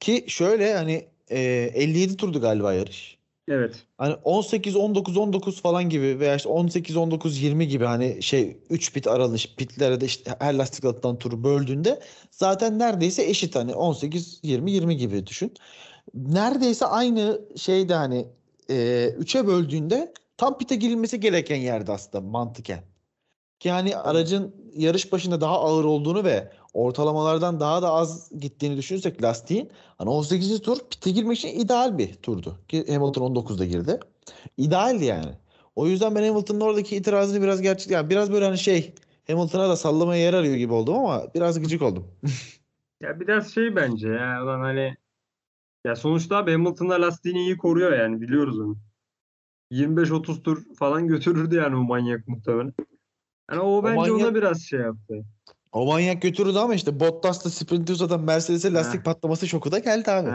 Ki 0.00 0.24
şöyle 0.28 0.74
hani 0.74 1.08
e, 1.30 1.40
57 1.74 2.16
turdu 2.16 2.40
galiba 2.40 2.72
yarış. 2.72 3.20
Evet. 3.48 3.86
Hani 3.98 4.14
18 4.14 4.76
19 4.76 5.16
19 5.16 5.62
falan 5.62 5.88
gibi 5.88 6.20
veya 6.20 6.36
işte 6.36 6.48
18 6.48 6.96
19 6.96 7.42
20 7.42 7.68
gibi 7.68 7.84
hani 7.84 8.22
şey 8.22 8.56
3 8.70 8.92
pit 8.92 9.06
aralı 9.06 9.36
pitlere 9.56 10.00
de 10.00 10.04
işte 10.04 10.34
her 10.38 10.54
lastik 10.54 10.84
atılan 10.84 11.18
turu 11.18 11.44
böldüğünde 11.44 12.00
zaten 12.30 12.78
neredeyse 12.78 13.24
eşit 13.24 13.56
hani 13.56 13.74
18 13.74 14.40
20 14.42 14.70
20 14.70 14.96
gibi 14.96 15.26
düşün. 15.26 15.52
Neredeyse 16.14 16.86
aynı 16.86 17.40
şeyde 17.56 17.94
hani 17.94 18.28
e, 18.70 18.74
3'e 19.18 19.46
böldüğünde 19.46 20.12
tam 20.36 20.58
pite 20.58 20.76
girilmesi 20.76 21.20
gereken 21.20 21.56
yerde 21.56 21.92
aslında 21.92 22.20
mantıken. 22.20 22.80
Ki 23.60 23.70
hani 23.70 23.96
aracın 23.96 24.54
yarış 24.76 25.12
başında 25.12 25.40
daha 25.40 25.60
ağır 25.60 25.84
olduğunu 25.84 26.24
ve 26.24 26.50
ortalamalardan 26.74 27.60
daha 27.60 27.82
da 27.82 27.90
az 27.92 28.30
gittiğini 28.40 28.76
düşünürsek 28.76 29.22
lastiğin 29.22 29.70
hani 29.98 30.10
18. 30.10 30.62
tur 30.62 30.78
pite 30.90 31.10
girmek 31.10 31.38
için 31.38 31.60
ideal 31.60 31.98
bir 31.98 32.14
turdu. 32.14 32.58
Ki 32.68 32.94
Hamilton 32.94 33.34
19'da 33.34 33.64
girdi. 33.64 34.00
İdealdi 34.56 35.04
yani. 35.04 35.32
O 35.76 35.86
yüzden 35.86 36.14
ben 36.14 36.28
Hamilton'ın 36.28 36.60
oradaki 36.60 36.96
itirazını 36.96 37.42
biraz 37.42 37.62
gerçek 37.62 37.90
yani 37.90 38.10
biraz 38.10 38.32
böyle 38.32 38.44
hani 38.44 38.58
şey 38.58 38.94
Hamilton'a 39.26 39.68
da 39.68 39.76
sallamaya 39.76 40.22
yer 40.22 40.34
arıyor 40.34 40.56
gibi 40.56 40.72
oldum 40.72 40.94
ama 40.94 41.22
biraz 41.34 41.60
gıcık 41.60 41.82
oldum. 41.82 42.06
Ya 43.00 43.20
biraz 43.20 43.54
şey 43.54 43.76
bence 43.76 44.08
ya 44.08 44.42
ulan 44.44 44.60
hani 44.60 44.96
ya 45.84 45.96
sonuçta 45.96 46.36
Hamilton'da 46.36 47.02
lastiğini 47.02 47.38
iyi 47.38 47.56
koruyor 47.56 47.92
yani 47.92 48.20
biliyoruz 48.20 48.60
onu. 48.60 48.78
25-30 49.72 50.42
tur 50.42 50.64
falan 50.78 51.06
götürürdü 51.06 51.54
yani 51.56 51.76
o 51.76 51.82
manyak 51.82 52.28
muhtemelen. 52.28 52.72
Yani 53.50 53.60
o 53.60 53.84
bence 53.84 54.12
ona 54.12 54.22
manyak- 54.22 54.34
biraz 54.34 54.62
şey 54.62 54.80
yaptı. 54.80 55.14
O 55.72 55.86
manyak 55.86 56.22
götürdü 56.22 56.58
ama 56.58 56.74
işte 56.74 57.00
Bottas'la 57.00 57.50
sprinti 57.50 57.92
uzatan 57.92 58.20
Mercedes'e 58.20 58.72
lastik 58.72 59.04
patlaması 59.04 59.48
şoku 59.48 59.72
da 59.72 59.78
geldi 59.78 60.10
abi. 60.10 60.28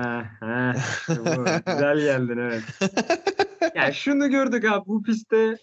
İşte 0.78 1.20
bu. 1.26 1.72
Güzel 1.72 2.00
geldin 2.00 2.38
evet. 2.38 2.64
Ya 3.76 3.92
şunu 3.92 4.30
gördük 4.30 4.66
abi 4.66 4.86
bu 4.88 5.04
pistte 5.04 5.58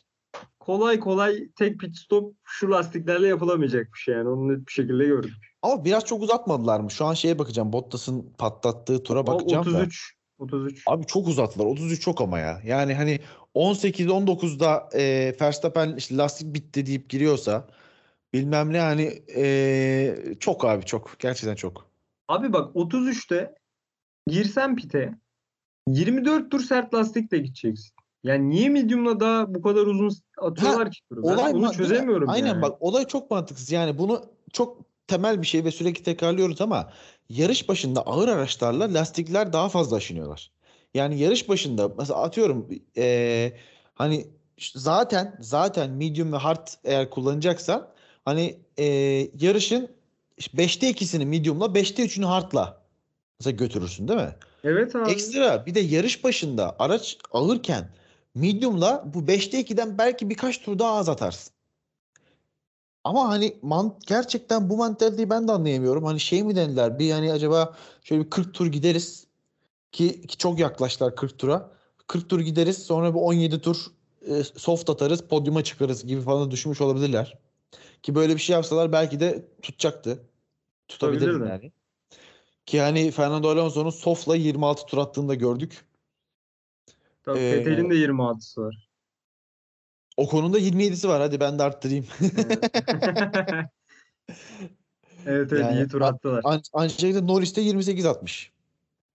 kolay 0.65 1.01
kolay 1.01 1.49
tek 1.57 1.81
pit 1.81 1.97
stop 1.97 2.35
şu 2.45 2.71
lastiklerle 2.71 3.29
yapılamayacakmış 3.29 4.09
yani 4.09 4.29
onu 4.29 4.49
net 4.49 4.67
bir 4.67 4.73
şekilde 4.73 5.05
gördük. 5.05 5.33
Ama 5.63 5.85
biraz 5.85 6.05
çok 6.05 6.23
uzatmadılar 6.23 6.81
mı? 6.81 6.91
Şu 6.91 7.05
an 7.05 7.15
şeye 7.15 7.39
bakacağım. 7.39 7.73
Bottas'ın 7.73 8.33
patlattığı 8.39 9.03
tura 9.03 9.27
bakacağım 9.27 9.67
da. 9.67 9.71
33 9.71 10.15
33. 10.39 10.83
Abi 10.87 11.07
çok 11.07 11.29
uzattılar. 11.29 11.65
33 11.65 12.01
çok 12.01 12.21
ama 12.21 12.39
ya. 12.39 12.61
Yani 12.65 12.95
hani 12.95 13.21
18-19'da 13.55 14.89
e, 14.95 15.35
Verstappen 15.41 15.97
işte 15.97 16.17
lastik 16.17 16.55
bitti 16.55 16.87
deyip 16.87 17.09
giriyorsa 17.09 17.69
bilmem 18.33 18.73
ne 18.73 18.81
hani 18.81 19.23
e, 19.37 20.37
çok 20.41 20.65
abi 20.65 20.85
çok. 20.85 21.17
Gerçekten 21.19 21.55
çok. 21.55 21.91
Abi 22.29 22.53
bak 22.53 22.75
33'te 22.77 23.55
girsen 24.27 24.77
pite 24.77 25.15
24 25.89 26.51
tur 26.51 26.61
sert 26.61 26.95
lastikle 26.95 27.39
gideceksin. 27.39 27.95
Yani 28.25 28.51
niye 28.51 28.69
medium'la 28.69 29.21
daha 29.21 29.55
bu 29.55 29.63
kadar 29.63 29.87
uzun 29.87 30.11
atıyorlar 30.39 30.91
ki 30.91 31.01
turu? 31.09 31.23
Ben 31.23 31.33
Olay 31.35 31.53
mi? 31.55 31.71
çözemiyorum 31.71 32.29
Aynen 32.29 32.49
yani. 32.49 32.63
bak 32.63 32.77
olay 32.83 33.07
çok 33.07 33.31
mantıksız. 33.31 33.71
Yani 33.73 33.99
bunu 33.99 34.23
çok 34.53 34.79
temel 35.07 35.43
bir 35.43 35.47
şey 35.47 35.65
ve 35.65 35.71
sürekli 35.71 36.03
tekrarlıyoruz 36.03 36.61
ama 36.61 36.93
yarış 37.29 37.69
başında 37.69 38.03
ağır 38.03 38.29
araçlarla 38.29 38.95
lastikler 38.95 39.53
daha 39.53 39.69
fazla 39.69 39.97
aşınıyorlar. 39.97 40.51
Yani 40.95 41.19
yarış 41.19 41.49
başında 41.49 41.89
mesela 41.99 42.23
atıyorum 42.23 42.69
eee, 42.97 43.57
hani 43.95 44.27
zaten 44.75 45.37
zaten 45.41 45.91
medium 45.91 46.33
ve 46.33 46.37
hard 46.37 46.67
eğer 46.85 47.11
kullanacaksan 47.11 47.89
hani 48.25 48.59
eee, 48.79 49.31
yarışın 49.41 49.91
5'te 50.55 50.89
2'sini 50.91 51.27
medium'la 51.27 51.75
5'te 51.75 52.03
3'ünü 52.05 52.25
hard'la 52.27 52.83
mesela 53.41 53.57
götürürsün 53.57 54.09
değil 54.09 54.21
mi? 54.21 54.35
Evet 54.65 54.97
abi. 54.97 55.11
Ekstra 55.13 55.67
bir 55.67 55.75
de 55.75 55.81
yarış 55.81 56.25
başında 56.25 56.77
araç 56.79 57.19
ağırken 57.33 57.89
medium'la 58.35 59.05
bu 59.15 59.19
5'te 59.19 59.61
2'den 59.61 59.99
belki 59.99 60.31
birkaç 60.31 60.63
tur 60.63 60.79
daha 60.79 60.93
az 60.93 61.09
atarsın. 61.09 61.53
Ama 63.05 63.29
hani 63.29 63.57
man 63.63 63.99
gerçekten 64.07 64.71
bu 64.71 64.77
mentaliteyi 64.77 65.31
ben 65.31 65.49
de 65.49 65.53
anlayamıyorum. 65.53 66.05
Hani 66.05 66.21
şey 66.21 66.43
mi 66.43 66.57
dediler 66.57 66.99
bir 66.99 67.11
hani 67.11 67.33
acaba 67.33 67.77
şöyle 68.03 68.25
bir 68.25 68.31
40 68.31 68.55
tur 68.55 68.67
gideriz 68.67 69.27
ki, 69.93 70.27
ki 70.27 70.37
çok 70.37 70.59
yaklaştılar 70.59 71.17
40 71.17 71.39
tura. 71.39 71.71
40 72.07 72.31
tur 72.31 72.41
gideriz 72.41 72.79
sonra 72.79 73.15
bir 73.15 73.19
17 73.19 73.61
tur 73.61 73.87
e, 74.27 74.45
soft 74.45 74.91
atarız 74.91 75.23
podyuma 75.23 75.65
çıkarız 75.65 76.07
gibi 76.07 76.21
falan 76.21 76.51
düşünmüş 76.51 76.81
olabilirler. 76.81 77.39
Ki 78.03 78.15
böyle 78.15 78.35
bir 78.35 78.41
şey 78.41 78.55
yapsalar 78.55 78.93
belki 78.93 79.21
de 79.21 79.47
tutacaktı. 79.63 80.23
Tutabilirdi. 80.89 81.49
yani. 81.49 81.73
Ki 82.67 82.81
hani 82.81 83.11
Fernando 83.11 83.49
Alonso'nun 83.49 83.91
soft'la 83.91 84.37
26 84.37 84.87
tur 84.87 84.99
attığını 84.99 85.29
da 85.29 85.35
gördük. 85.35 85.85
Tabii 87.23 87.39
Ee, 87.39 87.53
Vettel'in 87.53 87.91
de 87.91 87.95
26'sı 87.95 88.61
var. 88.63 88.89
O 90.17 90.29
konuda 90.29 90.59
27'si 90.59 91.09
var. 91.09 91.21
Hadi 91.21 91.41
ben 91.41 91.59
de 91.59 91.63
arttırayım. 91.63 92.07
Evet 92.21 92.35
evet 95.27 95.53
Yani 95.53 95.77
iyi 95.77 95.89
tur 95.89 96.01
attılar. 96.01 96.41
An 96.45 96.63
Angelina 96.73 97.21
Norris 97.21 97.57
de 97.57 97.61
28 97.61 98.07
atmış. 98.07 98.53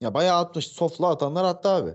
Ya 0.02 0.14
bayağı 0.14 0.40
atmış. 0.40 0.68
Soft'la 0.68 1.10
atanlar 1.10 1.44
attı 1.44 1.70
abi. 1.70 1.92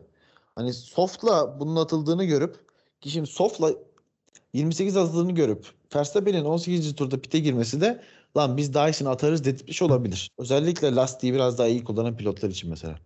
Hani 0.55 0.73
soft'la 0.73 1.61
bunun 1.61 1.77
atıldığını 1.77 2.25
görüp 2.25 2.57
ki 3.01 3.11
şimdi 3.11 3.27
soft'la 3.27 3.73
28 4.53 4.97
atıldığını 4.97 5.33
görüp 5.33 5.67
Verstappen'in 5.95 6.45
18. 6.45 6.95
turda 6.95 7.21
pite 7.21 7.39
girmesi 7.39 7.81
de 7.81 8.03
lan 8.37 8.57
biz 8.57 8.77
iyisini 8.77 9.09
atarız 9.09 9.45
dedirtmiş 9.45 9.83
olabilir. 9.83 10.31
Özellikle 10.39 10.95
lastiği 10.95 11.35
biraz 11.35 11.59
daha 11.59 11.67
iyi 11.69 11.85
kullanan 11.85 12.17
pilotlar 12.17 12.49
için 12.49 12.71
mesela. 12.71 12.99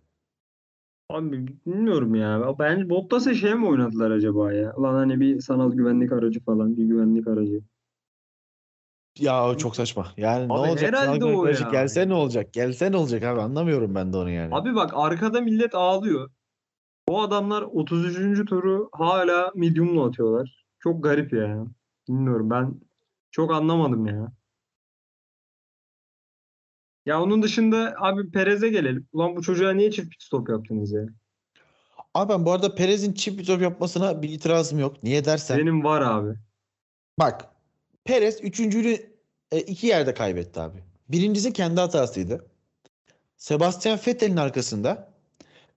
Abi 1.09 1.47
bilmiyorum 1.65 2.15
ya. 2.15 2.55
Bence 2.59 2.89
Bottas'a 2.89 3.33
şey 3.33 3.55
mi 3.55 3.67
oynadılar 3.67 4.11
acaba 4.11 4.53
ya? 4.53 4.73
Lan 4.81 4.93
hani 4.93 5.19
bir 5.19 5.41
sanal 5.41 5.71
güvenlik 5.71 6.11
aracı 6.11 6.43
falan, 6.43 6.77
bir 6.77 6.85
güvenlik 6.85 7.27
aracı. 7.27 7.61
Ya 9.19 9.49
o 9.49 9.57
çok 9.57 9.75
saçma. 9.75 10.07
Yani 10.17 10.47
ne 10.47 10.53
Abi 10.53 10.59
olacak? 10.69 10.87
herhalde 10.87 11.19
Sanal 11.19 11.33
o 11.33 11.45
ya. 11.45 11.69
Gelse 11.71 12.09
ne 12.09 12.13
olacak? 12.13 12.53
Gelse 12.53 12.91
ne 12.91 12.97
olacak 12.97 13.23
abi? 13.23 13.41
Anlamıyorum 13.41 13.95
ben 13.95 14.13
de 14.13 14.17
onu 14.17 14.29
yani. 14.29 14.55
Abi 14.55 14.75
bak 14.75 14.91
arkada 14.93 15.41
millet 15.41 15.75
ağlıyor. 15.75 16.29
O 17.07 17.21
adamlar 17.21 17.61
33. 17.61 18.45
turu 18.49 18.89
hala 18.91 19.51
medium'la 19.55 20.07
atıyorlar. 20.07 20.65
Çok 20.79 21.03
garip 21.03 21.33
ya. 21.33 21.65
Bilmiyorum 22.09 22.49
ben 22.49 22.81
çok 23.31 23.53
anlamadım 23.53 24.05
ya. 24.05 24.31
Ya 27.07 27.21
onun 27.21 27.43
dışında 27.43 27.95
abi 27.97 28.31
Perez'e 28.31 28.69
gelelim. 28.69 29.07
Ulan 29.13 29.35
bu 29.35 29.41
çocuğa 29.41 29.73
niye 29.73 29.91
çift 29.91 30.11
pit 30.11 30.23
stop 30.23 30.49
yaptınız 30.49 30.91
ya? 30.91 31.01
Abi 32.13 32.33
ben 32.33 32.45
bu 32.45 32.51
arada 32.51 32.75
Perez'in 32.75 33.13
çift 33.13 33.43
stop 33.43 33.61
yapmasına 33.61 34.21
bir 34.21 34.29
itirazım 34.29 34.79
yok. 34.79 35.03
Niye 35.03 35.25
dersen. 35.25 35.57
Benim 35.57 35.83
var 35.83 36.01
abi. 36.01 36.37
Bak 37.19 37.45
Perez 38.05 38.39
üçüncülüğü 38.43 38.97
e, 39.51 39.59
iki 39.59 39.87
yerde 39.87 40.13
kaybetti 40.13 40.59
abi. 40.59 40.77
Birincisi 41.09 41.53
kendi 41.53 41.81
hatasıydı. 41.81 42.45
Sebastian 43.37 43.99
Vettel'in 44.07 44.37
arkasında 44.37 45.13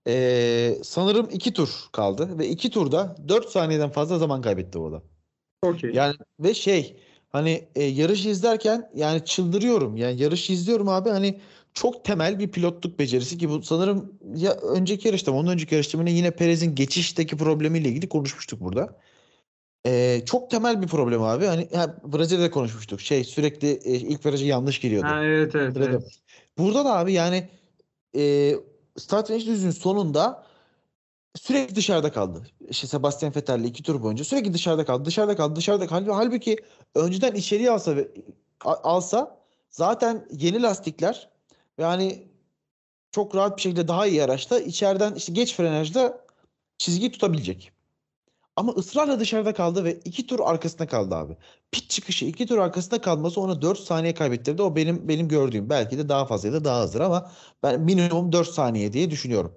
e, 0.07 0.75
sanırım 0.83 1.29
iki 1.33 1.53
tur 1.53 1.71
kaldı 1.93 2.39
ve 2.39 2.49
iki 2.49 2.71
turda 2.71 3.17
4 3.29 3.49
saniyeden 3.49 3.91
fazla 3.91 4.19
zaman 4.19 4.43
kaybetti 4.43 4.79
o 4.79 4.89
adam. 4.89 5.03
Okey. 5.63 5.91
Yani 5.91 6.15
ve 6.41 6.55
şey 6.55 6.97
hani 7.31 7.65
e, 7.75 7.85
yarışı 7.85 8.29
izlerken 8.29 8.91
yani 8.95 9.25
çıldırıyorum. 9.25 9.97
Yani 9.97 10.23
yarışı 10.23 10.53
izliyorum 10.53 10.89
abi 10.89 11.11
hani 11.11 11.41
çok 11.75 12.05
temel 12.05 12.39
bir 12.39 12.49
pilotluk 12.49 12.99
becerisi 12.99 13.39
ki 13.39 13.51
bu 13.51 13.63
sanırım 13.63 14.13
ya 14.37 14.53
önceki 14.53 15.09
yarışta 15.09 15.33
ondan 15.33 15.53
önceki 15.53 15.75
yarışta 15.75 16.03
yine 16.03 16.31
Perez'in 16.31 16.75
geçişteki 16.75 17.37
problemiyle 17.37 17.89
ilgili 17.89 18.09
konuşmuştuk 18.09 18.61
burada. 18.61 18.99
E, 19.87 20.23
çok 20.27 20.51
temel 20.51 20.83
bir 20.83 20.87
problem 20.87 21.23
abi. 21.23 21.47
Hani 21.47 21.69
ha, 21.75 21.97
Brezilya'da 22.05 22.51
konuşmuştuk. 22.51 23.01
Şey 23.01 23.25
sürekli 23.25 23.69
e, 23.69 23.95
ilk 23.95 24.27
viraja 24.27 24.47
yanlış 24.47 24.81
giriyordu. 24.81 25.09
Ha, 25.09 25.25
evet 25.25 25.55
evet 25.55 25.77
evet. 25.77 26.03
Burada 26.59 26.85
da 26.85 26.99
abi 26.99 27.13
yani 27.13 27.49
e, 28.17 28.55
start 28.97 29.27
finish 29.27 29.47
düzlüğün 29.47 29.71
sonunda 29.71 30.50
sürekli 31.35 31.75
dışarıda 31.77 32.13
kaldı. 32.13 32.47
İşte 32.69 32.87
Sebastian 32.87 33.35
Vettel'le 33.37 33.65
iki 33.65 33.83
tur 33.83 34.03
boyunca 34.03 34.25
sürekli 34.25 34.55
dışarıda 34.55 34.85
kaldı, 34.85 35.05
dışarıda 35.05 35.37
kaldı, 35.37 35.57
dışarıda 35.57 35.87
kaldı. 35.87 36.11
Halbuki 36.13 36.57
önceden 36.95 37.35
içeriye 37.35 37.71
alsa 37.71 37.95
alsa 38.65 39.41
zaten 39.71 40.27
yeni 40.33 40.63
lastikler 40.63 41.31
ve 41.79 41.85
hani 41.85 42.29
çok 43.13 43.35
rahat 43.35 43.57
bir 43.57 43.63
şekilde 43.63 43.89
daha 43.89 44.07
iyi 44.07 44.23
araçta 44.25 44.61
içeriden 44.61 45.15
işte 45.15 45.33
geç 45.33 45.55
frenajda 45.57 46.25
çizgiyi 46.79 47.13
tutabilecek. 47.13 47.73
Ama 48.57 48.73
ısrarla 48.73 49.21
dışarıda 49.21 49.55
kaldı 49.55 49.85
ve 49.85 50.01
iki 50.05 50.27
tur 50.27 50.41
arkasında 50.41 50.87
kaldı 50.87 51.15
abi. 51.15 51.37
Pit 51.73 51.91
çıkışı 51.91 52.25
iki 52.25 52.47
tur 52.47 52.59
arkasında 52.59 53.01
kalması 53.01 53.41
ona 53.41 53.63
4 53.63 53.79
saniye 53.79 54.15
kaybettirdi. 54.15 54.63
O 54.63 54.77
benim 54.77 55.09
benim 55.09 55.29
gördüğüm. 55.29 55.71
Belki 55.71 55.99
de 55.99 56.09
daha 56.09 56.27
fazla 56.27 56.49
ya 56.49 56.55
da 56.55 56.65
daha 56.65 56.81
azdır 56.81 57.01
ama 57.01 57.33
ben 57.63 57.81
minimum 57.81 58.33
4 58.33 58.49
saniye 58.49 58.93
diye 58.93 59.11
düşünüyorum. 59.11 59.55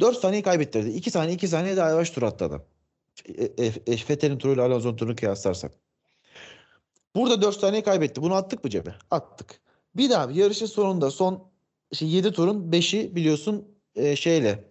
4 0.00 0.16
saniye 0.16 0.42
kaybettirdi. 0.42 0.88
2 0.90 1.10
saniye 1.10 1.34
2 1.34 1.48
saniye 1.48 1.76
daha 1.76 1.88
yavaş 1.90 2.10
tur 2.10 2.22
attı 2.22 2.44
adam. 2.44 2.62
E, 3.28 3.44
e, 3.44 3.66
e, 3.66 3.96
Vettel'in 4.10 4.38
turuyla 4.38 4.64
Alonso'nun 4.64 4.96
turunu 4.96 5.16
kıyaslarsak. 5.16 5.72
Burada 7.16 7.42
4 7.42 7.56
saniye 7.60 7.82
kaybetti. 7.82 8.22
Bunu 8.22 8.34
attık 8.34 8.64
mı 8.64 8.70
cebe? 8.70 8.94
Attık. 9.10 9.60
Bir 9.96 10.10
daha 10.10 10.30
yarışın 10.30 10.66
sonunda 10.66 11.10
son 11.10 11.50
işte 11.90 12.06
7 12.06 12.32
turun 12.32 12.72
5'i 12.72 13.16
biliyorsun 13.16 13.68
e, 13.96 14.16
şeyle 14.16 14.64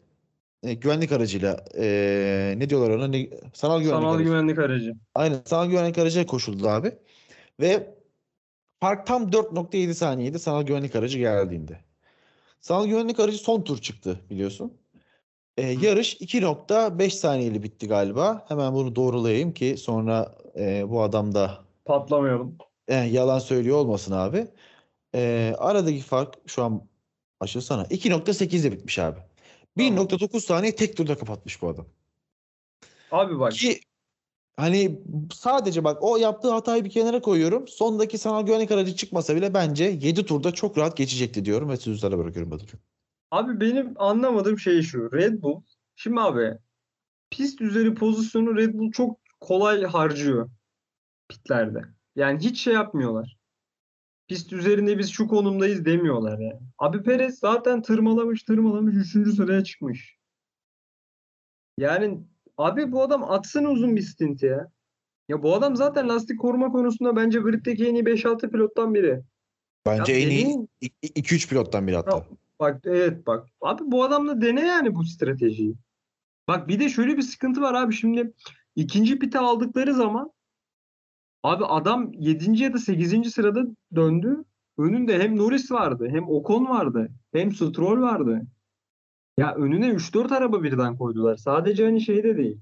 e, 0.63 0.73
güvenlik 0.73 1.11
aracıyla 1.11 1.65
e, 1.77 2.53
ne 2.57 2.69
diyorlar 2.69 2.89
ona? 2.89 3.07
Ne, 3.07 3.29
sanal 3.53 3.81
güvenlik 3.81 4.01
Sanal 4.01 4.13
aracı. 4.13 4.23
güvenlik 4.23 4.59
aracı. 4.59 4.93
Aynen 5.15 5.41
sanal 5.45 5.69
güvenlik 5.69 5.97
aracına 5.97 6.25
koşuldu 6.25 6.67
abi. 6.69 6.91
Ve 7.59 7.95
fark 8.79 9.07
tam 9.07 9.29
4.7 9.29 9.93
saniyeydi 9.93 10.39
sanal 10.39 10.63
güvenlik 10.63 10.95
aracı 10.95 11.19
geldiğinde. 11.19 11.79
Sanal 12.61 12.87
güvenlik 12.87 13.19
aracı 13.19 13.37
son 13.37 13.61
tur 13.61 13.77
çıktı 13.81 14.19
biliyorsun. 14.29 14.73
Ee, 15.57 15.61
yarış 15.81 16.13
2.5 16.21 17.09
saniyeli 17.09 17.63
bitti 17.63 17.87
galiba. 17.87 18.45
Hemen 18.47 18.73
bunu 18.73 18.95
doğrulayayım 18.95 19.53
ki 19.53 19.77
sonra 19.77 20.35
e, 20.55 20.89
bu 20.89 21.01
adam 21.01 21.35
da 21.35 21.59
Patlamayalım. 21.85 22.57
e, 22.87 22.95
yalan 22.95 23.39
söylüyor 23.39 23.77
olmasın 23.77 24.11
abi. 24.11 24.47
E, 25.15 25.53
aradaki 25.57 25.99
fark 25.99 26.35
şu 26.47 26.63
an 26.63 26.87
açılsana 27.39 27.83
2.8'de 27.83 28.71
bitmiş 28.71 28.99
abi. 28.99 29.19
1.9 29.77 30.39
saniye 30.39 30.75
tek 30.75 30.97
turda 30.97 31.17
kapatmış 31.17 31.61
bu 31.61 31.67
adam. 31.67 31.85
Abi 33.11 33.39
bak 33.39 33.51
Ki 33.51 33.79
hani 34.57 34.99
sadece 35.33 35.83
bak 35.83 35.97
o 36.03 36.17
yaptığı 36.17 36.51
hatayı 36.51 36.85
bir 36.85 36.89
kenara 36.89 37.21
koyuyorum. 37.21 37.67
Sondaki 37.67 38.17
sanal 38.17 38.45
güvenlik 38.45 38.71
aracı 38.71 38.95
çıkmasa 38.95 39.35
bile 39.35 39.53
bence 39.53 39.83
7 39.83 40.25
turda 40.25 40.51
çok 40.51 40.77
rahat 40.77 40.97
geçecekti 40.97 41.45
diyorum 41.45 41.69
ve 41.69 41.77
sizlere 41.77 42.17
bırakıyorum 42.17 42.51
Batucuğum. 42.51 42.79
Abi 43.33 43.59
benim 43.59 43.93
anlamadığım 43.95 44.59
şey 44.59 44.81
şu. 44.81 45.11
Red 45.13 45.41
Bull. 45.41 45.61
Şimdi 45.95 46.19
abi 46.21 46.57
pist 47.29 47.61
üzeri 47.61 47.93
pozisyonu 47.93 48.55
Red 48.55 48.73
Bull 48.73 48.91
çok 48.91 49.19
kolay 49.39 49.83
harcıyor 49.83 50.49
pitlerde. 51.29 51.81
Yani 52.15 52.39
hiç 52.39 52.61
şey 52.61 52.73
yapmıyorlar. 52.73 53.37
Pist 54.27 54.53
üzerinde 54.53 54.97
biz 54.97 55.11
şu 55.11 55.27
konumdayız 55.27 55.85
demiyorlar 55.85 56.39
yani. 56.39 56.59
Abi 56.77 57.03
Perez 57.03 57.39
zaten 57.39 57.81
tırmalamış 57.81 58.43
tırmalamış 58.43 59.15
3. 59.15 59.35
sıraya 59.35 59.63
çıkmış. 59.63 60.17
Yani 61.77 62.19
abi 62.57 62.91
bu 62.91 63.01
adam 63.01 63.23
atsın 63.31 63.65
uzun 63.65 63.95
bir 63.95 64.01
stint 64.01 64.43
ya. 64.43 64.71
Ya 65.29 65.43
bu 65.43 65.55
adam 65.55 65.75
zaten 65.75 66.09
lastik 66.09 66.39
koruma 66.39 66.71
konusunda 66.71 67.15
bence 67.15 67.39
griddeki 67.39 67.87
en 67.87 67.95
iyi 67.95 68.03
5-6 68.03 68.51
pilottan 68.51 68.93
biri. 68.93 69.21
Bence 69.85 70.13
Ya 70.13 70.19
en 70.19 70.29
iyi 70.29 70.45
benim- 70.45 70.67
2-3 71.01 71.49
pilottan 71.49 71.87
biri 71.87 71.95
hatta. 71.95 72.25
Bak 72.59 72.81
evet 72.85 73.27
bak. 73.27 73.47
Abi 73.61 73.83
bu 73.85 74.03
adamla 74.03 74.41
dene 74.41 74.67
yani 74.67 74.95
bu 74.95 75.03
stratejiyi. 75.03 75.75
Bak 76.47 76.67
bir 76.67 76.79
de 76.79 76.89
şöyle 76.89 77.17
bir 77.17 77.21
sıkıntı 77.21 77.61
var 77.61 77.73
abi 77.73 77.93
şimdi 77.93 78.33
ikinci 78.75 79.19
pite 79.19 79.39
aldıkları 79.39 79.93
zaman 79.93 80.31
abi 81.43 81.65
adam 81.65 82.11
7. 82.13 82.63
ya 82.63 82.73
da 82.73 82.77
8. 82.77 83.31
sırada 83.31 83.63
döndü. 83.95 84.43
Önünde 84.77 85.19
hem 85.19 85.37
Norris 85.37 85.71
vardı, 85.71 86.07
hem 86.09 86.29
Ocon 86.29 86.65
vardı, 86.65 87.09
hem 87.33 87.51
Stroll 87.51 88.01
vardı. 88.01 88.41
Ya 89.37 89.55
önüne 89.55 89.87
3-4 89.89 90.31
araba 90.31 90.63
birden 90.63 90.97
koydular. 90.97 91.35
Sadece 91.35 91.85
hani 91.85 92.01
şey 92.01 92.23
de 92.23 92.37
değil. 92.37 92.59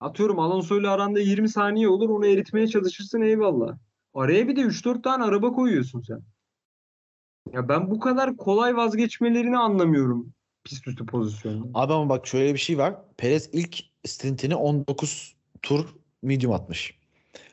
Atıyorum 0.00 0.38
Alonso 0.38 0.80
ile 0.80 0.88
aranda 0.88 1.20
20 1.20 1.48
saniye 1.48 1.88
olur 1.88 2.08
onu 2.08 2.26
eritmeye 2.26 2.66
çalışırsın 2.66 3.20
eyvallah. 3.20 3.78
Araya 4.14 4.48
bir 4.48 4.56
de 4.56 4.60
3-4 4.60 5.02
tane 5.02 5.24
araba 5.24 5.52
koyuyorsun 5.52 6.00
sen. 6.00 6.22
Ya 7.52 7.68
ben 7.68 7.90
bu 7.90 8.00
kadar 8.00 8.36
kolay 8.36 8.76
vazgeçmelerini 8.76 9.58
anlamıyorum 9.58 10.32
pist 10.64 10.88
üstü 10.88 11.06
pozisyonda. 11.06 11.66
Abi 11.74 11.92
ama 11.92 12.08
bak 12.08 12.26
şöyle 12.26 12.54
bir 12.54 12.58
şey 12.58 12.78
var. 12.78 12.96
Perez 13.16 13.50
ilk 13.52 13.78
stintini 14.06 14.54
19 14.54 15.36
tur 15.62 15.94
medium 16.22 16.52
atmış. 16.52 16.98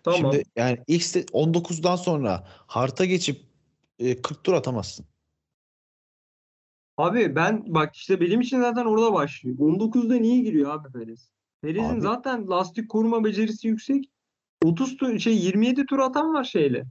Tamam. 0.03 0.19
Şimdi 0.19 0.43
yani 0.55 0.79
ilk 0.87 1.01
sti- 1.01 1.31
19'dan 1.31 1.95
sonra 1.95 2.47
harta 2.47 3.05
geçip 3.05 3.41
e, 3.99 4.21
40 4.21 4.43
tur 4.43 4.53
atamazsın. 4.53 5.05
Abi 6.97 7.35
ben 7.35 7.63
bak 7.67 7.95
işte 7.95 8.21
benim 8.21 8.41
için 8.41 8.61
zaten 8.61 8.85
orada 8.85 9.13
başlıyor. 9.13 9.57
19'da 9.59 10.15
niye 10.15 10.41
giriyor 10.41 10.71
abi 10.71 10.91
Perez? 10.91 11.29
Perez'in 11.61 11.95
Abi- 11.95 12.01
zaten 12.01 12.49
lastik 12.49 12.89
koruma 12.89 13.23
becerisi 13.23 13.67
yüksek. 13.67 14.11
30 14.63 14.97
tur 14.97 15.19
şey 15.19 15.37
27 15.37 15.85
tur 15.85 15.99
atan 15.99 16.33
var 16.33 16.43
şeyle. 16.43 16.85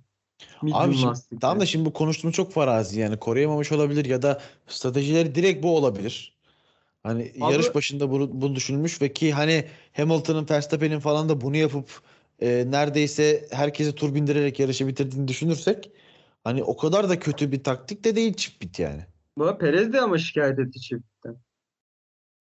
Medium 0.63 0.81
Abi 0.81 0.95
şimdi, 0.95 1.07
lastikle. 1.07 1.39
tamam 1.39 1.61
da 1.61 1.67
şimdi 1.67 1.85
bu 1.85 1.93
konuştuğumuz 1.93 2.37
çok 2.37 2.53
farazi 2.53 3.01
yani 3.01 3.17
koruyamamış 3.17 3.73
olabilir 3.73 4.05
ya 4.05 4.23
da 4.23 4.41
stratejileri 4.67 5.35
direkt 5.35 5.63
bu 5.63 5.77
olabilir. 5.77 6.37
Hani 7.03 7.23
Abi- 7.23 7.53
yarış 7.53 7.75
başında 7.75 8.11
bunu, 8.11 8.41
bunu 8.41 8.55
düşünülmüş 8.55 9.03
ve 9.03 9.13
ki 9.13 9.33
hani 9.33 9.65
Hamilton'ın 9.93 10.47
Verstappen'in 10.51 10.99
falan 10.99 11.29
da 11.29 11.41
bunu 11.41 11.57
yapıp 11.57 12.03
e, 12.41 12.65
neredeyse 12.71 13.47
herkese 13.51 13.95
tur 13.95 14.15
bindirerek 14.15 14.61
yarışı 14.61 14.87
bitirdiğini 14.87 15.29
düşünürsek 15.29 15.91
hani 16.45 16.63
o 16.63 16.77
kadar 16.77 17.09
da 17.09 17.19
kötü 17.19 17.53
bir 17.53 17.65
taktik 17.65 18.05
de 18.05 18.17
değil 18.17 18.35
çift 18.35 18.63
bit 18.63 18.79
yani. 18.79 19.03
Bak 19.39 19.61
Perez 19.61 19.93
de 19.93 20.01
ama 20.01 20.19
şikayet 20.19 20.59
etti 20.59 20.81
çiftten. 20.81 21.37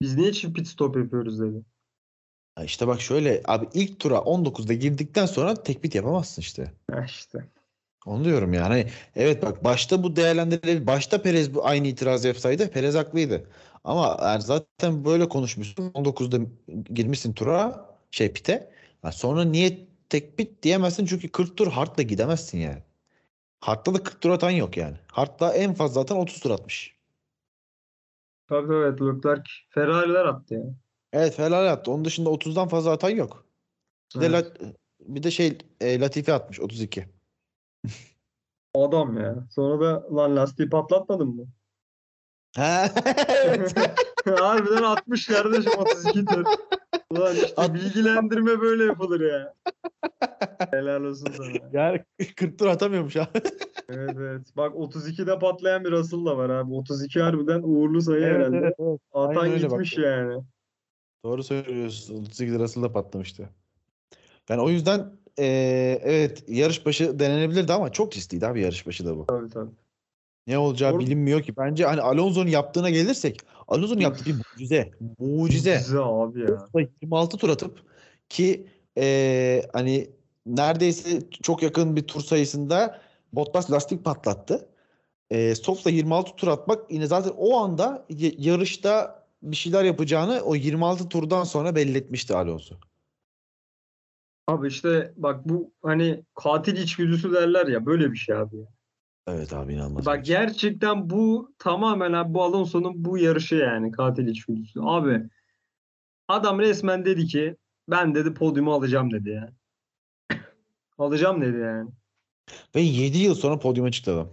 Biz 0.01 0.15
niye 0.17 0.33
çift 0.33 0.55
pit 0.55 0.67
stop 0.67 0.97
yapıyoruz 0.97 1.39
dedi. 1.39 1.61
Ha 2.55 2.63
İşte 2.63 2.87
bak 2.87 3.01
şöyle 3.01 3.41
abi 3.45 3.67
ilk 3.73 3.99
tura 3.99 4.15
19'da 4.15 4.73
girdikten 4.73 5.25
sonra 5.25 5.63
tek 5.63 5.83
bit 5.83 5.95
yapamazsın 5.95 6.41
işte. 6.41 6.71
Ha 6.91 7.05
işte. 7.05 7.45
Onu 8.05 8.25
diyorum 8.25 8.53
yani. 8.53 8.67
Hani 8.67 8.87
evet 9.15 9.43
bak 9.43 9.63
başta 9.63 10.03
bu 10.03 10.15
değerlendirilebilir. 10.15 10.87
Başta 10.87 11.21
Perez 11.21 11.53
bu 11.55 11.65
aynı 11.65 11.87
itiraz 11.87 12.25
yapsaydı 12.25 12.71
Perez 12.71 12.95
haklıydı. 12.95 13.47
Ama 13.83 14.17
yani 14.21 14.41
zaten 14.41 15.05
böyle 15.05 15.29
konuşmuşsun. 15.29 15.91
19'da 15.93 16.37
girmişsin 16.93 17.33
tura 17.33 17.85
şey 18.11 18.33
pite. 18.33 18.71
Ha 19.01 19.11
sonra 19.11 19.43
niye 19.43 19.87
tek 20.09 20.39
bit 20.39 20.63
diyemezsin 20.63 21.05
çünkü 21.05 21.29
40 21.29 21.57
tur 21.57 21.67
hardla 21.71 22.03
gidemezsin 22.03 22.57
yani. 22.57 22.83
Hardta 23.61 23.93
da 23.93 24.03
40 24.03 24.21
tur 24.21 24.29
atan 24.29 24.51
yok 24.51 24.77
yani. 24.77 24.97
Hardta 25.11 25.53
en 25.53 25.73
fazla 25.73 26.01
atan 26.01 26.17
30 26.17 26.39
tur 26.39 26.51
atmış. 26.51 26.95
Tabii 28.49 28.73
evet 28.73 29.01
Leclerc 29.01 29.43
Ferrari'ler 29.69 30.25
attı 30.25 30.53
ya. 30.53 30.61
Evet 31.13 31.35
Ferrari 31.35 31.69
attı. 31.69 31.91
Onun 31.91 32.05
dışında 32.05 32.29
30'dan 32.29 32.67
fazla 32.67 32.91
atan 32.91 33.09
yok. 33.09 33.45
Bir 34.15 34.21
de, 34.21 34.25
Evet. 34.25 34.45
La- 34.61 34.73
bir 35.01 35.23
de 35.23 35.31
şey 35.31 35.57
e, 35.81 35.99
Latifi 35.99 36.33
atmış 36.33 36.59
32. 36.59 37.14
Adam 38.75 39.17
ya. 39.17 39.35
Sonra 39.51 39.85
da 39.85 40.15
lan 40.15 40.35
lastiği 40.35 40.69
patlatmadın 40.69 41.27
mı? 41.27 41.45
Ha, 42.55 42.89
evet. 43.45 43.75
Harbiden 44.39 44.83
60 44.83 45.27
kardeşim 45.27 45.71
32 45.77 46.25
tur. 46.25 46.45
Ulan 47.09 47.35
işte 47.35 47.73
bilgilendirme 47.73 48.61
böyle 48.61 48.83
yapılır 48.83 49.31
ya. 49.31 49.53
Helal 50.71 51.03
olsun 51.03 51.31
sana. 51.37 51.47
Yani 51.73 52.03
40 52.35 52.59
tur 52.59 52.67
atamıyormuş 52.67 53.15
ha. 53.15 53.27
Evet 53.89 54.15
evet. 54.17 54.47
Bak 54.57 54.73
32'de 54.75 55.39
patlayan 55.39 55.83
bir 55.83 55.91
Russell 55.91 56.25
da 56.25 56.37
var 56.37 56.49
abi. 56.49 56.73
32 56.73 57.21
harbiden 57.21 57.61
uğurlu 57.63 58.01
sayı 58.01 58.25
Evet, 58.25 58.35
herhalde. 58.35 58.57
evet, 58.57 58.75
evet. 58.79 58.99
Atan 59.13 59.35
Aynen 59.35 59.59
gitmiş 59.59 59.97
yani. 59.97 60.43
Doğru 61.23 61.43
söylüyorsun. 61.43 62.17
38 62.21 62.53
lirası 62.55 62.81
da 62.81 62.91
patlamıştı. 62.91 63.49
Yani 64.49 64.61
o 64.61 64.69
yüzden 64.69 65.11
eee, 65.37 66.01
evet 66.03 66.43
yarış 66.47 66.85
başı 66.85 67.19
denenebilirdi 67.19 67.73
ama 67.73 67.91
çok 67.91 68.15
riskliydi 68.15 68.47
abi 68.47 68.61
yarış 68.61 68.87
başı 68.87 69.05
da 69.05 69.17
bu. 69.17 69.25
Tabii 69.25 69.49
tabii. 69.49 69.71
Ne 70.47 70.57
olacağı 70.57 70.93
Doğru. 70.93 70.99
bilinmiyor 70.99 71.41
ki. 71.43 71.57
Bence 71.57 71.85
hani 71.85 72.01
Alonso'nun 72.01 72.47
yaptığına 72.49 72.89
gelirsek 72.89 73.39
Alonso'nun 73.67 73.99
yaptığı 74.01 74.25
bir 74.25 74.35
mucize. 74.53 74.91
Mucize. 75.19 75.77
Güzel 75.77 75.99
abi 76.03 76.39
ya. 76.39 76.47
Softa 76.47 76.79
26 77.01 77.37
tur 77.37 77.49
atıp 77.49 77.79
ki 78.29 78.67
eee, 78.97 79.69
hani 79.73 80.09
neredeyse 80.45 81.19
çok 81.43 81.63
yakın 81.63 81.95
bir 81.95 82.07
tur 82.07 82.21
sayısında 82.21 83.01
Bottas 83.33 83.71
lastik 83.71 84.05
patlattı. 84.05 84.69
Eee 85.31 85.55
Softa 85.55 85.89
26 85.89 86.35
tur 86.35 86.47
atmak 86.47 86.91
yine 86.91 87.07
zaten 87.07 87.31
o 87.37 87.57
anda 87.57 88.05
yarışta 88.37 89.25
bir 89.43 89.55
şeyler 89.55 89.83
yapacağını 89.83 90.41
o 90.41 90.55
26 90.55 91.09
turdan 91.09 91.43
sonra 91.43 91.75
belli 91.75 91.97
etmişti 91.97 92.35
Alonso. 92.35 92.75
Abi 94.47 94.67
işte 94.67 95.13
bak 95.17 95.45
bu 95.45 95.73
hani 95.83 96.23
katil 96.35 96.77
içgüdüsü 96.77 97.33
derler 97.33 97.67
ya 97.67 97.85
böyle 97.85 98.11
bir 98.11 98.17
şey 98.17 98.35
abi. 98.35 98.55
Evet 99.27 99.53
abi 99.53 99.73
inanılmaz. 99.73 100.05
Bak 100.05 100.25
gerçekten 100.25 101.09
bu 101.09 101.53
tamamen 101.59 102.13
abi 102.13 102.33
bu 102.33 102.43
Alonso'nun 102.43 103.05
bu 103.05 103.17
yarışı 103.17 103.55
yani 103.55 103.91
katil 103.91 104.27
içgüdüsü. 104.27 104.79
Abi 104.83 105.23
adam 106.27 106.59
resmen 106.59 107.05
dedi 107.05 107.25
ki 107.25 107.57
ben 107.89 108.15
dedi 108.15 108.33
podyumu 108.33 108.73
alacağım 108.73 109.11
dedi 109.11 109.29
ya. 109.29 109.53
Alacağım 110.97 111.41
dedi 111.41 111.57
yani. 111.57 111.89
Ve 112.75 112.81
7 112.81 113.17
yıl 113.17 113.35
sonra 113.35 113.59
podyuma 113.59 113.91
çıktı 113.91 114.13
adam. 114.13 114.29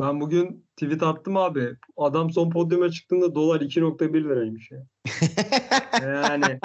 Ben 0.00 0.20
bugün 0.20 0.66
tweet 0.80 1.02
attım 1.02 1.36
abi. 1.36 1.68
Adam 1.96 2.30
son 2.30 2.50
podyuma 2.50 2.90
çıktığında 2.90 3.34
dolar 3.34 3.60
2.1 3.60 4.24
liraymış 4.24 4.70
ya. 4.70 4.86
Yani 6.02 6.60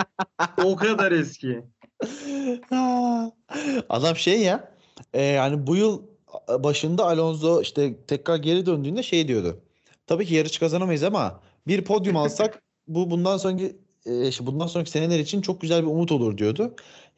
o 0.63 0.75
kadar 0.75 1.11
eski. 1.11 1.63
Adam 3.89 4.15
şey 4.15 4.41
ya 4.41 4.71
e, 5.13 5.23
yani 5.23 5.67
bu 5.67 5.75
yıl 5.75 6.01
başında 6.59 7.05
Alonso 7.05 7.61
işte 7.61 7.95
tekrar 8.07 8.37
geri 8.37 8.65
döndüğünde 8.65 9.03
şey 9.03 9.27
diyordu. 9.27 9.61
Tabii 10.07 10.25
ki 10.25 10.33
yarış 10.33 10.59
kazanamayız 10.59 11.03
ama 11.03 11.39
bir 11.67 11.83
podyum 11.83 12.17
alsak 12.17 12.61
bu 12.87 13.11
bundan 13.11 13.37
sonraki 13.37 13.75
e, 14.05 14.27
işte 14.27 14.45
bundan 14.45 14.67
sonraki 14.67 14.91
seneler 14.91 15.19
için 15.19 15.41
çok 15.41 15.61
güzel 15.61 15.81
bir 15.81 15.87
umut 15.87 16.11
olur 16.11 16.37
diyordu. 16.37 16.75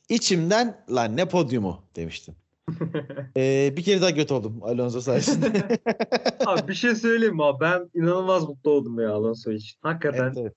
İçimden 0.10 0.86
lan 0.89 1.18
ne 1.18 1.26
podyumu 1.26 1.84
demiştim. 1.95 2.36
E, 3.38 3.74
bir 3.78 3.84
kere 3.84 4.01
daha 4.01 4.09
göt 4.09 4.32
oldum 4.32 4.63
Alonso 4.63 5.01
sayesinde. 5.01 5.80
Abi 6.45 6.68
bir 6.68 6.74
şey 6.74 6.95
söyleyeyim 6.95 7.36
mi 7.36 7.43
abi? 7.43 7.59
Ben 7.61 7.89
inanılmaz 7.93 8.47
mutlu 8.47 8.72
oldum 8.72 8.99
ya 8.99 9.11
Alonso 9.11 9.51
için. 9.51 9.78
Hakikaten. 9.82 10.24
Evet, 10.24 10.38
evet. 10.38 10.55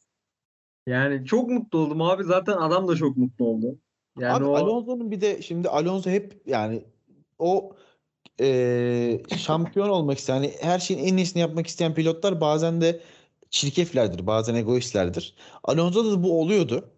Yani 0.86 1.26
çok 1.26 1.50
mutlu 1.50 1.78
oldum 1.78 2.02
abi. 2.02 2.24
Zaten 2.24 2.52
adam 2.52 2.88
da 2.88 2.96
çok 2.96 3.16
mutlu 3.16 3.44
oldu. 3.44 3.78
Yani 4.18 4.32
Abi 4.32 4.44
o 4.44 4.54
Alonso'nun 4.54 5.10
bir 5.10 5.20
de 5.20 5.42
şimdi 5.42 5.68
Alonso 5.68 6.10
hep 6.10 6.42
yani 6.46 6.82
o 7.38 7.72
e, 8.40 9.22
şampiyon 9.36 9.88
olmak 9.88 10.18
isteyen 10.18 10.36
yani 10.36 10.52
her 10.60 10.78
şeyin 10.78 11.04
en 11.04 11.16
iyisini 11.16 11.40
yapmak 11.40 11.66
isteyen 11.66 11.94
pilotlar 11.94 12.40
bazen 12.40 12.80
de 12.80 13.00
çirkeflerdir, 13.50 14.26
bazen 14.26 14.54
egoistlerdir. 14.54 15.34
Alonso'da 15.64 16.12
da 16.12 16.22
bu 16.22 16.40
oluyordu. 16.40 16.90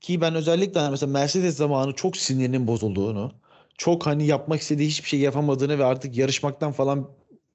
Ki 0.00 0.20
ben 0.20 0.34
özellikle 0.34 0.80
hani 0.80 0.90
mesela 0.90 1.12
Mercedes 1.12 1.56
zamanı 1.56 1.92
çok 1.92 2.16
sinirinin 2.16 2.66
bozulduğunu, 2.66 3.32
çok 3.78 4.06
hani 4.06 4.26
yapmak 4.26 4.60
istediği 4.60 4.88
hiçbir 4.88 5.08
şey 5.08 5.20
yapamadığını 5.20 5.78
ve 5.78 5.84
artık 5.84 6.16
yarışmaktan 6.16 6.72
falan 6.72 7.08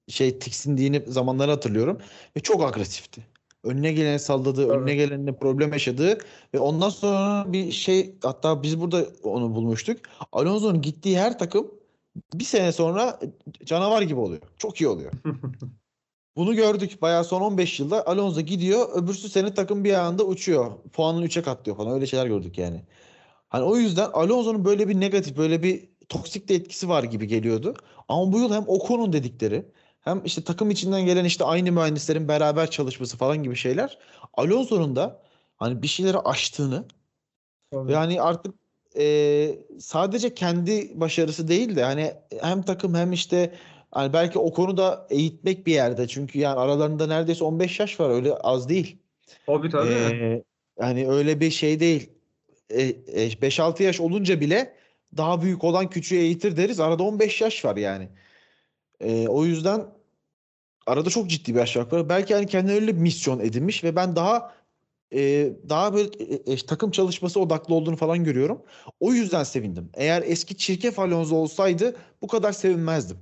şey 0.08 0.40
tiksindiğini 0.40 1.04
zamanları 1.08 1.52
hatırlıyorum. 1.52 1.98
Ve 2.38 2.40
çok 2.40 2.64
agresifti. 2.64 3.28
Önüne 3.64 3.94
geleni 3.94 4.20
salladığı, 4.20 4.68
Tabii. 4.68 4.78
önüne 4.78 4.96
gelenle 4.96 5.36
problem 5.36 5.74
yaşadığı 5.74 6.18
ve 6.54 6.60
ondan 6.60 6.90
sonra 6.90 7.54
bir 7.54 7.72
şey 7.72 8.16
hatta 8.24 8.64
biz 8.64 8.82
burada 8.82 9.06
onu 9.24 9.56
bulmuştuk. 9.56 9.98
Alonso'nun 10.32 10.82
gittiği 10.82 11.20
her 11.20 11.40
takım 11.40 11.72
bir 12.34 12.44
sene 12.44 12.72
sonra 12.72 13.20
canavar 13.66 14.02
gibi 14.02 14.20
oluyor. 14.20 14.42
Çok 14.58 14.82
iyi 14.82 14.88
oluyor. 14.88 15.12
Bunu 16.38 16.56
gördük. 16.56 17.02
Bayağı 17.02 17.24
son 17.24 17.42
15 17.42 17.80
yılda 17.80 18.08
Alonso 18.08 18.42
gidiyor. 18.42 18.90
Öbürsü 18.94 19.30
sene 19.30 19.54
takım 19.54 19.84
bir 19.84 19.94
anda 19.94 20.24
uçuyor. 20.24 20.72
Puanını 20.94 21.26
3'e 21.26 21.42
katlıyor 21.42 21.78
falan. 21.78 21.94
Öyle 21.94 22.06
şeyler 22.06 22.26
gördük 22.26 22.58
yani. 22.58 22.82
Hani 23.50 23.64
o 23.64 23.78
yüzden 23.78 24.10
Alonso'nun 24.14 24.66
böyle 24.66 24.88
bir 24.88 25.00
negatif, 25.00 25.38
böyle 25.38 25.64
bir 25.64 25.90
toksik 26.10 26.50
de 26.50 26.56
etkisi 26.56 26.90
var 26.90 27.04
gibi 27.04 27.28
geliyordu. 27.28 27.76
Ama 28.08 28.34
bu 28.34 28.40
yıl 28.40 28.54
hem 28.54 28.64
Ocon'un 28.68 29.14
dedikleri 29.14 29.66
hem 30.02 30.22
işte 30.26 30.44
takım 30.44 30.72
içinden 30.72 31.06
gelen 31.06 31.26
işte 31.26 31.44
aynı 31.44 31.72
mühendislerin 31.72 32.28
beraber 32.28 32.72
çalışması 32.72 33.18
falan 33.18 33.44
gibi 33.44 33.56
şeyler 33.56 33.98
Alonso'nun 34.34 34.96
da 34.96 35.22
hani 35.58 35.82
bir 35.82 35.88
şeyleri 35.88 36.18
aştığını 36.18 36.86
Tabii. 37.72 37.92
yani 37.92 38.22
artık 38.22 38.56
e, 38.98 39.56
sadece 39.80 40.34
kendi 40.34 40.92
başarısı 41.00 41.48
değil 41.48 41.76
de 41.76 41.84
hani 41.84 42.14
hem 42.42 42.62
takım 42.62 42.96
hem 42.96 43.14
işte 43.14 43.54
hani 43.92 44.14
belki 44.14 44.40
o 44.40 44.54
konuda 44.54 45.08
eğitmek 45.10 45.68
bir 45.68 45.74
yerde. 45.74 46.08
Çünkü 46.08 46.40
yani 46.40 46.60
aralarında 46.60 47.08
neredeyse 47.08 47.44
15 47.44 47.80
yaş 47.80 48.00
var 48.00 48.10
öyle 48.10 48.34
az 48.34 48.70
değil. 48.70 48.98
Tabii 49.46 49.70
tabii. 49.70 49.90
Ee, 49.90 50.44
hani 50.80 51.10
öyle 51.10 51.40
bir 51.40 51.52
şey 51.52 51.80
değil. 51.80 52.10
E, 52.70 52.82
e, 52.82 53.30
5-6 53.42 53.84
yaş 53.84 54.00
olunca 54.00 54.42
bile 54.42 54.76
daha 55.18 55.42
büyük 55.42 55.64
olan 55.64 55.90
küçüğü 55.90 56.16
eğitir 56.16 56.58
deriz. 56.58 56.80
Arada 56.80 57.04
15 57.04 57.42
yaş 57.42 57.66
var 57.66 57.78
yani. 57.78 58.10
E, 59.00 59.28
o 59.28 59.46
yüzden 59.46 59.86
arada 60.88 61.10
çok 61.10 61.30
ciddi 61.30 61.54
bir 61.54 61.60
yaş 61.60 61.74
farkı 61.74 61.96
var. 61.96 62.10
Belki 62.10 62.34
hani 62.34 62.48
kendine 62.48 62.76
öyle 62.76 62.88
bir 62.96 63.02
misyon 63.02 63.40
edinmiş 63.40 63.84
ve 63.84 63.96
ben 63.96 64.16
daha 64.16 64.54
e, 65.14 65.54
daha 65.70 65.94
böyle 65.94 66.10
e, 66.20 66.54
e, 66.54 66.58
takım 66.58 66.92
çalışması 66.92 67.40
odaklı 67.40 67.76
olduğunu 67.76 67.96
falan 67.96 68.24
görüyorum. 68.24 68.62
O 69.00 69.14
yüzden 69.14 69.44
sevindim. 69.44 69.90
Eğer 69.94 70.24
eski 70.26 70.58
çirkef 70.58 71.00
Alonso 71.00 71.36
olsaydı 71.36 71.96
bu 72.22 72.28
kadar 72.28 72.52
sevinmezdim. 72.52 73.18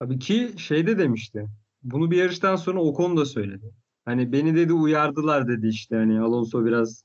Tabii 0.00 0.18
ki 0.18 0.54
şey 0.56 0.86
de 0.86 0.98
demişti. 0.98 1.46
Bunu 1.82 2.10
bir 2.10 2.16
yarıştan 2.16 2.56
sonra 2.56 2.80
Ocon 2.80 3.16
da 3.16 3.24
söyledi. 3.24 3.72
Hani 4.04 4.32
beni 4.32 4.54
dedi 4.54 4.72
uyardılar 4.72 5.48
dedi 5.48 5.68
işte 5.68 5.96
hani 5.96 6.20
Alonso 6.20 6.64
biraz 6.64 7.04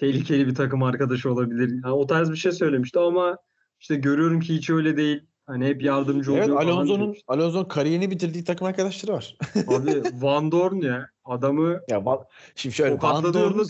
tehlikeli 0.00 0.46
bir 0.46 0.54
takım 0.54 0.82
arkadaşı 0.82 1.32
olabilir. 1.32 1.70
Yani 1.84 1.94
o 1.94 2.06
tarz 2.06 2.30
bir 2.30 2.36
şey 2.36 2.52
söylemişti 2.52 2.98
ama 2.98 3.36
işte 3.80 3.94
görüyorum 3.94 4.40
ki 4.40 4.54
hiç 4.54 4.70
öyle 4.70 4.96
değil. 4.96 5.22
Hani 5.46 5.66
hep 5.66 5.82
yardımcı 5.82 6.32
Evet 6.32 6.44
oluyor 6.44 6.62
falan 6.62 6.72
Alonso'nun. 6.72 7.16
Alonso'nun 7.28 7.64
kariyerini 7.64 8.10
bitirdiği 8.10 8.44
takım 8.44 8.66
arkadaşları 8.66 9.12
var. 9.12 9.36
Abi 9.66 10.02
Van 10.12 10.52
Dorn 10.52 10.76
ya 10.76 11.08
adamı 11.24 11.80
Ya 11.88 12.04
Van- 12.04 12.24
şimdi 12.54 12.74
şöyle 12.74 13.02
Van 13.02 13.34
Dorn'u. 13.34 13.64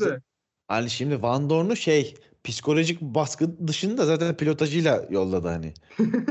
Hani 0.68 0.90
şimdi 0.90 1.22
Van 1.22 1.50
Dorn'u 1.50 1.76
şey 1.76 2.14
psikolojik 2.44 3.00
baskı 3.00 3.66
dışında 3.68 4.06
zaten 4.06 4.36
pilotajıyla 4.36 5.06
yolladı 5.10 5.48
hani. 5.48 5.74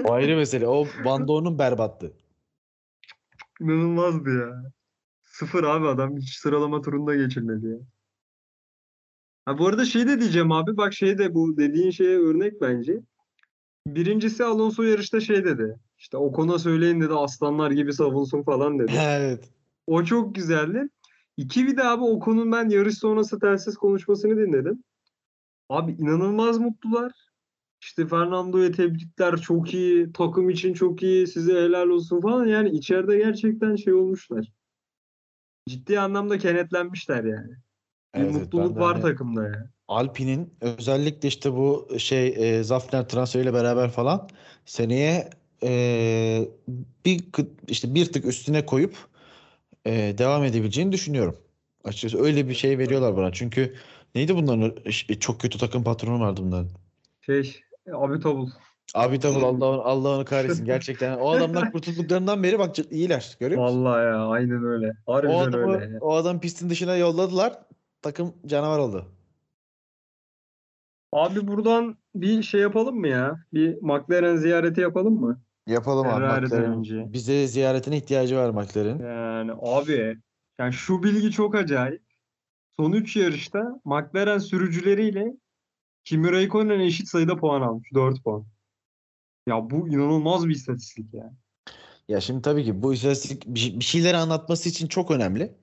O 0.05 0.11
ayrı 0.13 0.35
mesele. 0.35 0.67
O 0.67 0.87
Van 1.03 1.27
Dorn'un 1.27 1.59
berbattı. 1.59 2.13
İnanılmazdı 3.61 4.39
ya. 4.39 4.71
Sıfır 5.23 5.63
abi 5.63 5.87
adam 5.87 6.17
hiç 6.17 6.35
sıralama 6.35 6.81
turunda 6.81 7.15
geçirmedi 7.15 7.67
ya. 7.67 7.77
Ha 9.47 9.57
bu 9.57 9.67
arada 9.67 9.85
şey 9.85 10.07
de 10.07 10.19
diyeceğim 10.19 10.51
abi 10.51 10.77
bak 10.77 10.93
şey 10.93 11.17
de 11.17 11.33
bu 11.33 11.57
dediğin 11.57 11.91
şeye 11.91 12.17
örnek 12.17 12.61
bence. 12.61 12.99
Birincisi 13.87 14.43
Alonso 14.43 14.83
yarışta 14.83 15.19
şey 15.19 15.45
dedi. 15.45 15.79
İşte 15.97 16.17
Ocon'a 16.17 16.59
söyleyin 16.59 17.01
dedi 17.01 17.13
aslanlar 17.13 17.71
gibi 17.71 17.93
savunsun 17.93 18.43
falan 18.43 18.79
dedi. 18.79 18.91
Evet. 19.01 19.49
O 19.87 20.03
çok 20.03 20.35
güzeldi. 20.35 20.89
İki 21.37 21.67
bir 21.67 21.77
de 21.77 21.83
abi 21.83 22.03
Ocon'un 22.03 22.51
ben 22.51 22.69
yarış 22.69 22.97
sonrası 22.97 23.39
telsiz 23.39 23.77
konuşmasını 23.77 24.37
dinledim. 24.37 24.83
Abi 25.69 25.91
inanılmaz 25.91 26.57
mutlular. 26.57 27.11
İşte 27.81 28.07
Fernando'ya 28.07 28.71
tebrikler 28.71 29.37
çok 29.37 29.73
iyi. 29.73 30.11
Takım 30.13 30.49
için 30.49 30.73
çok 30.73 31.03
iyi. 31.03 31.27
Size 31.27 31.53
helal 31.53 31.89
olsun 31.89 32.21
falan. 32.21 32.45
Yani 32.45 32.69
içeride 32.69 33.17
gerçekten 33.17 33.75
şey 33.75 33.93
olmuşlar. 33.93 34.51
Ciddi 35.69 35.99
anlamda 35.99 36.37
kenetlenmişler 36.37 37.23
yani. 37.23 37.66
Bir 38.15 38.19
Evet, 38.19 38.33
mutluluk 38.33 38.77
var 38.77 38.93
hani 38.93 39.01
takımda 39.01 39.43
ya. 39.43 39.69
Alpine'in 39.87 40.53
özellikle 40.61 41.27
işte 41.27 41.53
bu 41.53 41.87
şey 41.97 42.27
e, 42.27 42.63
Zafner 42.63 43.07
transferiyle 43.09 43.53
beraber 43.53 43.89
falan 43.89 44.29
seneye 44.65 45.29
e, 45.63 46.47
bir 47.05 47.25
işte 47.67 47.95
bir 47.95 48.11
tık 48.11 48.25
üstüne 48.25 48.65
koyup 48.65 48.95
e, 49.85 50.15
devam 50.17 50.43
edebileceğini 50.43 50.91
düşünüyorum. 50.91 51.35
Açıkçası 51.83 52.23
öyle 52.23 52.49
bir 52.49 52.53
şey 52.53 52.77
veriyorlar 52.77 53.17
bana. 53.17 53.31
Çünkü 53.31 53.75
neydi 54.15 54.35
bunların 54.35 54.73
e, 55.09 55.19
çok 55.19 55.41
kötü 55.41 55.57
takım 55.57 55.83
patronu 55.83 56.19
vardı 56.19 56.41
bunların. 56.43 56.69
Şey 57.21 57.55
abi 57.93 58.19
Tobul. 58.19 58.49
Abi 58.93 59.19
tabii 59.19 59.45
Allah'ın 59.45 59.79
Allah'ını 59.79 60.25
kahretsin 60.25 60.65
gerçekten. 60.65 61.17
O 61.17 61.29
adamlar 61.29 61.71
kurtulduklarından 61.71 62.43
beri 62.43 62.59
bak 62.59 62.75
iyiler. 62.91 63.37
Görüyor 63.39 63.61
musun? 63.61 63.85
Vallahi 63.85 64.05
ya 64.05 64.27
aynen 64.27 64.63
öyle. 64.65 64.91
O 65.05 65.13
Harbiden 65.13 65.33
adamı 65.33 65.73
öyle. 65.73 65.97
o 65.99 66.13
adam 66.15 66.39
pistin 66.39 66.69
dışına 66.69 66.95
yolladılar. 66.97 67.59
Takım 68.01 68.33
canavar 68.45 68.79
oldu. 68.79 69.05
Abi 71.11 71.47
buradan 71.47 71.97
bir 72.15 72.43
şey 72.43 72.61
yapalım 72.61 72.99
mı 72.99 73.07
ya? 73.07 73.45
Bir 73.53 73.77
McLaren 73.81 74.35
ziyareti 74.35 74.81
yapalım 74.81 75.13
mı? 75.13 75.41
Yapalım 75.67 76.07
abi 76.07 76.25
McLaren. 76.25 76.71
önce. 76.71 77.13
Bize 77.13 77.47
ziyaretine 77.47 77.97
ihtiyacı 77.97 78.37
var 78.37 78.49
McLaren'in. 78.49 78.99
Yani 78.99 79.51
abi 79.61 80.17
yani 80.59 80.73
şu 80.73 81.03
bilgi 81.03 81.31
çok 81.31 81.55
acayip. 81.55 82.03
Son 82.77 82.91
3 82.91 83.15
yarışta 83.15 83.81
McLaren 83.85 84.37
sürücüleriyle 84.37 85.33
Kimi 86.07 86.27
Räikkönen 86.27 86.81
eşit 86.81 87.07
sayıda 87.07 87.37
puan 87.37 87.61
almış. 87.61 87.89
4 87.93 88.23
puan. 88.23 88.45
Ya 89.47 89.69
bu 89.69 89.87
inanılmaz 89.87 90.47
bir 90.47 90.55
istatistik 90.55 91.13
ya. 91.13 91.33
Ya 92.07 92.21
şimdi 92.21 92.41
tabii 92.41 92.63
ki 92.63 92.81
bu 92.81 92.93
istatistik 92.93 93.47
bir 93.47 93.79
bir 93.79 93.83
şeyleri 93.83 94.17
anlatması 94.17 94.69
için 94.69 94.87
çok 94.87 95.11
önemli. 95.11 95.55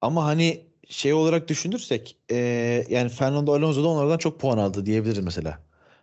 Ama 0.00 0.24
hani 0.24 0.66
şey 0.88 1.12
olarak 1.12 1.48
düşünürsek 1.48 2.16
eee, 2.30 2.86
yani 2.88 3.08
Fernando 3.08 3.54
Alonso 3.54 3.84
da 3.84 3.88
onlardan 3.88 4.18
çok 4.18 4.40
puan 4.40 4.58
aldı 4.58 4.86
diyebiliriz 4.86 5.24
mesela. 5.24 5.58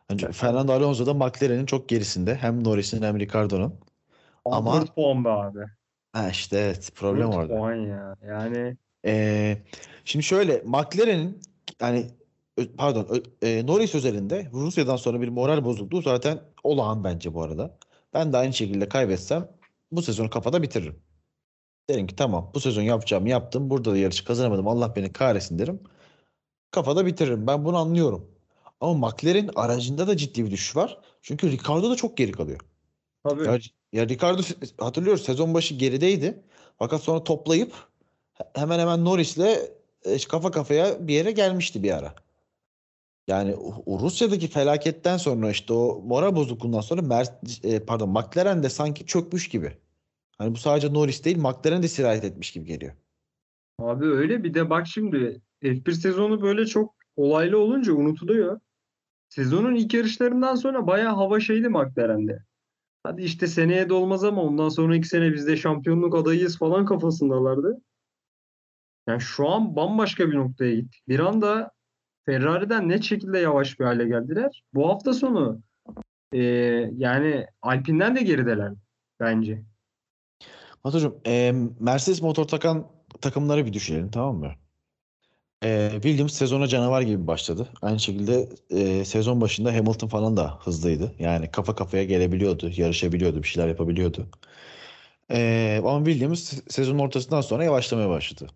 Yani 0.10 0.32
Fernando 0.32 0.74
Alonso 0.74 1.06
da 1.06 1.14
McLaren'in 1.14 1.66
çok 1.66 1.90
gerisinde. 1.90 2.36
Hem 2.36 2.64
Norris'in 2.64 3.02
hem 3.02 3.20
Ricardo'nun. 3.20 3.76
Ama- 4.46 4.82
4 4.82 4.96
puan 4.96 5.26
be 5.26 5.30
abi. 5.30 5.60
Ha 6.14 6.30
işte 6.30 6.58
evet 6.58 6.92
problem 6.96 7.28
4 7.28 7.36
orada. 7.36 7.54
puan 7.58 7.76
ya. 7.76 8.16
Yani 8.28 8.78
Ee, 9.06 9.58
şimdi 10.06 10.26
şöyle 10.26 10.62
McLaren'in 10.66 11.42
yani 11.82 12.08
pardon 12.78 13.24
e, 13.42 13.66
Norris 13.66 13.96
özelinde 13.96 14.50
Rusya'dan 14.54 14.96
sonra 14.96 15.22
bir 15.22 15.28
moral 15.30 15.66
bozukluğu 15.66 16.02
zaten 16.02 16.40
olağan 16.64 17.04
bence 17.04 17.34
bu 17.34 17.44
arada. 17.44 17.78
Ben 18.14 18.34
de 18.34 18.38
aynı 18.38 18.54
şekilde 18.54 18.90
kaybetsem 18.90 19.48
bu 19.92 20.02
sezonu 20.02 20.30
kafada 20.30 20.62
bitiririm. 20.64 20.96
Derim 21.90 22.08
ki 22.08 22.16
tamam 22.16 22.52
bu 22.54 22.60
sezon 22.60 22.82
yapacağımı 22.82 23.30
yaptım. 23.30 23.70
Burada 23.70 23.92
da 23.92 23.98
yarışı 23.98 24.26
kazanamadım. 24.26 24.68
Allah 24.68 24.96
beni 24.96 25.14
kahretsin 25.14 25.60
derim. 25.60 25.80
Kafada 26.72 27.06
bitiririm. 27.06 27.48
Ben 27.48 27.66
bunu 27.66 27.78
anlıyorum. 27.78 28.32
Ama 28.82 29.08
McLaren 29.08 29.50
aracında 29.56 30.08
da 30.08 30.18
ciddi 30.18 30.46
bir 30.46 30.52
düşüş 30.52 30.76
var. 30.76 30.98
Çünkü 31.22 31.52
Ricardo 31.52 31.92
da 31.92 31.96
çok 31.96 32.18
geri 32.18 32.32
kalıyor. 32.32 32.60
tabii. 33.24 33.46
Ya, 33.46 33.60
ya 33.94 34.08
Ricardo 34.08 34.42
hatırlıyoruz 34.80 35.24
sezon 35.26 35.54
başı 35.54 35.76
gerideydi. 35.76 36.44
Fakat 36.80 37.02
sonra 37.02 37.24
toplayıp 37.24 37.74
he- 38.34 38.50
hemen 38.56 38.80
hemen 38.80 39.06
Norris'le 39.06 39.60
e, 40.04 40.18
kafa 40.30 40.52
kafaya 40.52 41.08
bir 41.08 41.14
yere 41.14 41.32
gelmişti 41.32 41.84
bir 41.84 41.98
ara. 41.98 42.16
Yani 43.28 43.56
Rusya'daki 43.88 44.48
felaketten 44.48 45.18
sonra 45.18 45.52
işte 45.52 45.74
o 45.74 46.02
moral 46.06 46.36
bozukluğundan 46.36 46.82
sonra 46.82 47.02
Mer- 47.02 47.68
e, 47.76 47.86
pardon 47.86 48.10
McLaren 48.10 48.64
de 48.64 48.70
sanki 48.70 49.06
çökmüş 49.06 49.50
gibi. 49.50 49.78
Hani 50.40 50.54
bu 50.54 50.58
sadece 50.58 50.94
Norris 50.94 51.26
değil 51.26 51.38
McLaren 51.38 51.84
de 51.84 51.88
sirayet 51.88 52.24
etmiş 52.24 52.52
gibi 52.52 52.66
geliyor. 52.66 52.94
Abi 53.80 54.06
öyle 54.06 54.44
bir 54.44 54.54
de 54.54 54.70
bak 54.70 54.88
şimdi 54.88 55.42
F1 55.62 55.92
sezonu 55.92 56.42
böyle 56.42 56.66
çok 56.66 56.96
olaylı 57.16 57.58
olunca 57.58 57.94
unutuluyor. 57.94 58.60
Sezonun 59.30 59.76
ilk 59.76 59.94
yarışlarından 59.94 60.56
sonra 60.56 60.88
bayağı 60.88 61.16
hava 61.16 61.40
şeydi 61.40 61.70
McLaren'de. 61.70 62.44
Hadi 63.04 63.22
işte 63.22 63.48
seneye 63.48 63.90
de 63.90 63.94
olmaz 63.94 64.24
ama 64.24 64.42
ondan 64.42 64.70
sonraki 64.70 65.08
sene 65.08 65.34
biz 65.34 65.48
de 65.48 65.58
şampiyonluk 65.58 66.16
adayıyız 66.16 66.58
falan 66.58 66.86
kafasındalardı. 66.86 67.82
Yani 69.08 69.22
şu 69.22 69.50
an 69.50 69.76
bambaşka 69.76 70.32
bir 70.32 70.36
noktaya 70.36 70.76
gittik. 70.76 71.04
Bir 71.08 71.20
anda 71.20 71.72
Ferrari'den 72.26 72.90
net 72.90 73.04
şekilde 73.04 73.40
yavaş 73.40 73.80
bir 73.80 73.86
hale 73.86 74.08
geldiler. 74.08 74.64
Bu 74.74 74.90
hafta 74.90 75.14
sonu 75.14 75.62
e, 76.34 76.40
yani 76.98 77.46
Alpine'den 77.62 78.16
de 78.16 78.22
gerideler 78.22 78.74
bence. 79.20 79.64
Batucuğum, 80.84 81.22
e, 81.26 81.54
Mercedes 81.80 82.22
motor 82.22 82.46
takan 82.46 82.88
takımları 83.22 83.66
bir 83.66 83.74
düşünelim 83.74 84.12
tamam 84.12 84.36
mı? 84.36 84.52
E, 85.64 85.90
Williams 85.94 86.34
sezona 86.34 86.68
canavar 86.68 87.02
gibi 87.02 87.28
başladı. 87.28 87.68
Aynı 87.82 88.00
şekilde 88.00 88.50
e, 88.70 89.06
sezon 89.06 89.42
başında 89.42 89.74
Hamilton 89.74 90.08
falan 90.08 90.38
da 90.38 90.60
hızlıydı. 90.60 91.16
Yani 91.20 91.52
kafa 91.52 91.76
kafaya 91.76 92.04
gelebiliyordu, 92.04 92.72
yarışabiliyordu, 92.76 93.44
bir 93.44 93.48
şeyler 93.48 93.68
yapabiliyordu. 93.68 94.28
E, 95.32 95.82
ama 95.86 96.06
Williams 96.06 96.54
sezonun 96.70 97.00
ortasından 97.00 97.42
sonra 97.42 97.64
yavaşlamaya 97.64 98.10
başladı. 98.10 98.48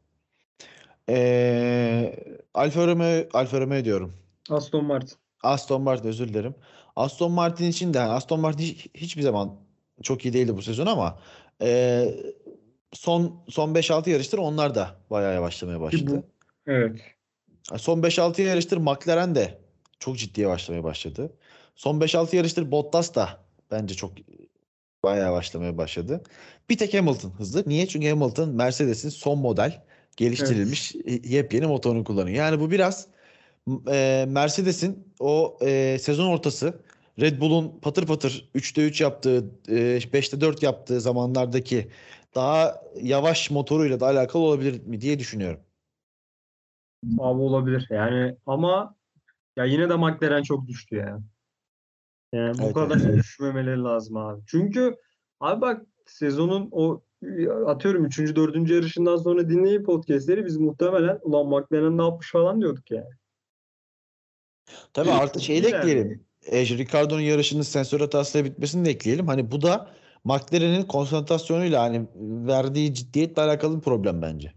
E, 1.09 2.15
Alfa 2.53 2.87
Romeo, 2.87 3.25
Alfa 3.33 3.61
Romeo 3.61 3.85
diyorum. 3.85 4.13
Aston 4.49 4.85
Martin. 4.85 5.17
Aston 5.43 5.81
Martin 5.81 6.07
özür 6.07 6.27
dilerim. 6.27 6.55
Aston 6.95 7.31
Martin 7.31 7.65
için 7.69 7.93
de 7.93 7.97
yani 7.97 8.11
Aston 8.11 8.39
Martin 8.39 8.63
hiç- 8.63 8.87
hiçbir 8.95 9.21
zaman 9.21 9.55
çok 10.03 10.25
iyi 10.25 10.33
değildi 10.33 10.57
bu 10.57 10.61
sezon 10.61 10.85
ama 10.85 11.19
e, 11.61 12.05
son 12.93 13.43
son 13.49 13.73
5-6 13.73 14.09
yarıştır 14.09 14.37
onlar 14.37 14.75
da 14.75 14.95
bayağı 15.09 15.33
yavaşlamaya 15.33 15.81
başladı. 15.81 16.23
Evet. 16.67 17.01
Son 17.77 18.01
5-6 18.01 18.41
yarıştır 18.41 18.77
McLaren 18.77 19.35
de 19.35 19.59
çok 19.99 20.17
ciddi 20.17 20.41
yavaşlamaya 20.41 20.83
başladı. 20.83 21.33
Son 21.75 21.99
5-6 21.99 22.35
yarıştır 22.35 22.71
Bottas 22.71 23.15
da 23.15 23.43
bence 23.71 23.95
çok 23.95 24.11
bayağı 25.03 25.25
yavaşlamaya 25.25 25.77
başladı. 25.77 26.23
Bir 26.69 26.77
tek 26.77 26.93
Hamilton 26.93 27.29
hızlı. 27.29 27.63
Niye? 27.67 27.87
Çünkü 27.87 28.09
Hamilton 28.09 28.49
Mercedes'in 28.49 29.09
son 29.09 29.39
model 29.39 29.83
geliştirilmiş 30.17 30.95
yepyeni 31.23 31.67
motorunu 31.67 32.03
kullanıyor. 32.03 32.37
Yani 32.37 32.59
bu 32.59 32.71
biraz 32.71 33.07
e, 33.91 34.25
Mercedes'in 34.27 35.07
o 35.19 35.57
e, 35.61 35.97
sezon 36.01 36.27
ortası 36.27 36.79
Red 37.19 37.41
Bull'un 37.41 37.79
patır 37.79 38.07
patır 38.07 38.49
3'te 38.55 38.87
3 38.87 39.01
yaptığı, 39.01 39.45
e, 39.69 39.99
5'te 40.13 40.41
4 40.41 40.63
yaptığı 40.63 41.01
zamanlardaki 41.01 41.87
daha 42.35 42.81
yavaş 43.01 43.51
motoruyla 43.51 43.99
da 43.99 44.05
alakalı 44.05 44.43
olabilir 44.43 44.85
mi 44.85 45.01
diye 45.01 45.19
düşünüyorum. 45.19 45.59
Abi 47.19 47.41
olabilir. 47.41 47.87
Yani 47.89 48.35
ama 48.45 48.95
ya 49.55 49.65
yine 49.65 49.89
de 49.89 49.95
McLaren 49.95 50.43
çok 50.43 50.67
düştü 50.67 50.95
ya. 50.95 51.19
Yani 52.33 52.57
bu 52.59 52.63
Evet, 52.63 52.73
kadar 52.73 52.99
evet. 53.05 53.17
düşmemeleri 53.17 53.83
lazım 53.83 54.17
abi. 54.17 54.41
Çünkü 54.47 54.95
abi 55.39 55.61
bak 55.61 55.81
sezonun 56.05 56.69
o 56.71 57.01
atıyorum 57.67 58.05
3. 58.05 58.35
4. 58.35 58.69
yarışından 58.69 59.17
sonra 59.17 59.49
dinleyip 59.49 59.85
podcastleri 59.85 60.45
biz 60.45 60.57
muhtemelen 60.57 61.19
ulan 61.21 61.47
McLaren 61.47 61.97
ne 61.97 62.03
yapmış 62.03 62.31
falan 62.31 62.61
diyorduk 62.61 62.91
yani. 62.91 63.09
Tabii 64.93 65.11
artı 65.11 65.41
şeyi 65.41 65.63
de 65.63 65.67
ekleyelim. 65.67 66.25
E, 66.47 66.65
Ricardo'nun 66.65 67.21
yarışının 67.21 67.61
sensör 67.61 67.99
hatasıyla 67.99 68.45
bitmesini 68.51 68.85
de 68.85 68.89
ekleyelim. 68.89 69.27
Hani 69.27 69.51
bu 69.51 69.61
da 69.61 69.89
McLaren'in 70.23 70.83
konsantrasyonuyla 70.83 71.81
hani 71.81 72.07
verdiği 72.47 72.93
ciddiyetle 72.93 73.41
alakalı 73.41 73.77
bir 73.77 73.81
problem 73.81 74.21
bence. 74.21 74.53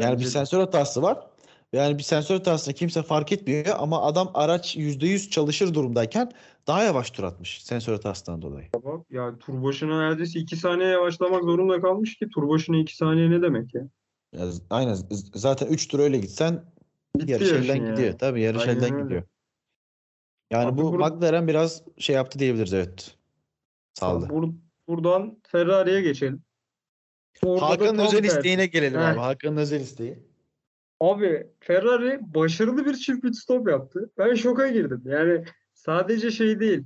Yani 0.00 0.12
bir 0.12 0.16
Bence 0.16 0.24
de. 0.26 0.30
sensör 0.30 0.60
hatası 0.60 1.02
var. 1.02 1.26
Yani 1.72 1.98
bir 1.98 2.02
sensör 2.02 2.34
hatasını 2.34 2.74
kimse 2.74 3.02
fark 3.02 3.32
etmiyor 3.32 3.66
ama 3.78 4.02
adam 4.02 4.30
araç 4.34 4.76
%100 4.76 5.30
çalışır 5.30 5.74
durumdayken 5.74 6.32
daha 6.66 6.82
yavaş 6.82 7.10
tur 7.10 7.24
atmış 7.24 7.62
sensör 7.64 7.92
hatasından 7.92 8.42
dolayı. 8.42 8.66
Bak, 8.84 9.06
Ya 9.10 9.38
tur 9.38 9.62
başına 9.62 9.98
neredeyse 9.98 10.40
2 10.40 10.56
saniye 10.56 10.88
yavaşlamak 10.88 11.44
zorunda 11.44 11.80
kalmış 11.80 12.16
ki 12.16 12.28
tur 12.28 12.48
başına 12.48 12.76
2 12.76 12.96
saniye 12.96 13.30
ne 13.30 13.42
demek 13.42 13.74
ya? 13.74 13.82
Ya 14.36 14.44
aynen 14.70 14.96
zaten 15.34 15.66
3 15.66 15.88
tur 15.88 15.98
öyle 15.98 16.18
gitsen 16.18 16.64
Bitti 17.16 17.32
yarış 17.32 17.52
elden 17.52 17.76
yani. 17.76 17.90
gidiyor. 17.90 18.18
Tabii 18.18 18.40
yarış 18.40 18.62
Aynen 18.62 18.76
elden 18.76 18.94
öyle. 18.94 19.04
gidiyor. 19.04 19.22
Yani 20.52 20.66
Abi 20.66 20.78
bu 20.82 20.82
bur- 20.82 20.98
McLaren 20.98 21.48
biraz 21.48 21.82
şey 21.98 22.16
yaptı 22.16 22.38
diyebiliriz 22.38 22.74
evet. 22.74 23.16
Saldı. 23.94 24.26
Bur- 24.26 24.54
buradan 24.88 25.40
Ferrari'ye 25.46 26.00
geçelim. 26.00 26.42
Orada 27.42 27.62
da 27.62 27.68
Hakan'ın 27.68 27.96
tam 27.96 28.06
özel 28.06 28.22
tersi. 28.22 28.36
isteğine 28.36 28.66
gelelim 28.66 29.00
Heh. 29.00 29.06
abi. 29.06 29.18
Hakan'ın 29.18 29.56
özel 29.56 29.80
isteği. 29.80 30.18
Abi 31.00 31.46
Ferrari 31.60 32.34
başarılı 32.34 32.86
bir 32.86 32.94
çift 32.94 33.22
pit 33.22 33.36
stop 33.36 33.68
yaptı. 33.68 34.10
Ben 34.18 34.34
şoka 34.34 34.68
girdim. 34.68 35.02
Yani 35.04 35.44
sadece 35.74 36.30
şey 36.30 36.60
değil. 36.60 36.84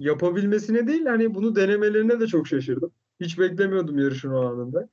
Yapabilmesine 0.00 0.86
değil 0.86 1.06
hani 1.06 1.34
bunu 1.34 1.56
denemelerine 1.56 2.20
de 2.20 2.26
çok 2.26 2.48
şaşırdım. 2.48 2.92
Hiç 3.20 3.38
beklemiyordum 3.38 3.98
yarışın 3.98 4.30
o 4.30 4.40
anında. 4.46 4.88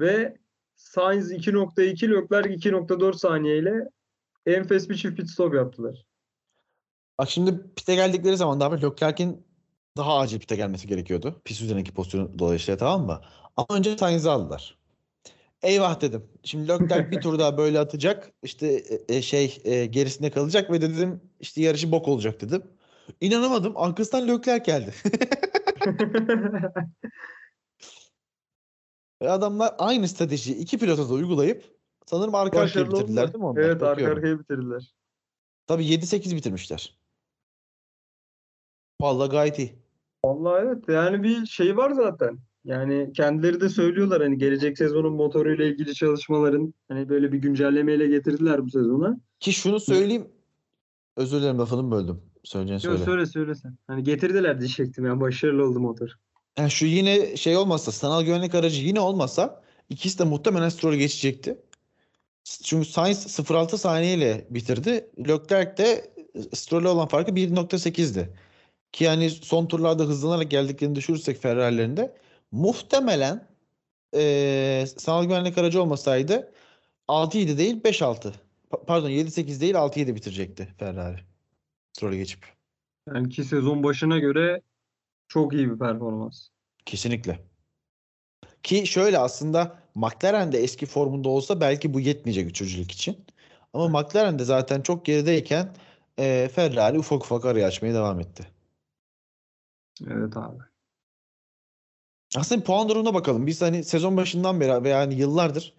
Ve 0.00 0.36
Sainz 0.76 1.32
2.2 1.32 2.10
Leclerc 2.10 2.50
2.4 2.54 3.18
saniyeyle 3.18 3.88
enfes 4.46 4.88
bir 4.90 4.94
çift 4.94 5.16
pit 5.16 5.30
stop 5.30 5.54
yaptılar. 5.54 6.04
Bak 7.18 7.30
şimdi 7.30 7.60
pite 7.76 7.94
geldikleri 7.94 8.36
zaman 8.36 8.60
da 8.60 8.64
abi 8.64 8.82
Leclerc'in 8.82 9.46
daha 9.96 10.18
acil 10.18 10.40
pite 10.40 10.56
gelmesi 10.56 10.86
gerekiyordu. 10.86 11.40
Pist 11.44 11.62
üzerindeki 11.62 11.94
pozisyonu 11.94 12.38
dolayısıyla 12.38 12.78
tamam 12.78 13.06
mı? 13.06 13.20
Ama 13.56 13.66
önce 13.70 13.98
Sainz'i 13.98 14.30
aldılar. 14.30 14.78
Eyvah 15.62 16.00
dedim. 16.00 16.24
Şimdi 16.42 16.68
Leclerc 16.68 17.10
bir 17.10 17.20
tur 17.20 17.38
daha 17.38 17.58
böyle 17.58 17.80
atacak. 17.80 18.32
İşte 18.42 18.66
e, 18.68 19.16
e, 19.16 19.22
şey 19.22 19.60
e, 19.64 19.86
gerisinde 19.86 20.30
kalacak 20.30 20.70
ve 20.70 20.80
dedim 20.80 21.20
işte 21.40 21.62
yarışı 21.62 21.92
bok 21.92 22.08
olacak 22.08 22.40
dedim. 22.40 22.62
İnanamadım. 23.20 23.76
Arkasından 23.76 24.28
Leclerc 24.28 24.64
geldi. 24.64 24.94
Adamlar 29.20 29.74
aynı 29.78 30.08
stratejiyi 30.08 30.56
iki 30.56 30.78
pilota 30.78 31.08
da 31.08 31.12
uygulayıp 31.12 31.64
sanırım 32.06 32.34
arka 32.34 32.60
arkaya 32.60 32.90
bitirdiler 32.90 33.32
değil 33.32 33.38
mi 33.38 33.46
onlar? 33.46 33.62
Evet 33.62 33.82
arka 33.82 34.06
arkaya 34.06 34.38
bitirdiler. 34.40 34.94
Tabii 35.66 35.84
7-8 35.84 36.36
bitirmişler. 36.36 37.03
Vallahi 39.04 39.30
gayet 39.30 39.58
iyi. 39.58 39.72
Vallahi 40.24 40.62
evet 40.64 40.88
yani 40.88 41.22
bir 41.22 41.46
şey 41.46 41.76
var 41.76 41.90
zaten. 41.90 42.38
Yani 42.64 43.12
kendileri 43.12 43.60
de 43.60 43.68
söylüyorlar 43.68 44.22
hani 44.22 44.38
gelecek 44.38 44.78
sezonun 44.78 45.12
motoruyla 45.12 45.64
ilgili 45.64 45.94
çalışmaların 45.94 46.74
hani 46.88 47.08
böyle 47.08 47.32
bir 47.32 47.38
güncellemeyle 47.38 48.06
getirdiler 48.06 48.64
bu 48.64 48.70
sezona. 48.70 49.20
Ki 49.40 49.52
şunu 49.52 49.80
söyleyeyim. 49.80 50.28
Özür 51.16 51.40
dilerim 51.40 51.58
lafını 51.58 51.90
böldüm. 51.90 52.20
Söyleyeceğini 52.44 52.86
Yok 52.86 52.94
söyle. 52.94 53.04
söyle 53.04 53.26
söyle 53.26 53.54
sen. 53.54 53.78
Hani 53.86 54.02
getirdiler 54.02 54.60
diyecektim 54.60 55.06
ya 55.06 55.20
başarılı 55.20 55.64
oldu 55.68 55.80
motor. 55.80 56.08
Yani 56.58 56.70
şu 56.70 56.86
yine 56.86 57.36
şey 57.36 57.56
olmasa 57.56 57.92
sanal 57.92 58.22
güvenlik 58.22 58.54
aracı 58.54 58.82
yine 58.82 59.00
olmasa 59.00 59.62
ikisi 59.88 60.18
de 60.18 60.24
muhtemelen 60.24 60.68
Stroll'ü 60.68 60.96
geçecekti. 60.96 61.58
Çünkü 62.44 62.88
Sainz 62.88 63.26
0.6 63.26 63.78
saniyeyle 63.78 64.46
bitirdi. 64.50 65.10
Leclerc 65.18 65.76
de 65.76 66.10
Stroll'e 66.52 66.88
olan 66.88 67.08
farkı 67.08 67.30
1.8'di. 67.30 68.30
Ki 68.94 69.04
yani 69.04 69.30
son 69.30 69.66
turlarda 69.66 70.02
hızlanarak 70.04 70.50
geldiklerini 70.50 70.94
düşürürsek 70.94 71.42
Ferrari'lerinde 71.42 72.16
muhtemelen 72.52 73.46
eee 74.12 74.86
sanal 74.98 75.24
güvenlik 75.24 75.58
aracı 75.58 75.82
olmasaydı 75.82 76.52
6-7 77.08 77.58
değil 77.58 77.82
5-6. 77.82 78.32
Pa- 78.70 78.84
Pardon 78.86 79.08
7-8 79.10 79.60
değil 79.60 79.74
6-7 79.74 80.14
bitirecekti 80.14 80.68
Ferrari. 80.78 81.20
Stroll'ü 81.92 82.16
geçip. 82.16 82.46
Yani 83.08 83.28
ki 83.28 83.44
sezon 83.44 83.82
başına 83.82 84.18
göre 84.18 84.60
çok 85.28 85.52
iyi 85.54 85.70
bir 85.70 85.78
performans. 85.78 86.48
Kesinlikle. 86.86 87.38
Ki 88.62 88.86
şöyle 88.86 89.18
aslında 89.18 89.78
McLaren 89.94 90.52
de 90.52 90.58
eski 90.58 90.86
formunda 90.86 91.28
olsa 91.28 91.60
belki 91.60 91.94
bu 91.94 92.00
yetmeyecek 92.00 92.50
üçüncülük 92.50 92.92
için. 92.92 93.16
Ama 93.72 93.88
McLaren 94.00 94.38
de 94.38 94.44
zaten 94.44 94.80
çok 94.80 95.04
gerideyken 95.04 95.74
eee, 96.18 96.48
Ferrari 96.48 96.98
ufak 96.98 97.24
ufak 97.24 97.44
araya 97.44 97.66
açmaya 97.66 97.94
devam 97.94 98.20
etti. 98.20 98.53
Evet 100.02 100.36
abi. 100.36 100.58
Aslında 102.36 102.64
puan 102.64 102.88
durumuna 102.88 103.14
bakalım. 103.14 103.46
Biz 103.46 103.62
hani 103.62 103.84
sezon 103.84 104.16
başından 104.16 104.60
beri 104.60 104.84
ve 104.84 104.88
yani 104.88 105.14
yıllardır 105.14 105.74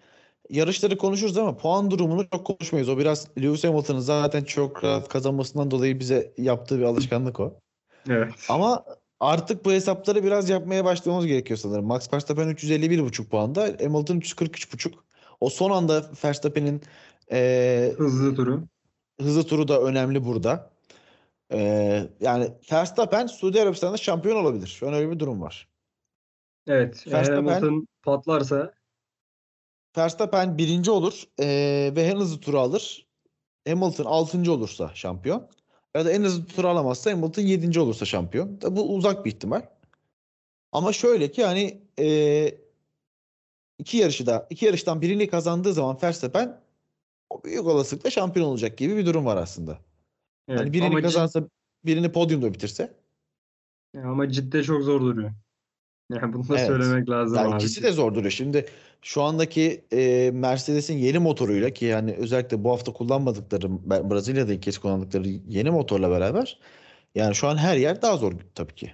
yarışları 0.50 0.98
konuşuruz 0.98 1.38
ama 1.38 1.56
puan 1.56 1.90
durumunu 1.90 2.26
çok 2.32 2.46
konuşmayız. 2.46 2.88
O 2.88 2.98
biraz 2.98 3.28
Lewis 3.38 3.64
Hamilton'ın 3.64 3.98
zaten 3.98 4.44
çok 4.44 4.84
rahat 4.84 5.08
kazanmasından 5.08 5.70
dolayı 5.70 6.00
bize 6.00 6.32
yaptığı 6.38 6.78
bir 6.78 6.84
alışkanlık 6.84 7.40
o. 7.40 7.60
Evet. 8.08 8.30
Ama 8.48 8.84
artık 9.20 9.64
bu 9.64 9.72
hesapları 9.72 10.24
biraz 10.24 10.50
yapmaya 10.50 10.84
başlamamız 10.84 11.26
gerekiyor 11.26 11.58
sanırım. 11.58 11.86
Max 11.86 12.12
Verstappen 12.12 12.48
351,5 12.48 13.28
puanda, 13.28 13.62
Hamilton 13.62 14.16
343,5. 14.20 14.92
O 15.40 15.50
son 15.50 15.70
anda 15.70 16.10
Verstappen'in 16.24 16.82
eee 17.30 17.94
Hızlı 17.98 18.34
turu. 18.34 18.62
hızlı 19.20 19.44
turu 19.46 19.68
da 19.68 19.82
önemli 19.82 20.24
burada. 20.24 20.75
Eee, 21.52 22.08
yani 22.20 22.52
Verstappen 22.72 23.26
Suudi 23.26 23.62
Arabistan'da 23.62 23.96
şampiyon 23.96 24.36
olabilir. 24.36 24.66
Şu 24.66 24.88
an 24.88 24.94
öyle 24.94 25.10
bir 25.10 25.18
durum 25.18 25.40
var. 25.42 25.68
Evet. 26.66 27.06
Verstappen- 27.06 27.46
Hamilton 27.48 27.86
patlarsa 28.02 28.72
Verstappen 29.98 30.58
birinci 30.58 30.90
olur 30.90 31.22
eee, 31.38 31.96
ve 31.96 32.02
en 32.02 32.16
hızlı 32.16 32.40
turu 32.40 32.58
alır. 32.60 33.06
Hamilton 33.68 34.04
altıncı 34.04 34.52
olursa 34.52 34.90
şampiyon. 34.94 35.48
Ya 35.96 36.04
da 36.04 36.12
en 36.12 36.22
hızlı 36.22 36.46
turu 36.46 36.68
alamazsa 36.68 37.10
Hamilton 37.12 37.42
yedinci 37.42 37.80
olursa 37.80 38.04
şampiyon. 38.04 38.60
Bu 38.70 38.94
uzak 38.94 39.24
bir 39.24 39.30
ihtimal. 39.32 39.62
Ama 40.72 40.92
şöyle 40.92 41.30
ki 41.30 41.44
hani 41.44 41.82
eee, 41.98 42.60
iki 43.78 43.96
yarışı 43.96 44.26
da 44.26 44.46
iki 44.50 44.64
yarıştan 44.66 45.02
birini 45.02 45.28
kazandığı 45.28 45.72
zaman 45.72 45.98
Verstappen 46.02 46.60
o 47.30 47.42
büyük 47.44 47.66
olasılıkla 47.66 48.10
şampiyon 48.10 48.46
olacak 48.48 48.78
gibi 48.78 48.96
bir 48.96 49.06
durum 49.06 49.26
var 49.26 49.36
aslında. 49.36 49.78
Evet. 50.48 50.60
Hani 50.60 50.72
birini 50.72 50.86
ama, 50.86 50.98
cid- 50.98 51.02
kazansa 51.02 51.48
birini 51.84 52.12
podyumda 52.12 52.54
bitirse. 52.54 52.94
ama 54.04 54.28
cidde 54.28 54.62
çok 54.62 54.82
zor 54.82 55.00
duruyor. 55.00 55.30
Yani 56.10 56.32
bunu 56.32 56.48
da 56.48 56.58
Evet. 56.58 56.66
söylemek 56.66 57.08
lazım 57.08 57.38
Ya 57.38 57.44
abi. 57.44 57.54
ikisi 57.54 57.82
de 57.82 57.92
zor 57.92 58.14
duruyor. 58.14 58.30
Şimdi 58.30 58.66
şu 59.02 59.22
andaki 59.22 59.84
e, 59.92 60.30
Mercedes'in 60.34 60.98
yeni 60.98 61.18
motoruyla 61.18 61.70
ki 61.70 61.84
yani 61.84 62.12
özellikle 62.12 62.64
bu 62.64 62.70
hafta 62.70 62.92
kullanmadıkları 62.92 63.70
Brezilya'da 64.10 64.52
ilk 64.52 64.62
kez 64.62 64.78
kullandıkları 64.78 65.28
yeni 65.28 65.70
motorla 65.70 66.10
beraber 66.10 66.60
yani 67.14 67.34
şu 67.34 67.48
an 67.48 67.56
her 67.56 67.76
yer 67.76 68.02
daha 68.02 68.16
zor 68.16 68.32
tabii 68.54 68.74
ki. 68.74 68.92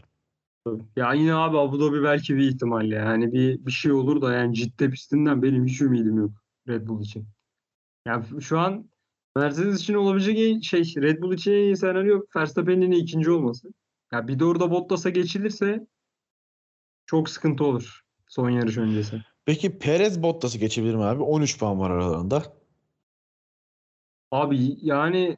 Ya 0.96 1.12
yine 1.12 1.34
abi 1.34 1.58
Abu 1.58 1.80
Dhabi 1.80 2.02
belki 2.02 2.36
bir 2.36 2.48
ihtimal 2.48 2.90
ya. 2.90 3.00
Yani 3.00 3.32
bir 3.32 3.66
bir 3.66 3.72
şey 3.72 3.92
olur 3.92 4.22
da 4.22 4.34
yani 4.34 4.54
ciddi 4.54 4.90
pistinden 4.90 5.42
benim 5.42 5.66
hiç 5.66 5.80
ümidim 5.80 6.16
yok 6.16 6.30
Red 6.68 6.86
Bull 6.86 7.02
için. 7.02 7.26
Yani 8.06 8.42
şu 8.42 8.58
an 8.58 8.90
Mercedes 9.36 9.80
için 9.80 9.94
olabilecek 9.94 10.38
en 10.38 10.60
şey 10.60 10.82
Red 11.02 11.22
Bull 11.22 11.32
için 11.32 11.52
en 11.52 11.56
iyi 11.56 11.76
senaryo 11.76 12.20
Verstappen'in 12.36 12.90
ikinci 12.90 13.30
olması. 13.30 13.68
Ya 14.12 14.28
bir 14.28 14.38
de 14.38 14.44
orada 14.44 14.70
Bottas'a 14.70 15.10
geçilirse 15.10 15.86
çok 17.06 17.30
sıkıntı 17.30 17.64
olur 17.64 18.00
son 18.28 18.50
yarış 18.50 18.78
öncesi. 18.78 19.22
Peki 19.44 19.78
Perez 19.78 20.22
Bottas'ı 20.22 20.58
geçebilir 20.58 20.94
mi 20.94 21.04
abi? 21.04 21.22
13 21.22 21.58
puan 21.58 21.80
var 21.80 21.90
aralarında. 21.90 22.42
Abi 24.30 24.76
yani 24.82 25.36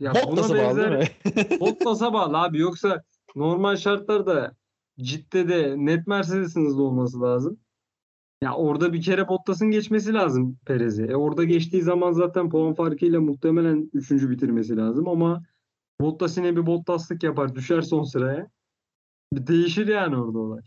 ya 0.00 0.14
buna 0.14 0.26
Bottas'a 0.26 0.54
bağlı 0.54 1.00
değil? 1.24 1.60
Bottas'a 1.60 2.12
bağlı 2.12 2.38
abi 2.38 2.58
yoksa 2.58 3.02
normal 3.36 3.76
şartlarda 3.76 4.56
Cidde'de 5.00 5.74
net 5.76 6.06
Mercedes'in 6.06 6.66
hızlı 6.66 6.82
olması 6.82 7.20
lazım. 7.20 7.60
Ya 8.42 8.54
orada 8.54 8.92
bir 8.92 9.02
kere 9.02 9.28
Bottas'ın 9.28 9.70
geçmesi 9.70 10.12
lazım 10.12 10.58
Perez'i. 10.66 11.02
E 11.02 11.14
orada 11.16 11.44
geçtiği 11.44 11.82
zaman 11.82 12.12
zaten 12.12 12.50
puan 12.50 12.74
farkıyla 12.74 13.20
muhtemelen 13.20 13.90
üçüncü 13.92 14.30
bitirmesi 14.30 14.76
lazım 14.76 15.08
ama 15.08 15.42
Bottas 16.00 16.36
yine 16.36 16.56
bir 16.56 16.66
Bottas'lık 16.66 17.22
yapar 17.22 17.54
düşer 17.54 17.82
son 17.82 18.02
sıraya. 18.02 18.50
Bir 19.32 19.46
değişir 19.46 19.88
yani 19.88 20.16
orada 20.16 20.38
olay. 20.38 20.60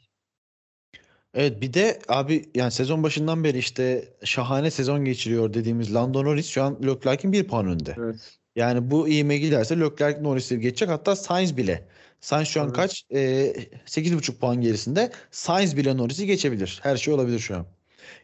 Evet 1.33 1.61
bir 1.61 1.73
de 1.73 1.99
abi 2.07 2.45
yani 2.55 2.71
sezon 2.71 3.03
başından 3.03 3.43
beri 3.43 3.57
işte 3.57 4.13
şahane 4.23 4.71
sezon 4.71 5.05
geçiriyor 5.05 5.53
dediğimiz 5.53 5.95
Lando 5.95 6.25
Norris 6.25 6.47
şu 6.47 6.63
an 6.63 6.77
Leclerc'in 6.83 7.31
bir 7.31 7.47
puan 7.47 7.67
önde. 7.67 7.95
Evet. 7.97 8.38
Yani 8.59 8.91
bu 8.91 9.07
ivme 9.09 9.37
giderse 9.37 9.79
Leclerc 9.79 10.21
Norris'i 10.23 10.59
geçecek. 10.59 10.89
Hatta 10.89 11.15
Sainz 11.15 11.57
bile. 11.57 11.87
Sainz 12.21 12.47
şu 12.47 12.61
an 12.61 12.65
Evet. 12.67 12.75
kaç? 12.75 13.03
Ee, 13.13 13.53
8,5 13.85 14.39
puan 14.39 14.61
gerisinde. 14.61 15.11
Sainz 15.31 15.77
bile 15.77 15.97
Norris'i 15.97 16.25
geçebilir. 16.25 16.79
Her 16.83 16.97
şey 16.97 17.13
olabilir 17.13 17.39
şu 17.39 17.55
an. 17.55 17.65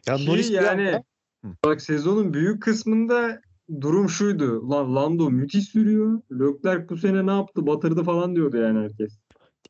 Ya 0.06 0.16
Ki 0.16 0.26
Norris 0.26 0.50
yani 0.50 0.88
anda- 0.88 1.02
bak 1.64 1.82
sezonun 1.82 2.34
büyük 2.34 2.62
kısmında 2.62 3.40
durum 3.80 4.08
şuydu. 4.08 4.70
Lan 4.70 4.96
Lando 4.96 5.30
müthiş 5.30 5.64
sürüyor. 5.68 6.20
Leclerc 6.32 6.88
bu 6.88 6.96
sene 6.96 7.26
ne 7.26 7.30
yaptı? 7.30 7.66
Batırdı 7.66 8.04
falan 8.04 8.36
diyordu 8.36 8.56
yani 8.56 8.78
herkes. 8.78 9.12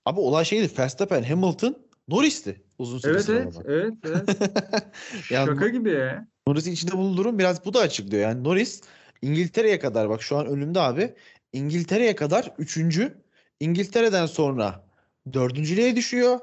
Abi 0.05 0.21
olay 0.21 0.45
şeydi. 0.45 0.71
Verstappen, 0.79 1.23
Hamilton, 1.23 1.77
Norris'ti 2.09 2.63
uzun 2.79 2.99
süre 2.99 3.13
Evet 3.13 3.29
evet 3.29 3.55
evet 3.67 3.95
evet. 4.05 4.29
Yani 5.31 5.47
Şaka 5.47 5.69
gibi 5.69 5.91
ya. 5.91 6.29
Norris'in 6.47 6.73
içinde 6.73 6.93
bulunduğu 6.93 7.17
durum 7.17 7.39
biraz 7.39 7.65
bu 7.65 7.75
da 7.75 7.81
açıklıyor. 7.81 8.23
Yani 8.23 8.45
Norris 8.45 8.81
İngiltere'ye 9.23 9.79
kadar 9.79 10.09
bak 10.09 10.23
şu 10.23 10.37
an 10.37 10.47
önümde 10.47 10.81
abi. 10.81 11.15
İngiltere'ye 11.53 12.17
kadar 12.17 12.53
üçüncü. 12.59 13.15
İngiltere'den 13.61 14.27
sonra 14.27 14.85
dördüncülüğe 15.33 15.97
düşüyor. 15.97 16.39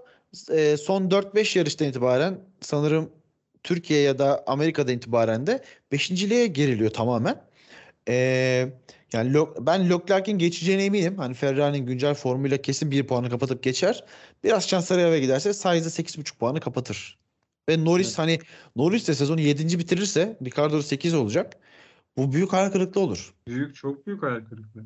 Ee, 0.51 0.77
son 0.77 1.09
4-5 1.09 1.57
yarıştan 1.59 1.87
itibaren 1.87 2.39
sanırım 2.61 3.09
Türkiye 3.63 4.01
ya 4.01 4.19
da 4.19 4.43
Amerika'dan 4.47 4.93
itibaren 4.93 5.47
de 5.47 5.63
beşinciliğe 5.91 6.47
geriliyor 6.47 6.91
tamamen. 6.91 7.41
Ee, 8.09 8.69
yani 9.13 9.33
Lo- 9.33 9.65
ben 9.65 9.89
Leclerc'in 9.89 10.37
geçeceğine 10.37 10.85
eminim. 10.85 11.17
Hani 11.17 11.33
Ferrari'nin 11.33 11.85
güncel 11.85 12.13
formuyla 12.13 12.57
kesin 12.57 12.91
bir 12.91 13.07
puanı 13.07 13.29
kapatıp 13.29 13.63
geçer. 13.63 14.03
Biraz 14.43 14.67
şansları 14.69 15.01
yaver 15.01 15.17
giderse 15.17 15.53
Sainz'e 15.53 15.89
8,5 16.03 16.37
puanı 16.37 16.59
kapatır. 16.59 17.17
Ve 17.69 17.85
Norris 17.85 18.07
Evet. 18.07 18.17
hani 18.19 18.39
Norris 18.75 19.07
de 19.07 19.13
sezonu 19.15 19.41
7. 19.41 19.79
bitirirse 19.79 20.37
Ricardo 20.45 20.81
8 20.81 21.13
olacak. 21.13 21.53
Bu 22.17 22.33
büyük 22.33 22.53
hayal 22.53 22.71
kırıklığı 22.71 23.01
olur. 23.01 23.33
Büyük 23.47 23.75
çok 23.75 24.07
büyük 24.07 24.23
hayal 24.23 24.45
kırıklığı. 24.45 24.85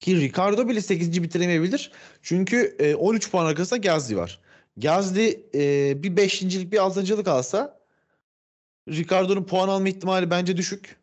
Ki 0.00 0.16
Ricardo 0.16 0.68
bile 0.68 0.80
8. 0.80 1.22
bitiremeyebilir. 1.22 1.92
Çünkü 2.22 2.76
e, 2.78 2.94
13 2.94 3.30
puan 3.30 3.46
arkasında 3.46 3.80
Gasly 3.80 4.16
var. 4.16 4.40
Gasly 4.76 5.46
e, 5.54 6.02
bir 6.02 6.16
5.lik 6.16 6.72
bir 6.72 6.76
6.lık 6.76 7.28
alsa 7.28 7.80
Ricardo'nun 8.88 9.44
puan 9.44 9.68
alma 9.68 9.88
ihtimali 9.88 10.30
bence 10.30 10.56
düşük. 10.56 10.96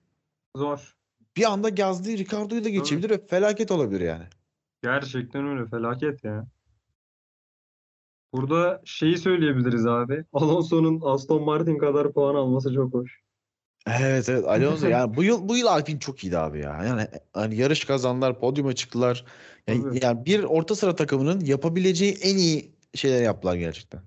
Zor. 0.56 0.96
Bir 1.38 1.52
anda 1.52 1.70
Gasly 1.70 2.18
Ricardo'yu 2.18 2.64
da 2.64 2.70
geçebilir 2.70 3.10
ve 3.10 3.28
felaket 3.28 3.72
olabilir 3.72 4.02
yani. 4.02 4.24
Gerçekten 4.84 5.48
öyle 5.48 5.66
felaket 5.66 6.24
ya. 6.24 6.48
Burada 8.34 8.82
şeyi 8.86 9.18
söyleyebiliriz 9.18 9.86
abi. 9.86 10.24
Alonso'nun 10.34 11.02
Aston 11.04 11.44
Martin 11.44 11.78
kadar 11.78 12.14
puan 12.14 12.36
alması 12.36 12.74
çok 12.74 12.94
hoş. 12.94 13.27
Evet 14.00 14.30
evet 14.30 14.46
Alonso 14.48 14.88
yani 14.90 15.16
bu 15.16 15.24
yıl 15.24 15.50
bu 15.50 15.58
yıl 15.58 15.68
Alpine 15.68 16.00
çok 16.00 16.24
iyiydi 16.24 16.38
abi 16.38 16.60
ya. 16.60 16.84
Yani 16.84 17.08
hani 17.34 17.56
yarış 17.56 17.86
kazandılar, 17.86 18.40
podyuma 18.40 18.74
çıktılar. 18.74 19.26
Yani, 19.68 19.82
Tabii. 19.82 20.00
yani 20.02 20.26
bir 20.26 20.44
orta 20.44 20.76
sıra 20.76 20.96
takımının 20.96 21.40
yapabileceği 21.40 22.14
en 22.14 22.38
iyi 22.38 22.72
şeyler 22.96 23.22
yaptılar 23.22 23.56
gerçekten. 23.56 24.02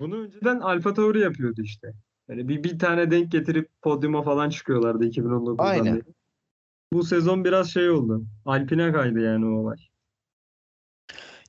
Bunu 0.00 0.22
önceden 0.22 0.60
Alfa 0.60 0.94
Tauri 0.94 1.20
yapıyordu 1.20 1.62
işte. 1.62 1.92
Yani 2.28 2.48
bir, 2.48 2.64
bir 2.64 2.78
tane 2.78 3.10
denk 3.10 3.32
getirip 3.32 3.68
podyuma 3.82 4.22
falan 4.22 4.50
çıkıyorlardı 4.50 5.04
2019'dan 5.04 5.64
Aynen. 5.64 5.94
beri. 5.94 6.02
Bu 6.92 7.04
sezon 7.04 7.44
biraz 7.44 7.70
şey 7.70 7.90
oldu. 7.90 8.24
Alpine 8.44 8.92
kaydı 8.92 9.20
yani 9.20 9.46
o 9.46 9.48
olay. 9.48 9.76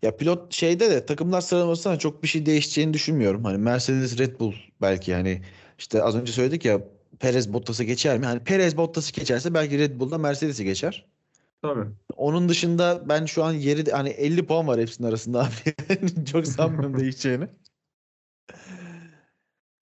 Ya 0.01 0.17
pilot 0.17 0.53
şeyde 0.53 0.89
de 0.89 1.05
takımlar 1.05 1.41
sıralamasında 1.41 1.99
çok 1.99 2.23
bir 2.23 2.27
şey 2.27 2.45
değişeceğini 2.45 2.93
düşünmüyorum. 2.93 3.43
Hani 3.43 3.57
Mercedes, 3.57 4.19
Red 4.19 4.39
Bull 4.39 4.53
belki 4.81 5.13
hani 5.13 5.41
işte 5.79 6.03
az 6.03 6.15
önce 6.15 6.31
söyledik 6.31 6.65
ya 6.65 6.81
Perez 7.19 7.53
Bottas'ı 7.53 7.83
geçer 7.83 8.17
mi? 8.19 8.25
Hani 8.25 8.39
Perez 8.39 8.77
Bottas'ı 8.77 9.13
geçerse 9.13 9.53
belki 9.53 9.79
Red 9.79 9.99
Bull'da 9.99 10.17
Mercedes'i 10.17 10.65
geçer. 10.65 11.05
Tabii. 11.61 11.85
Onun 12.15 12.49
dışında 12.49 13.03
ben 13.09 13.25
şu 13.25 13.43
an 13.43 13.53
yeri 13.53 13.91
hani 13.91 14.09
50 14.09 14.45
puan 14.45 14.67
var 14.67 14.79
hepsinin 14.79 15.07
arasında 15.07 15.39
abi. 15.39 16.25
Çok 16.25 16.47
sanmıyorum 16.47 16.99
değişeceğini. 16.99 17.47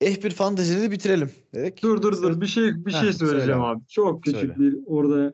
F1 0.01 0.29
Fantasy'de 0.29 0.81
de 0.81 0.91
bitirelim 0.91 1.31
dedik. 1.53 1.83
Dur 1.83 2.01
dur 2.01 2.21
dur 2.23 2.41
bir 2.41 2.47
şey 2.47 2.85
bir 2.85 2.93
Heh, 2.93 3.01
şey 3.01 3.13
söyle 3.13 3.31
söyleyeceğim 3.31 3.61
abi. 3.61 3.77
abi. 3.77 3.87
Çok 3.87 4.23
küçük 4.23 4.39
Söyle. 4.39 4.59
bir 4.59 4.79
orada 4.85 5.33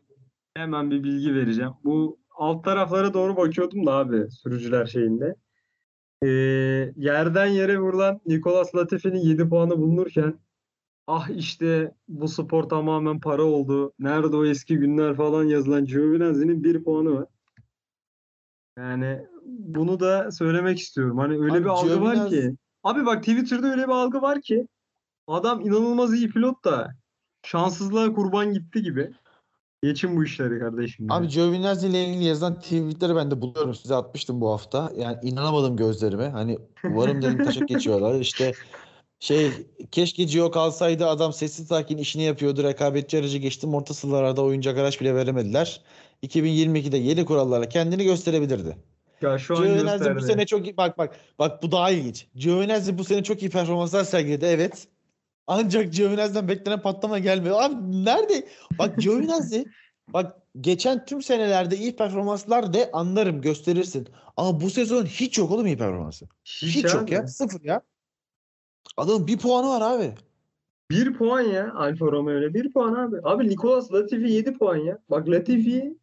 hemen 0.56 0.92
bir 0.92 1.04
bilgi 1.04 1.36
vereceğim. 1.36 1.72
Bu 1.84 2.20
alt 2.38 2.64
taraflara 2.64 3.14
doğru 3.14 3.38
bakıyordum 3.38 3.86
da 3.86 3.92
abi 3.94 4.32
sürücüler 4.32 4.86
şeyinde. 4.86 5.36
Ee, 6.24 6.28
yerden 6.96 7.46
yere 7.46 7.80
vurulan 7.80 8.22
Nicolas 8.26 8.76
Latifi'nin 8.76 9.20
7 9.20 9.50
puanı 9.50 9.78
bulunurken 9.78 10.40
ah 11.12 11.30
işte 11.30 11.94
bu 12.08 12.28
spor 12.28 12.64
tamamen 12.64 13.20
para 13.20 13.44
oldu. 13.44 13.94
Nerede 14.00 14.36
o 14.36 14.46
eski 14.46 14.78
günler 14.78 15.16
falan 15.16 15.44
yazılan 15.44 15.86
Giovinazzi'nin 15.86 16.64
1 16.64 16.84
puanı 16.84 17.14
var. 17.14 17.26
Yani 18.78 19.20
bunu 19.46 20.00
da 20.00 20.32
söylemek 20.32 20.80
istiyorum. 20.80 21.18
Hani 21.18 21.34
öyle 21.34 21.54
Abi 21.54 21.64
bir 21.64 21.70
algı 21.70 22.02
var 22.02 22.16
Giovinazzi- 22.16 22.30
ki. 22.30 22.56
Abi 22.84 23.06
bak 23.06 23.24
Twitter'da 23.24 23.68
öyle 23.68 23.84
bir 23.84 23.92
algı 23.92 24.22
var 24.22 24.42
ki 24.42 24.68
adam 25.28 25.62
inanılmaz 25.62 26.14
iyi 26.14 26.30
pilot 26.30 26.66
da 26.66 26.96
şanssızlığa 27.46 28.14
kurban 28.14 28.54
gitti 28.54 28.82
gibi. 28.82 29.12
Geçin 29.84 30.18
bu 30.18 30.24
işleri 30.24 30.60
kardeşim. 30.60 31.12
Abi. 31.12 31.28
Giovinazzi 31.28 31.88
ile 31.88 32.06
ilgili 32.06 32.24
yazılan 32.24 32.60
tweetleri 32.60 33.16
ben 33.16 33.32
de 33.32 33.42
buluyorum. 33.42 33.76
Size 33.76 33.96
atmıştım 33.96 34.42
bu 34.42 34.52
hafta. 34.52 34.92
Yani 34.98 35.18
inanamadım 35.24 35.78
gözlerime. 35.78 36.30
Hani 36.30 36.58
umarım 36.84 37.22
dedim 37.22 37.44
taşak 37.44 37.68
geçiyorlar. 37.68 38.20
İşte 38.20 38.54
şey 39.22 39.52
keşke 39.92 40.24
Gio 40.24 40.52
kalsaydı 40.52 41.08
adam 41.08 41.34
sessiz 41.34 41.68
sakin 41.68 41.98
işini 41.98 42.24
yapıyordu. 42.24 42.64
Rekabetçi 42.64 43.18
aracı 43.18 43.38
geçtim. 43.38 43.74
Orta 43.74 43.94
sıralarda 43.94 44.42
oyuncak 44.42 44.78
araç 44.78 45.02
bile 45.02 45.16
veremediler. 45.16 45.82
2022'de 46.24 46.98
yeni 46.98 47.26
kurallarla 47.26 47.70
kendini 47.70 48.04
gösterebilirdi. 48.04 48.78
Ya 49.22 49.38
şu 49.38 49.58
an 49.58 49.64
Giovinazzi 49.64 50.16
bu 50.16 50.22
sene 50.22 50.46
çok 50.46 50.66
iyi 50.68 50.78
bak 50.78 50.98
bak 50.98 51.16
bak 51.40 51.64
bu 51.64 51.72
daha 51.72 51.92
ilginç. 51.92 52.28
Giovinazzi 52.36 52.98
bu 52.98 53.04
sene 53.04 53.24
çok 53.24 53.42
iyi 53.42 53.50
performanslar 53.50 54.04
sergiledi 54.04 54.46
evet. 54.46 54.88
Ancak 55.48 55.94
Giovinazzi'den 55.94 56.48
beklenen 56.48 56.82
patlama 56.82 57.20
gelmiyor. 57.20 57.62
Abi 57.62 58.06
nerede? 58.06 58.48
Bak 58.80 58.98
Giovinazzi 58.98 59.66
bak 60.08 60.38
geçen 60.62 61.06
tüm 61.06 61.22
senelerde 61.22 61.78
iyi 61.78 61.96
performanslar 61.96 62.74
de 62.74 62.90
anlarım 62.94 63.42
gösterirsin. 63.42 64.08
Ama 64.38 64.62
bu 64.62 64.70
sezon 64.70 65.06
hiç 65.06 65.38
yok 65.38 65.52
oğlum 65.52 65.68
iyi 65.68 65.78
performansı. 65.78 66.28
Hiç, 66.46 66.76
Hiç, 66.76 66.94
yok 66.94 67.12
ya. 67.12 67.28
Sıfır 67.28 67.64
ya. 67.64 67.82
Adamın 68.98 69.28
bir 69.28 69.38
puanı 69.38 69.68
var 69.68 69.82
abi. 69.82 70.14
Bir 70.92 71.14
puan 71.14 71.42
ya 71.42 71.74
Alfa 71.74 72.06
Romeo'yla. 72.06 72.54
Bir 72.54 72.74
puan 72.74 72.94
abi. 72.94 73.18
Abi 73.24 73.50
Nicolas 73.50 73.94
Latifi 73.94 74.32
7 74.32 74.54
puan 74.54 74.78
ya. 74.78 75.00
Bak 75.10 75.30
Latifi 75.30 75.98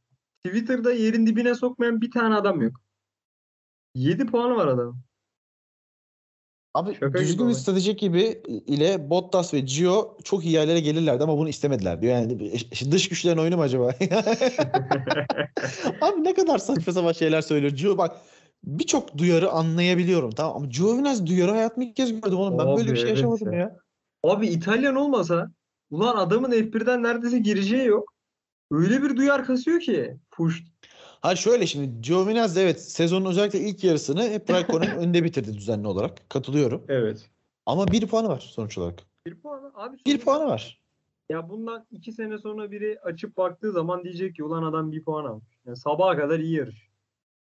Twitter'da 0.45 0.93
yerin 0.93 1.27
dibine 1.27 1.55
sokmayan 1.55 2.01
bir 2.01 2.11
tane 2.11 2.35
adam 2.35 2.63
yok. 2.63 2.73
7 3.95 4.27
puanı 4.27 4.57
var 4.57 4.67
adamın. 4.67 4.97
Abi 6.75 6.95
Şaka 6.95 7.19
düzgün 7.19 7.49
bir 7.49 7.55
strateji 7.55 7.97
gibi 7.97 8.43
ile 8.67 9.11
Bottas 9.11 9.55
ve 9.55 9.61
Gio 9.61 10.17
çok 10.25 10.45
iyi 10.45 10.55
yerlere 10.55 10.81
gelirlerdi 10.81 11.25
ama 11.25 11.39
bunu 11.39 11.49
istemediler 11.49 12.03
diyor. 12.03 12.15
Yani 12.15 12.53
dış 12.91 13.09
güçlerin 13.09 13.39
oyunu 13.39 13.57
mu 13.57 13.63
acaba? 13.63 13.87
Abi 16.01 16.25
ne 16.25 16.35
kadar 16.35 16.59
saçma 16.59 16.93
sapan 16.93 17.13
şeyler 17.13 17.41
söylüyor. 17.41 17.73
Gio 17.73 17.99
bak 17.99 18.17
birçok 18.65 19.19
duyarı 19.19 19.51
anlayabiliyorum 19.51 20.31
tamam 20.31 20.57
ama 20.57 20.67
Giovinazzi 20.67 21.27
duyarı 21.27 21.51
hayatımda 21.51 21.87
ilk 21.89 21.97
kez 21.97 22.21
gördüm 22.21 22.39
oğlum. 22.39 22.59
Ben 22.59 22.67
Abi 22.67 22.77
böyle 22.77 22.93
bir 22.93 22.97
şey 22.97 23.09
evet 23.09 23.17
yaşamadım 23.17 23.53
ya. 23.53 23.59
ya. 23.59 23.77
Abi 24.25 24.47
İtalyan 24.47 24.95
olmasa 24.97 25.51
ulan 25.91 26.17
adamın 26.17 26.51
F1'den 26.53 27.03
neredeyse 27.03 27.39
gireceği 27.39 27.87
yok. 27.87 28.13
Öyle 28.71 29.03
bir 29.03 29.17
duyar 29.17 29.45
kasıyor 29.45 29.81
ki. 29.81 30.17
Push. 30.31 30.63
Ha 31.21 31.37
şöyle 31.37 31.67
şimdi 31.67 32.01
Giovinazzi 32.01 32.61
evet 32.61 32.83
sezonun 32.83 33.31
özellikle 33.31 33.61
ilk 33.61 33.85
yarısını 33.85 34.23
hep 34.23 34.51
Raikkonen 34.51 34.91
önde 34.99 35.25
bitirdi 35.25 35.55
düzenli 35.55 35.87
olarak. 35.89 36.31
Katılıyorum. 36.31 36.85
Evet. 36.89 37.31
Ama 37.67 37.89
bir 37.89 38.07
puanı 38.07 38.29
var 38.29 38.41
sonuç 38.41 38.79
olarak. 38.79 39.03
Bir 39.27 39.35
puanı. 39.41 39.73
Abi 39.75 39.97
Bir 40.07 40.11
sonuçta- 40.11 40.25
puanı 40.25 40.47
var. 40.47 40.79
Ya 41.31 41.49
bundan 41.49 41.87
iki 41.91 42.13
sene 42.13 42.39
sonra 42.39 42.71
biri 42.71 42.99
açıp 43.05 43.37
baktığı 43.37 43.73
zaman 43.73 44.05
diyecek 44.05 44.35
ki 44.37 44.45
ulan 44.45 44.63
adam 44.63 44.93
bir 44.93 45.05
puan 45.05 45.25
almış. 45.25 45.47
Yani 45.67 45.77
sabaha 45.77 46.17
kadar 46.17 46.39
iyi 46.39 46.55
yarış. 46.57 46.88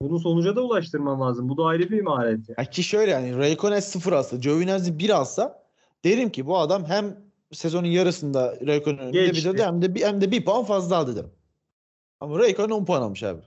Bunu 0.02 0.18
sonuca 0.18 0.56
da 0.56 0.60
ulaştırman 0.60 1.20
lazım. 1.20 1.48
Bu 1.48 1.56
da 1.56 1.64
ayrı 1.64 1.90
bir 1.90 2.00
maharet 2.02 2.48
ya. 2.48 2.54
Ya 2.58 2.64
ki 2.64 2.82
şöyle 2.82 3.10
yani 3.10 3.36
Raikkonen 3.36 3.80
0 3.80 4.12
alsa, 4.12 4.36
Giovinazzi 4.36 4.98
1 4.98 5.10
alsa 5.10 5.62
derim 6.04 6.30
ki 6.30 6.46
bu 6.46 6.58
adam 6.58 6.84
hem 6.84 7.16
sezonun 7.52 7.86
yarısında 7.86 8.56
Raikkonen 8.66 8.98
önünde 8.98 9.26
Geçti. 9.26 9.36
bitirdi 9.36 9.64
hem 9.64 9.82
de 9.82 9.94
bir, 9.94 10.02
hem 10.02 10.20
de 10.20 10.30
bir 10.30 10.44
puan 10.44 10.64
fazla 10.64 10.96
aldı 10.96 11.16
derim. 11.16 11.30
Ama 12.20 12.38
Raikkonen 12.38 12.70
10 12.70 12.84
puan 12.84 13.02
almış 13.02 13.22
abi. 13.22 13.40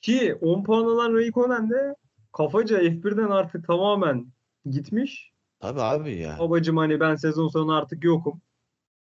Ki 0.00 0.38
10 0.40 0.64
puan 0.64 0.84
alan 0.84 1.14
Raikkonen 1.14 1.70
de 1.70 1.94
kafaca 2.32 2.78
F1'den 2.78 3.30
artık 3.30 3.66
tamamen 3.66 4.26
gitmiş. 4.70 5.32
Tabii 5.60 5.80
abi 5.80 6.16
ya. 6.16 6.38
Babacım 6.38 6.76
hani 6.76 7.00
ben 7.00 7.14
sezon 7.14 7.48
sonu 7.48 7.74
artık 7.74 8.04
yokum. 8.04 8.40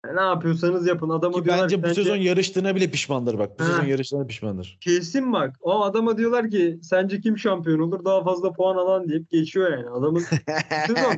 Ya 0.07 0.13
ne 0.13 0.21
yapıyorsanız 0.21 0.87
yapın. 0.87 1.09
Adama 1.09 1.37
Ki 1.37 1.45
diyorlar 1.45 1.63
bence 1.63 1.75
ki 1.75 1.83
bu 1.83 1.87
sence- 1.87 2.03
sezon 2.03 2.15
yarıştığına 2.15 2.75
bile 2.75 2.91
pişmandır 2.91 3.39
bak. 3.39 3.59
Bu 3.59 3.63
Ha. 3.63 3.67
sezon 3.67 3.83
yarıştığına 3.85 4.25
pişmandır. 4.27 4.77
Kesin 4.81 5.33
bak. 5.33 5.55
O 5.61 5.81
adama 5.83 6.17
diyorlar 6.17 6.49
ki 6.49 6.79
sence 6.83 7.21
kim 7.21 7.37
şampiyon 7.37 7.79
olur? 7.79 8.05
Daha 8.05 8.23
fazla 8.23 8.53
puan 8.53 8.75
alan 8.75 9.09
deyip 9.09 9.29
geçiyor 9.29 9.71
yani. 9.71 9.89
Adamın 9.89 10.19
sezon 10.87 11.13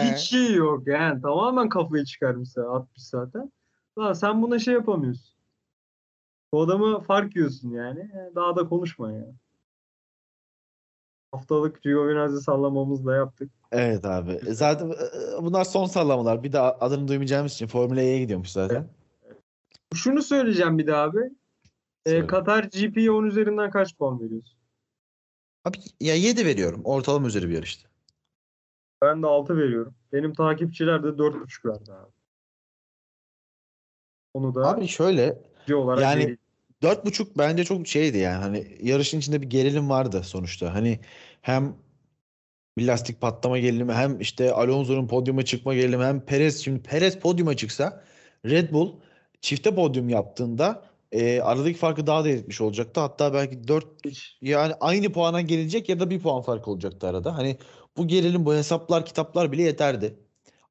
hiç 0.00 0.18
şey 0.18 0.54
yok 0.54 0.86
yani. 0.86 1.22
Tamamen 1.22 1.68
kafayı 1.68 2.04
çıkarmış 2.04 2.48
atmış 2.58 3.02
zaten. 3.02 3.52
Lan 3.98 4.12
sen 4.12 4.42
buna 4.42 4.58
şey 4.58 4.74
yapamıyorsun. 4.74 5.34
Bu 6.52 6.62
adamı 6.62 7.00
fark 7.00 7.36
yiyorsun 7.36 7.70
yani. 7.70 8.00
E, 8.00 8.34
Daha 8.34 8.56
da 8.56 8.68
konuşma 8.68 9.12
ya. 9.12 9.26
Haftalık 11.40 11.82
Giovinazzi 11.82 12.40
sallamamızı 12.40 13.06
da 13.06 13.16
yaptık. 13.16 13.50
Evet 13.72 14.04
abi. 14.04 14.32
E, 14.32 14.52
Zaten 14.54 14.90
e, 14.90 15.42
bunlar 15.42 15.64
son 15.64 15.86
sallamalar. 15.86 16.42
Bir 16.42 16.52
daha 16.52 16.72
adını 16.80 17.08
duymayacağımız 17.08 17.52
için 17.52 17.66
Formula 17.66 18.00
E'ye 18.00 18.18
gidiyormuş 18.18 18.48
zaten. 18.50 18.88
Şunu 19.94 20.22
söyleyeceğim 20.22 20.78
bir 20.78 20.86
daha 20.86 21.02
abi. 21.02 21.20
E, 22.06 22.10
Söyle. 22.10 22.26
Katar 22.26 22.64
GP'ye 22.64 23.10
10 23.10 23.24
üzerinden 23.24 23.70
kaç 23.70 23.96
puan 23.96 24.20
veriyorsun? 24.20 24.58
Abi 25.64 25.78
ya 26.00 26.14
7 26.14 26.46
veriyorum. 26.46 26.80
Ortalama 26.84 27.26
üzeri 27.28 27.48
bir 27.48 27.54
yarıştı. 27.54 27.88
Ben 29.02 29.22
de 29.22 29.26
6 29.26 29.56
veriyorum. 29.56 29.94
Benim 30.12 30.34
takipçiler 30.34 31.02
de 31.02 31.06
4.5 31.08 31.64
verdi 31.68 31.92
abi. 31.92 32.10
Onu 34.34 34.54
da 34.54 34.66
Abi 34.68 34.88
şöyle 34.88 35.42
olarak 35.74 36.02
yani- 36.02 36.20
vereyim. 36.20 36.38
Dört 36.82 37.06
buçuk 37.06 37.38
bence 37.38 37.64
çok 37.64 37.86
şeydi 37.86 38.18
yani 38.18 38.36
hani 38.42 38.78
yarışın 38.82 39.18
içinde 39.18 39.42
bir 39.42 39.50
gerilim 39.50 39.90
vardı 39.90 40.22
sonuçta. 40.24 40.74
Hani 40.74 41.00
hem 41.42 41.76
bir 42.78 42.86
lastik 42.86 43.20
patlama 43.20 43.58
gerilimi 43.58 43.92
hem 43.92 44.20
işte 44.20 44.52
Alonso'nun 44.52 45.08
podyuma 45.08 45.44
çıkma 45.44 45.74
gerilimi 45.74 46.04
hem 46.04 46.20
Perez 46.26 46.64
şimdi 46.64 46.82
Perez 46.82 47.18
podyuma 47.18 47.56
çıksa 47.56 48.04
Red 48.46 48.72
Bull 48.72 48.92
çifte 49.40 49.74
podyum 49.74 50.08
yaptığında 50.08 50.82
e, 51.12 51.40
aradaki 51.40 51.78
farkı 51.78 52.06
daha 52.06 52.24
da 52.24 52.28
eritmiş 52.28 52.60
olacaktı. 52.60 53.00
Hatta 53.00 53.34
belki 53.34 53.68
4 53.68 53.86
Hiç 54.04 54.38
yani 54.42 54.74
aynı 54.80 55.12
puana 55.12 55.40
gelecek 55.40 55.88
ya 55.88 56.00
da 56.00 56.10
bir 56.10 56.20
puan 56.20 56.42
fark 56.42 56.68
olacaktı 56.68 57.08
arada. 57.08 57.36
Hani 57.36 57.56
bu 57.96 58.08
gerilim 58.08 58.44
bu 58.46 58.54
hesaplar 58.54 59.06
kitaplar 59.06 59.52
bile 59.52 59.62
yeterdi. 59.62 60.16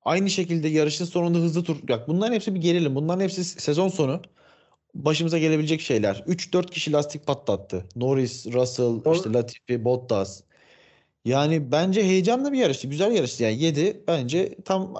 Aynı 0.05 0.29
şekilde 0.29 0.67
yarışın 0.67 1.05
sonunda 1.05 1.37
hızlı 1.37 1.63
tur. 1.63 1.77
Bak 1.89 2.07
bunların 2.07 2.33
hepsi 2.35 2.55
bir 2.55 2.61
gerilim. 2.61 2.95
Bunların 2.95 3.23
hepsi 3.23 3.43
sezon 3.43 3.89
sonu 3.89 4.21
başımıza 5.05 5.37
gelebilecek 5.37 5.81
şeyler. 5.81 6.23
3-4 6.27 6.71
kişi 6.71 6.91
lastik 6.91 7.27
patlattı. 7.27 7.85
Norris, 7.95 8.47
Russell, 8.53 9.01
O- 9.05 9.13
işte 9.13 9.33
Latifi, 9.33 9.85
Bottas. 9.85 10.41
Yani 11.25 11.71
bence 11.71 12.03
heyecanlı 12.03 12.51
bir 12.53 12.57
yarıştı. 12.57 12.87
Güzel 12.87 13.11
yarıştı. 13.11 13.43
Yani 13.43 13.63
7 13.63 14.03
bence 14.07 14.55
tam 14.65 14.93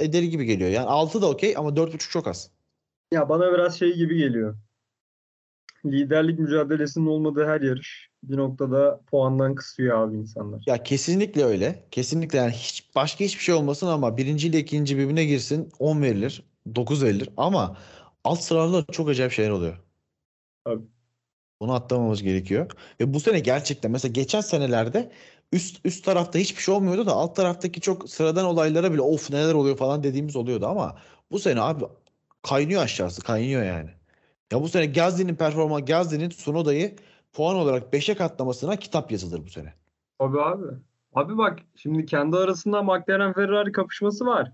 ederi 0.00 0.30
gibi 0.30 0.44
geliyor. 0.44 0.70
Yani 0.70 0.86
6 0.86 1.22
da 1.22 1.30
okey 1.30 1.54
ama 1.56 1.76
4.5 1.76 2.10
çok 2.10 2.26
az. 2.26 2.50
Ya 3.12 3.28
bana 3.28 3.52
biraz 3.52 3.78
şey 3.78 3.94
gibi 3.94 4.18
geliyor. 4.18 4.56
Liderlik 5.86 6.38
mücadelesinin 6.38 7.06
olmadığı 7.06 7.46
her 7.46 7.60
yarış 7.60 8.08
bir 8.22 8.36
noktada 8.36 9.00
puandan 9.10 9.54
kısıyor 9.54 9.98
abi 10.08 10.16
insanlar. 10.16 10.62
Ya 10.66 10.82
kesinlikle 10.82 11.44
öyle. 11.44 11.84
Kesinlikle 11.90 12.38
yani 12.38 12.52
hiç 12.52 12.90
başka 12.94 13.24
hiçbir 13.24 13.42
şey 13.42 13.54
olmasın 13.54 13.86
ama 13.86 14.16
birinci 14.16 14.48
ile 14.48 14.58
ikinci 14.58 14.98
birbirine 14.98 15.24
girsin 15.24 15.72
10 15.78 16.02
verilir, 16.02 16.42
9 16.74 17.04
verilir 17.04 17.28
ama 17.36 17.76
alt 18.26 18.40
sıralarda 18.40 18.92
çok 18.92 19.08
acayip 19.08 19.32
şeyler 19.32 19.50
oluyor. 19.50 19.76
Tabii. 20.64 20.84
Bunu 21.60 21.74
atlamamız 21.74 22.22
gerekiyor. 22.22 22.70
Ve 23.00 23.14
bu 23.14 23.20
sene 23.20 23.40
gerçekten 23.40 23.90
mesela 23.90 24.12
geçen 24.12 24.40
senelerde 24.40 25.12
üst 25.52 25.86
üst 25.86 26.04
tarafta 26.04 26.38
hiçbir 26.38 26.62
şey 26.62 26.74
olmuyordu 26.74 27.06
da 27.06 27.12
alt 27.12 27.36
taraftaki 27.36 27.80
çok 27.80 28.10
sıradan 28.10 28.44
olaylara 28.44 28.92
bile 28.92 29.00
of 29.00 29.30
neler 29.30 29.54
oluyor 29.54 29.76
falan 29.76 30.02
dediğimiz 30.02 30.36
oluyordu 30.36 30.66
ama 30.66 30.96
bu 31.30 31.38
sene 31.38 31.60
abi 31.60 31.84
kaynıyor 32.42 32.82
aşağısı, 32.82 33.22
kaynıyor 33.22 33.62
yani. 33.62 33.90
Ya 34.52 34.62
bu 34.62 34.68
sene 34.68 34.86
Gasly'nin 34.86 35.34
performans 35.34 35.84
Gasly'nin 35.84 36.30
Tsunoda'yı 36.30 36.96
puan 37.32 37.56
olarak 37.56 37.92
5'e 37.92 38.14
katlamasına 38.14 38.76
kitap 38.76 39.12
yazılır 39.12 39.46
bu 39.46 39.50
sene. 39.50 39.74
Abi 40.18 40.40
abi. 40.40 40.66
Abi 41.14 41.38
bak 41.38 41.58
şimdi 41.76 42.06
kendi 42.06 42.36
arasında 42.36 42.82
McLaren 42.82 43.32
Ferrari 43.32 43.72
kapışması 43.72 44.26
var. 44.26 44.52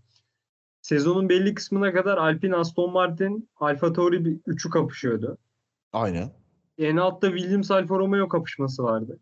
Sezonun 0.86 1.28
belli 1.28 1.54
kısmına 1.54 1.92
kadar 1.92 2.18
Alpine, 2.18 2.56
Aston 2.56 2.92
Martin, 2.92 3.48
Alfa 3.56 3.92
Tauri 3.92 4.24
bir 4.24 4.36
üçü 4.46 4.70
kapışıyordu. 4.70 5.38
Aynen. 5.92 6.30
En 6.78 6.96
altta 6.96 7.28
Williams 7.36 7.70
Alfa 7.70 7.98
Romeo 7.98 8.28
kapışması 8.28 8.82
vardı. 8.82 9.18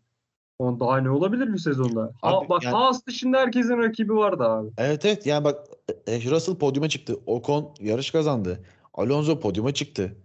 Onun 0.59 0.79
daha 0.79 0.97
ne 0.97 1.09
olabilir 1.09 1.53
bir 1.53 1.57
sezonda? 1.57 2.13
Ha, 2.21 2.37
Abi 2.37 2.49
bak 2.49 2.63
yani- 2.63 2.75
Haas 2.75 3.05
dışında 3.05 3.37
herkesin 3.37 3.77
rakibi 3.77 4.13
vardı 4.15 4.43
abi. 4.43 4.69
Evet 4.77 5.05
evet 5.05 5.25
yani 5.25 5.43
bak 5.43 5.67
e, 6.07 6.31
Russell 6.31 6.55
podyuma 6.55 6.89
çıktı. 6.89 7.15
Ocon 7.25 7.73
yarış 7.79 8.11
kazandı. 8.11 8.59
Alonso 8.93 9.39
podyuma 9.39 9.73
çıktı. 9.73 10.15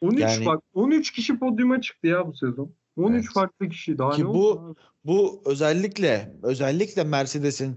13 0.00 0.20
Yani- 0.20 0.46
bak 0.46 0.62
13 0.74 1.10
kişi 1.12 1.38
podyuma 1.38 1.80
çıktı 1.80 2.06
ya 2.06 2.26
bu 2.26 2.34
sezon. 2.34 2.72
13 2.96 3.14
Evet. 3.24 3.34
farklı 3.34 3.68
kişi 3.68 3.98
daha 3.98 4.10
Ki 4.10 4.22
ne 4.24 4.28
bu- 4.28 4.52
abi? 4.60 4.74
Bu 5.04 5.42
özellikle 5.46 6.34
özellikle 6.42 7.04
Mercedes'in 7.04 7.76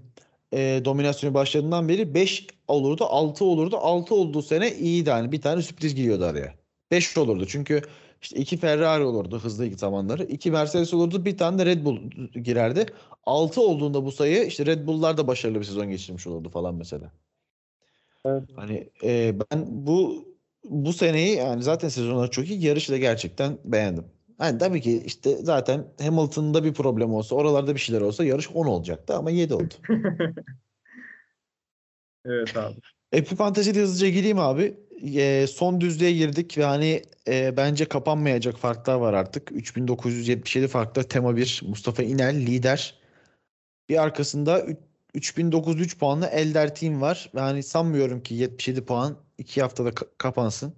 e, 0.54 0.82
dominasyonu 0.86 1.34
başladığından 1.34 1.90
beri 1.90 2.14
5 2.14 2.48
olurdu, 2.68 3.06
6 3.10 3.46
olurdu. 3.46 3.78
6 3.78 4.16
olduğu 4.16 4.42
sene 4.42 4.76
iyiydi 4.76 5.12
hani 5.12 5.32
bir 5.32 5.42
tane 5.42 5.62
sürpriz 5.62 5.96
giriyordu 5.96 6.26
araya. 6.26 6.54
5 6.92 7.18
olurdu 7.18 7.46
çünkü 7.48 7.82
işte 8.22 8.40
iki 8.40 8.58
Ferrari 8.58 9.04
olurdu 9.04 9.40
hızlı 9.40 9.66
ilk 9.66 9.80
zamanları. 9.80 10.24
iki 10.24 10.52
Mercedes 10.52 10.94
olurdu, 10.94 11.26
bir 11.26 11.38
tane 11.38 11.58
de 11.60 11.66
Red 11.66 11.86
Bull 11.86 11.98
girerdi. 12.44 12.86
6 13.26 13.62
olduğunda 13.62 14.06
bu 14.06 14.12
sayı 14.12 14.44
işte 14.44 14.66
Red 14.66 14.88
Bull'lar 14.88 15.18
da 15.18 15.28
başarılı 15.28 15.60
bir 15.60 15.66
sezon 15.66 15.90
geçirmiş 15.90 16.28
olurdu 16.28 16.50
falan 16.50 16.76
mesela. 16.76 17.12
Evet. 18.26 18.44
Hani 18.56 18.90
e, 19.04 19.36
ben 19.40 19.66
bu 19.68 20.26
bu 20.70 20.94
seneyi 20.94 21.36
yani 21.36 21.64
zaten 21.64 21.90
sezonlar 21.90 22.32
çok 22.32 22.50
iyi. 22.50 22.66
Yarışı 22.66 22.92
da 22.92 22.98
gerçekten 22.98 23.58
beğendim. 23.66 24.06
Yani 24.44 24.58
tabii 24.58 24.82
ki 24.82 25.04
işte 25.06 25.38
zaten 25.38 25.88
Hamilton'da 26.02 26.64
bir 26.64 26.74
problem 26.74 27.14
olsa, 27.14 27.36
oralarda 27.36 27.76
bir 27.76 27.80
şeyler 27.80 28.02
olsa 28.02 28.26
yarış 28.26 28.50
10 28.52 28.66
olacaktı 28.66 29.16
ama 29.16 29.32
7 29.32 29.54
oldu. 29.54 29.74
Evet 32.26 32.58
abi. 32.58 32.76
Epi 33.12 33.36
Fantasy'de 33.36 33.80
hızlıca 33.80 34.10
gireyim 34.10 34.40
abi. 34.40 34.78
E, 35.16 35.48
son 35.48 35.82
düzlüğe 35.82 36.12
girdik 36.12 36.58
ve 36.58 36.64
hani 36.64 37.02
e, 37.28 37.58
bence 37.58 37.86
kapanmayacak 37.86 38.58
farklar 38.58 38.96
var 38.96 39.14
artık. 39.14 39.52
3977 39.52 40.68
farklı 40.68 41.04
tema 41.04 41.36
1 41.36 41.62
Mustafa 41.68 42.04
İnel 42.04 42.36
lider. 42.36 42.96
Bir 43.90 44.04
arkasında 44.04 44.62
üç- 44.62 44.78
3903 45.14 45.98
puanlı 46.00 46.26
Elder 46.26 46.76
Team 46.76 47.02
var. 47.02 47.32
Ve 47.36 47.40
hani 47.40 47.64
sanmıyorum 47.64 48.24
ki 48.24 48.36
77 48.36 48.86
puan 48.86 49.18
2 49.38 49.62
haftada 49.62 49.90
ka- 49.90 50.08
kapansın. 50.18 50.74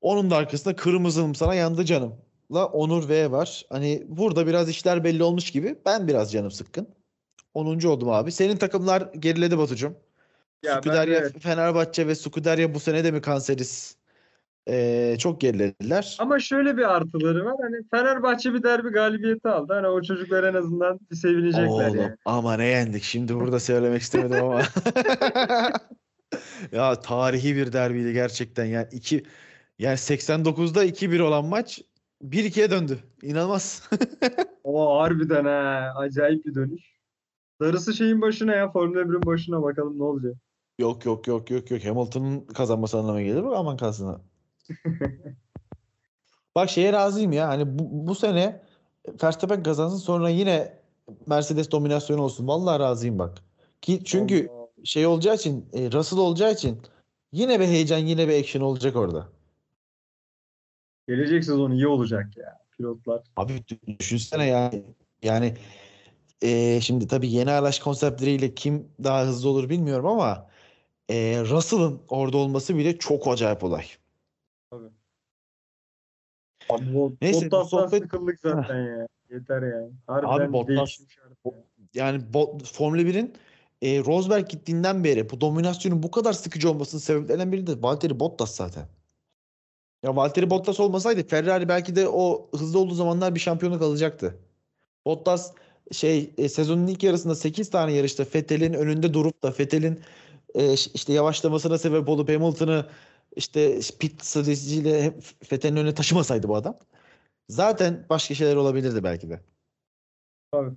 Onun 0.00 0.30
da 0.30 0.36
arkasında 0.36 0.76
Kırmızılım 0.76 1.34
sana 1.34 1.54
yandı 1.54 1.84
canım. 1.84 2.27
La 2.54 2.66
Onur 2.66 3.08
V 3.08 3.30
var. 3.30 3.64
Hani 3.70 4.02
burada 4.08 4.46
biraz 4.46 4.68
işler 4.68 5.04
belli 5.04 5.22
olmuş 5.22 5.50
gibi. 5.50 5.78
Ben 5.86 6.08
biraz 6.08 6.32
canım 6.32 6.50
sıkkın. 6.50 6.88
10. 7.54 7.86
oldum 7.88 8.08
abi. 8.08 8.32
Senin 8.32 8.56
takımlar 8.56 9.02
geriledi 9.18 9.58
Batucuğum. 9.58 9.92
Ya 10.62 10.76
Skuderya, 10.76 11.22
de- 11.24 11.38
Fenerbahçe 11.38 12.06
ve 12.06 12.14
Skuderya 12.14 12.74
bu 12.74 12.80
sene 12.80 13.04
de 13.04 13.10
mi 13.10 13.20
kanseriz? 13.20 13.96
Ee, 14.68 15.16
çok 15.18 15.40
gerilediler. 15.40 16.16
Ama 16.20 16.38
şöyle 16.38 16.76
bir 16.76 16.82
artıları 16.96 17.44
var. 17.44 17.54
Hani 17.62 17.76
Fenerbahçe 17.90 18.54
bir 18.54 18.62
derbi 18.62 18.88
galibiyeti 18.88 19.48
aldı. 19.48 19.72
Hani 19.72 19.86
o 19.86 20.02
çocuklar 20.02 20.44
en 20.44 20.54
azından 20.54 21.00
bir 21.10 21.16
sevinecekler 21.16 21.66
Oğlum 21.66 21.96
yani. 21.98 22.16
ama 22.24 22.56
ne 22.56 22.66
yendik. 22.66 23.02
Şimdi 23.02 23.34
burada 23.34 23.60
söylemek 23.60 24.02
istemedim 24.02 24.44
ama. 24.44 24.62
Ya 26.72 26.94
tarihi 27.00 27.56
bir 27.56 27.72
derbiydi 27.72 28.12
gerçekten. 28.12 28.64
Yani 28.64 28.86
iki 28.92 29.24
yani 29.78 29.94
89'da 29.96 30.84
2-1 30.84 31.20
olan 31.20 31.44
maç 31.44 31.80
1-2'ye 32.24 32.70
döndü. 32.70 32.98
İnanılmaz. 33.22 33.90
O 34.64 34.98
harbiden 34.98 35.44
ha. 35.44 35.92
Acayip 35.96 36.46
bir 36.46 36.54
dönüş. 36.54 36.82
Darısı 37.60 37.94
şeyin 37.94 38.20
başına 38.20 38.54
ya. 38.54 38.72
Formula 38.72 39.00
1'in 39.00 39.26
başına 39.26 39.62
bakalım 39.62 39.98
ne 39.98 40.02
olacak. 40.02 40.36
Yok 40.78 41.04
yok 41.04 41.26
yok 41.26 41.50
yok 41.50 41.70
yok. 41.70 41.84
Hamilton'ın 41.84 42.40
kazanması 42.40 42.98
anlamına 42.98 43.22
gelir. 43.22 43.44
Bak 43.44 43.54
aman 43.56 43.76
kalsın 43.76 44.06
ha. 44.06 44.20
Bak 46.54 46.70
şeye 46.70 46.92
razıyım 46.92 47.32
ya. 47.32 47.48
Hani 47.48 47.78
bu, 47.78 48.08
bu 48.08 48.14
sene 48.14 48.62
Verstappen 49.22 49.62
kazansın 49.62 49.96
sonra 49.96 50.28
yine 50.28 50.78
Mercedes 51.26 51.70
dominasyonu 51.70 52.22
olsun. 52.22 52.48
Vallahi 52.48 52.80
razıyım 52.80 53.18
bak. 53.18 53.38
Ki 53.82 54.00
çünkü 54.04 54.48
Allah. 54.48 54.68
şey 54.84 55.06
olacağı 55.06 55.34
için 55.34 55.66
e, 55.72 55.92
Russell 55.92 56.18
olacağı 56.18 56.52
için 56.52 56.78
yine 57.32 57.60
bir 57.60 57.64
heyecan 57.64 57.98
yine 57.98 58.28
bir 58.28 58.40
action 58.40 58.62
olacak 58.62 58.96
orada. 58.96 59.28
Gelecek 61.08 61.44
sezon 61.44 61.70
iyi 61.70 61.86
olacak 61.86 62.36
ya. 62.36 62.58
Pilotlar. 62.76 63.22
Abi 63.36 63.52
dü- 63.52 63.98
düşünsene 63.98 64.46
ya. 64.46 64.70
Yani 65.22 65.54
e, 66.42 66.80
şimdi 66.80 67.06
tabii 67.08 67.32
yeni 67.32 67.50
araç 67.50 67.80
konseptleriyle 67.80 68.54
kim 68.54 68.88
daha 69.04 69.24
hızlı 69.26 69.48
olur 69.48 69.68
bilmiyorum 69.68 70.06
ama 70.06 70.46
e, 71.10 71.40
Russell'ın 71.44 72.00
orada 72.08 72.36
olması 72.36 72.76
bile 72.76 72.98
çok 72.98 73.28
acayip 73.28 73.64
olay. 73.64 73.84
Abi 76.70 76.94
bu 76.94 77.16
Neyse, 77.22 77.50
bu 77.50 77.56
sohbet- 77.56 78.02
sıkıldık 78.02 78.40
zaten 78.40 78.78
ya. 78.86 79.06
Yeter 79.30 79.62
yani. 79.62 79.90
Harbiden 80.06 80.52
Bottas- 80.52 80.80
artık 80.80 81.16
ya. 81.16 81.52
Yani 81.94 82.22
bo- 82.32 82.64
Formula 82.64 83.02
1'in 83.02 83.34
e, 83.82 83.98
Rosberg 84.04 84.48
gittiğinden 84.48 85.04
beri 85.04 85.30
bu 85.30 85.40
dominasyonun 85.40 86.02
bu 86.02 86.10
kadar 86.10 86.32
sıkıcı 86.32 86.70
olmasının 86.70 87.00
sebeplerinden 87.00 87.52
biri 87.52 87.66
de 87.66 87.82
Valtteri 87.82 88.20
Bottas 88.20 88.56
zaten. 88.56 88.86
Ya 90.02 90.16
Valtteri 90.16 90.50
Bottas 90.50 90.80
olmasaydı 90.80 91.28
Ferrari 91.28 91.68
belki 91.68 91.96
de 91.96 92.08
o 92.08 92.48
hızlı 92.52 92.78
olduğu 92.78 92.94
zamanlar 92.94 93.34
bir 93.34 93.40
şampiyonluk 93.40 93.82
alacaktı. 93.82 94.38
Bottas 95.06 95.52
şey 95.92 96.34
e, 96.38 96.48
sezonun 96.48 96.86
ilk 96.86 97.02
yarısında 97.02 97.34
8 97.34 97.70
tane 97.70 97.92
yarışta 97.92 98.24
Vettel'in 98.34 98.72
önünde 98.72 99.14
durup 99.14 99.42
da 99.42 99.54
Vettel'in 99.58 100.00
e, 100.54 100.72
işte 100.74 101.12
yavaşlamasına 101.12 101.78
sebep 101.78 102.08
olup 102.08 102.28
Hamilton'ı 102.28 102.86
işte 103.36 103.80
pit 103.98 104.24
stratejisiyle 104.24 105.02
hem 105.02 105.14
Vettel'in 105.52 105.76
önüne 105.76 105.94
taşımasaydı 105.94 106.48
bu 106.48 106.56
adam 106.56 106.78
zaten 107.48 108.06
başka 108.10 108.34
şeyler 108.34 108.56
olabilirdi 108.56 109.04
belki 109.04 109.30
de. 109.30 109.40
Tabii. 110.52 110.76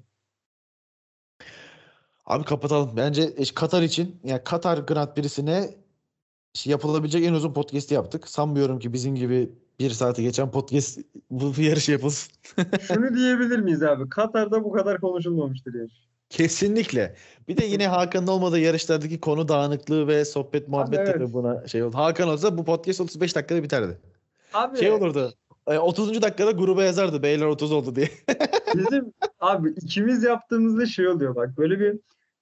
Abi 2.26 2.46
kapatalım. 2.46 2.98
Bence 2.98 3.22
e, 3.22 3.46
Katar 3.56 3.82
için 3.82 4.20
yani 4.24 4.44
Katar 4.44 4.78
Grand 4.78 5.16
Prix'sine 5.16 5.81
şey 6.54 6.72
yapılabilecek 6.72 7.26
en 7.26 7.34
uzun 7.34 7.54
podcast'i 7.54 7.94
yaptık. 7.94 8.28
Sanmıyorum 8.28 8.80
ki 8.80 8.94
bizim 8.94 9.16
gibi 9.16 9.50
bir 9.80 9.90
saati 9.90 10.24
geçen 10.24 10.52
podcast 10.52 11.00
bu 11.32 11.56
bu 11.58 11.62
yarış 11.62 11.90
yapılsın. 11.90 12.34
Şunu 12.82 13.16
diyebilir 13.16 13.60
miyiz 13.60 13.84
abi? 13.84 14.10
Katar'da 14.10 14.64
bu 14.64 14.72
kadar 14.72 15.02
konuşulmamıştır 15.02 15.74
ya. 15.74 15.86
Kesinlikle. 16.30 17.16
Bir 17.48 17.58
de 17.58 17.66
yine 17.66 17.88
Hakan'ın 17.88 18.28
olmadığı 18.28 18.60
yarışlardaki 18.60 19.20
konu 19.20 19.48
dağınıklığı 19.48 20.08
ve 20.08 20.26
sohbet 20.26 20.68
muhabbet 20.68 21.00
evet. 21.00 21.14
tabii 21.14 21.34
buna 21.34 21.68
şey 21.68 21.84
oldu. 21.84 21.98
Hakan 21.98 22.30
olsa 22.30 22.58
bu 22.58 22.66
podcast 22.66 23.02
35 23.02 23.36
dakikada 23.36 23.64
biterdi. 23.64 23.98
Abi 24.54 24.78
Şey 24.78 24.92
olurdu. 24.92 25.34
e, 25.68 25.78
30. 25.78 26.22
dakikada 26.22 26.52
gruba 26.52 26.84
yazardı 26.84 27.24
beyler 27.24 27.46
30 27.46 27.72
oldu 27.72 27.96
diye. 27.96 28.10
bizim 28.76 29.14
abi 29.40 29.70
ikimiz 29.70 30.24
yaptığımızda 30.24 30.86
şey 30.86 31.08
oluyor 31.08 31.36
bak 31.36 31.58
böyle 31.58 31.80
bir 31.80 32.00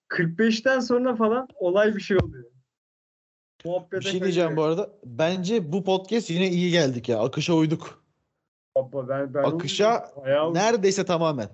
45'ten 0.10 0.80
sonra 0.80 1.16
falan 1.16 1.47
olay 1.60 1.95
bir 1.95 2.01
şey 2.01 2.18
oluyor. 2.18 2.45
Muhabbete 3.66 3.99
Bir 3.99 4.05
şey 4.05 4.22
diyeceğim 4.22 4.57
bu 4.57 4.64
arada. 4.64 4.89
Bence 5.05 5.72
bu 5.72 5.84
podcast 5.84 6.30
yine 6.30 6.49
iyi 6.49 6.72
geldik 6.72 7.10
ya. 7.10 7.20
Akışa 7.20 7.53
uyduk. 7.53 8.03
Baba 8.76 9.07
ben, 9.10 9.34
ben 9.34 9.44
Akışa 9.44 10.11
Bayağı- 10.18 10.53
Neredeyse 10.53 11.06
tamamen. 11.06 11.49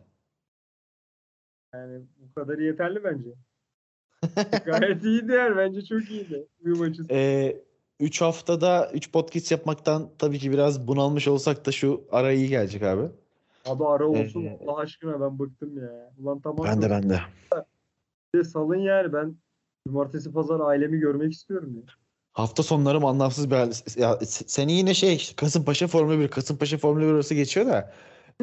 yani 1.73 2.01
bu 2.17 2.33
kadarı 2.41 2.63
yeterli 2.63 3.03
bence. 3.03 3.29
Gayet 4.65 5.03
iyiydi 5.03 5.31
yani 5.31 5.57
bence 5.57 5.85
çok 5.85 6.11
iyiydi. 6.11 6.47
Açısı. 6.83 7.07
Ee, 7.13 7.57
3 7.99 8.21
haftada 8.21 8.91
3 8.93 9.11
podcast 9.11 9.51
yapmaktan 9.51 10.09
tabii 10.19 10.39
ki 10.39 10.51
biraz 10.51 10.87
bunalmış 10.87 11.27
olsak 11.27 11.65
da 11.65 11.71
şu 11.71 12.03
ara 12.11 12.31
iyi 12.31 12.49
gelecek 12.49 12.83
abi. 12.83 13.09
Abi 13.65 13.85
ara 13.85 14.07
olsun 14.07 14.43
Ee, 14.45 14.59
Allah 14.67 14.77
aşkına 14.77 15.21
ben 15.21 15.39
bıktım 15.39 15.77
ya. 15.77 16.11
Ulan 16.19 16.39
tamam 16.39 16.65
Ben 16.65 16.81
de 16.81 16.89
ben 16.89 17.09
de. 17.09 17.19
de 18.35 18.43
salın 18.43 18.75
yani 18.79 19.13
ben 19.13 19.35
cumartesi 19.87 20.33
pazar 20.33 20.59
ailemi 20.59 20.99
görmek 20.99 21.33
istiyorum 21.33 21.75
ya. 21.75 21.83
Hafta 22.33 22.63
sonlarım 22.63 23.05
anlamsız 23.05 23.51
bir 23.51 23.55
hal. 23.55 23.71
Ya, 23.97 24.19
seni 24.25 24.73
yine 24.73 24.93
şey 24.93 25.31
Kasımpaşa 25.37 25.87
Formula 25.87 26.19
1, 26.19 26.27
Kasımpaşa 26.27 26.77
Formula 26.77 27.03
1 27.03 27.11
arası 27.11 27.35
geçiyor 27.35 27.65
da. 27.65 27.93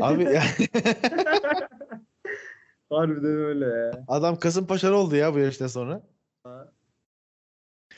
Abi 0.01 0.23
yani 0.23 0.69
Harbiden 2.91 3.37
öyle 3.37 3.65
ya. 3.65 4.05
adam 4.09 4.39
Kasımpaşalı 4.39 4.97
oldu 4.97 5.17
ya 5.17 5.35
bu 5.35 5.39
yarıştan 5.39 5.67
sonra. 5.67 6.03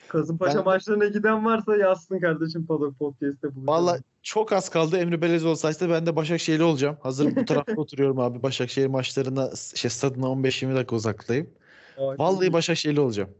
Kasımpaşa 0.09 0.59
Ben 0.59 0.65
maçlarına 0.65 1.07
giden 1.07 1.45
varsa 1.45 1.77
yazsın 1.77 2.21
kardeşim 2.21 2.67
Paddock 2.67 2.99
Podcast'te 2.99 3.55
buluşalım. 3.55 3.67
Valla 3.67 3.99
çok 4.23 4.53
az 4.53 4.69
kaldı 4.69 4.99
Emre 4.99 5.23
Belezoğlu 5.23 5.57
sayesinde 5.57 5.91
ben 5.91 6.07
de 6.07 6.17
Başakşehirli 6.17 6.63
olacağım. 6.63 6.97
Hazır 7.01 7.37
bu 7.37 7.45
tarafta 7.45 7.73
oturuyorum 7.77 8.19
abi. 8.19 8.43
Başakşehir 8.43 8.87
maçlarına 8.87 9.51
şey 9.75 9.91
stadına 9.91 10.27
15-20 10.27 10.75
dakika 10.75 10.97
uzaktayım. 10.97 11.51
Vay, 11.99 12.17
Vallahi. 12.19 12.53
Başakşehirli 12.53 13.01
olacağım. 13.01 13.31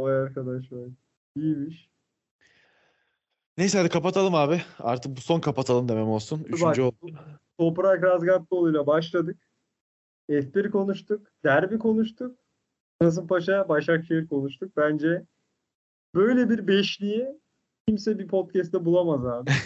Vay 0.00 0.16
arkadaş 0.16 0.72
vay. 0.72 0.88
İyiymiş. 1.36 1.90
Neyse 3.58 3.78
hadi 3.78 3.88
kapatalım 3.88 4.34
abi. 4.34 4.62
Artık 4.78 5.16
bu 5.16 5.20
son 5.20 5.40
kapatalım 5.40 5.88
demem 5.88 6.08
olsun. 6.08 6.44
Üçüncü 6.44 6.64
bak, 6.64 6.78
oldu. 6.78 7.18
Toprak 7.58 8.04
Razgatlıoğlu'yla 8.04 8.86
başladık. 8.86 9.36
F1 10.30 10.70
konuştuk. 10.70 11.26
Derbi 11.44 11.78
konuştuk. 11.78 12.38
Kasımpaşa, 13.00 13.68
Başakşehir 13.68 14.28
konuştuk. 14.28 14.76
Bence 14.76 15.26
Böyle 16.14 16.50
bir 16.50 16.66
beşliği 16.66 17.40
kimse 17.88 18.18
bir 18.18 18.28
podcast'te 18.28 18.84
bulamaz 18.84 19.26
abi. 19.26 19.50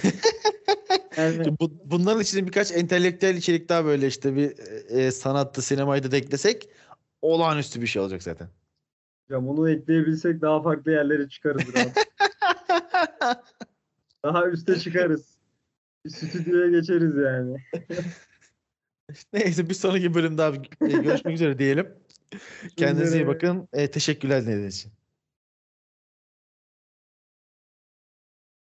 Yani 1.17 1.59
Bu, 1.61 1.71
bunların 1.85 2.23
içinde 2.23 2.47
birkaç 2.47 2.73
entelektüel 2.73 3.37
içerik 3.37 3.69
daha 3.69 3.85
böyle 3.85 4.07
işte 4.07 4.37
bir 4.37 4.59
e, 4.89 5.11
sanattı, 5.11 5.63
sinemaydı 5.63 6.11
da 6.11 6.17
eklesek 6.17 6.69
olağanüstü 7.33 7.83
bir 7.83 7.87
şey 7.87 8.03
olacak 8.03 8.23
zaten. 8.23 8.49
hocam 9.27 9.49
onu 9.49 9.71
ekleyebilsek 9.71 10.41
daha 10.41 10.63
farklı 10.63 10.91
yerlere 10.91 11.29
çıkarız. 11.29 11.65
Daha 14.25 14.47
üste 14.49 14.79
çıkarız. 14.79 15.35
Bir 16.05 16.11
stüdyoya 16.11 16.71
geçeriz 16.71 17.17
yani. 17.17 17.57
Neyse 19.33 19.69
bir 19.69 19.75
sonraki 19.75 20.15
bölümde 20.15 20.43
abi 20.43 20.59
e, 20.81 20.87
görüşmek 20.89 21.35
üzere 21.35 21.59
diyelim. 21.59 21.95
Kendinize 22.77 23.17
iyi 23.17 23.27
bakın. 23.27 23.69
E, 23.73 23.91
teşekkürler 23.91 24.43
dinlediğiniz 24.43 24.77
için. 24.77 24.93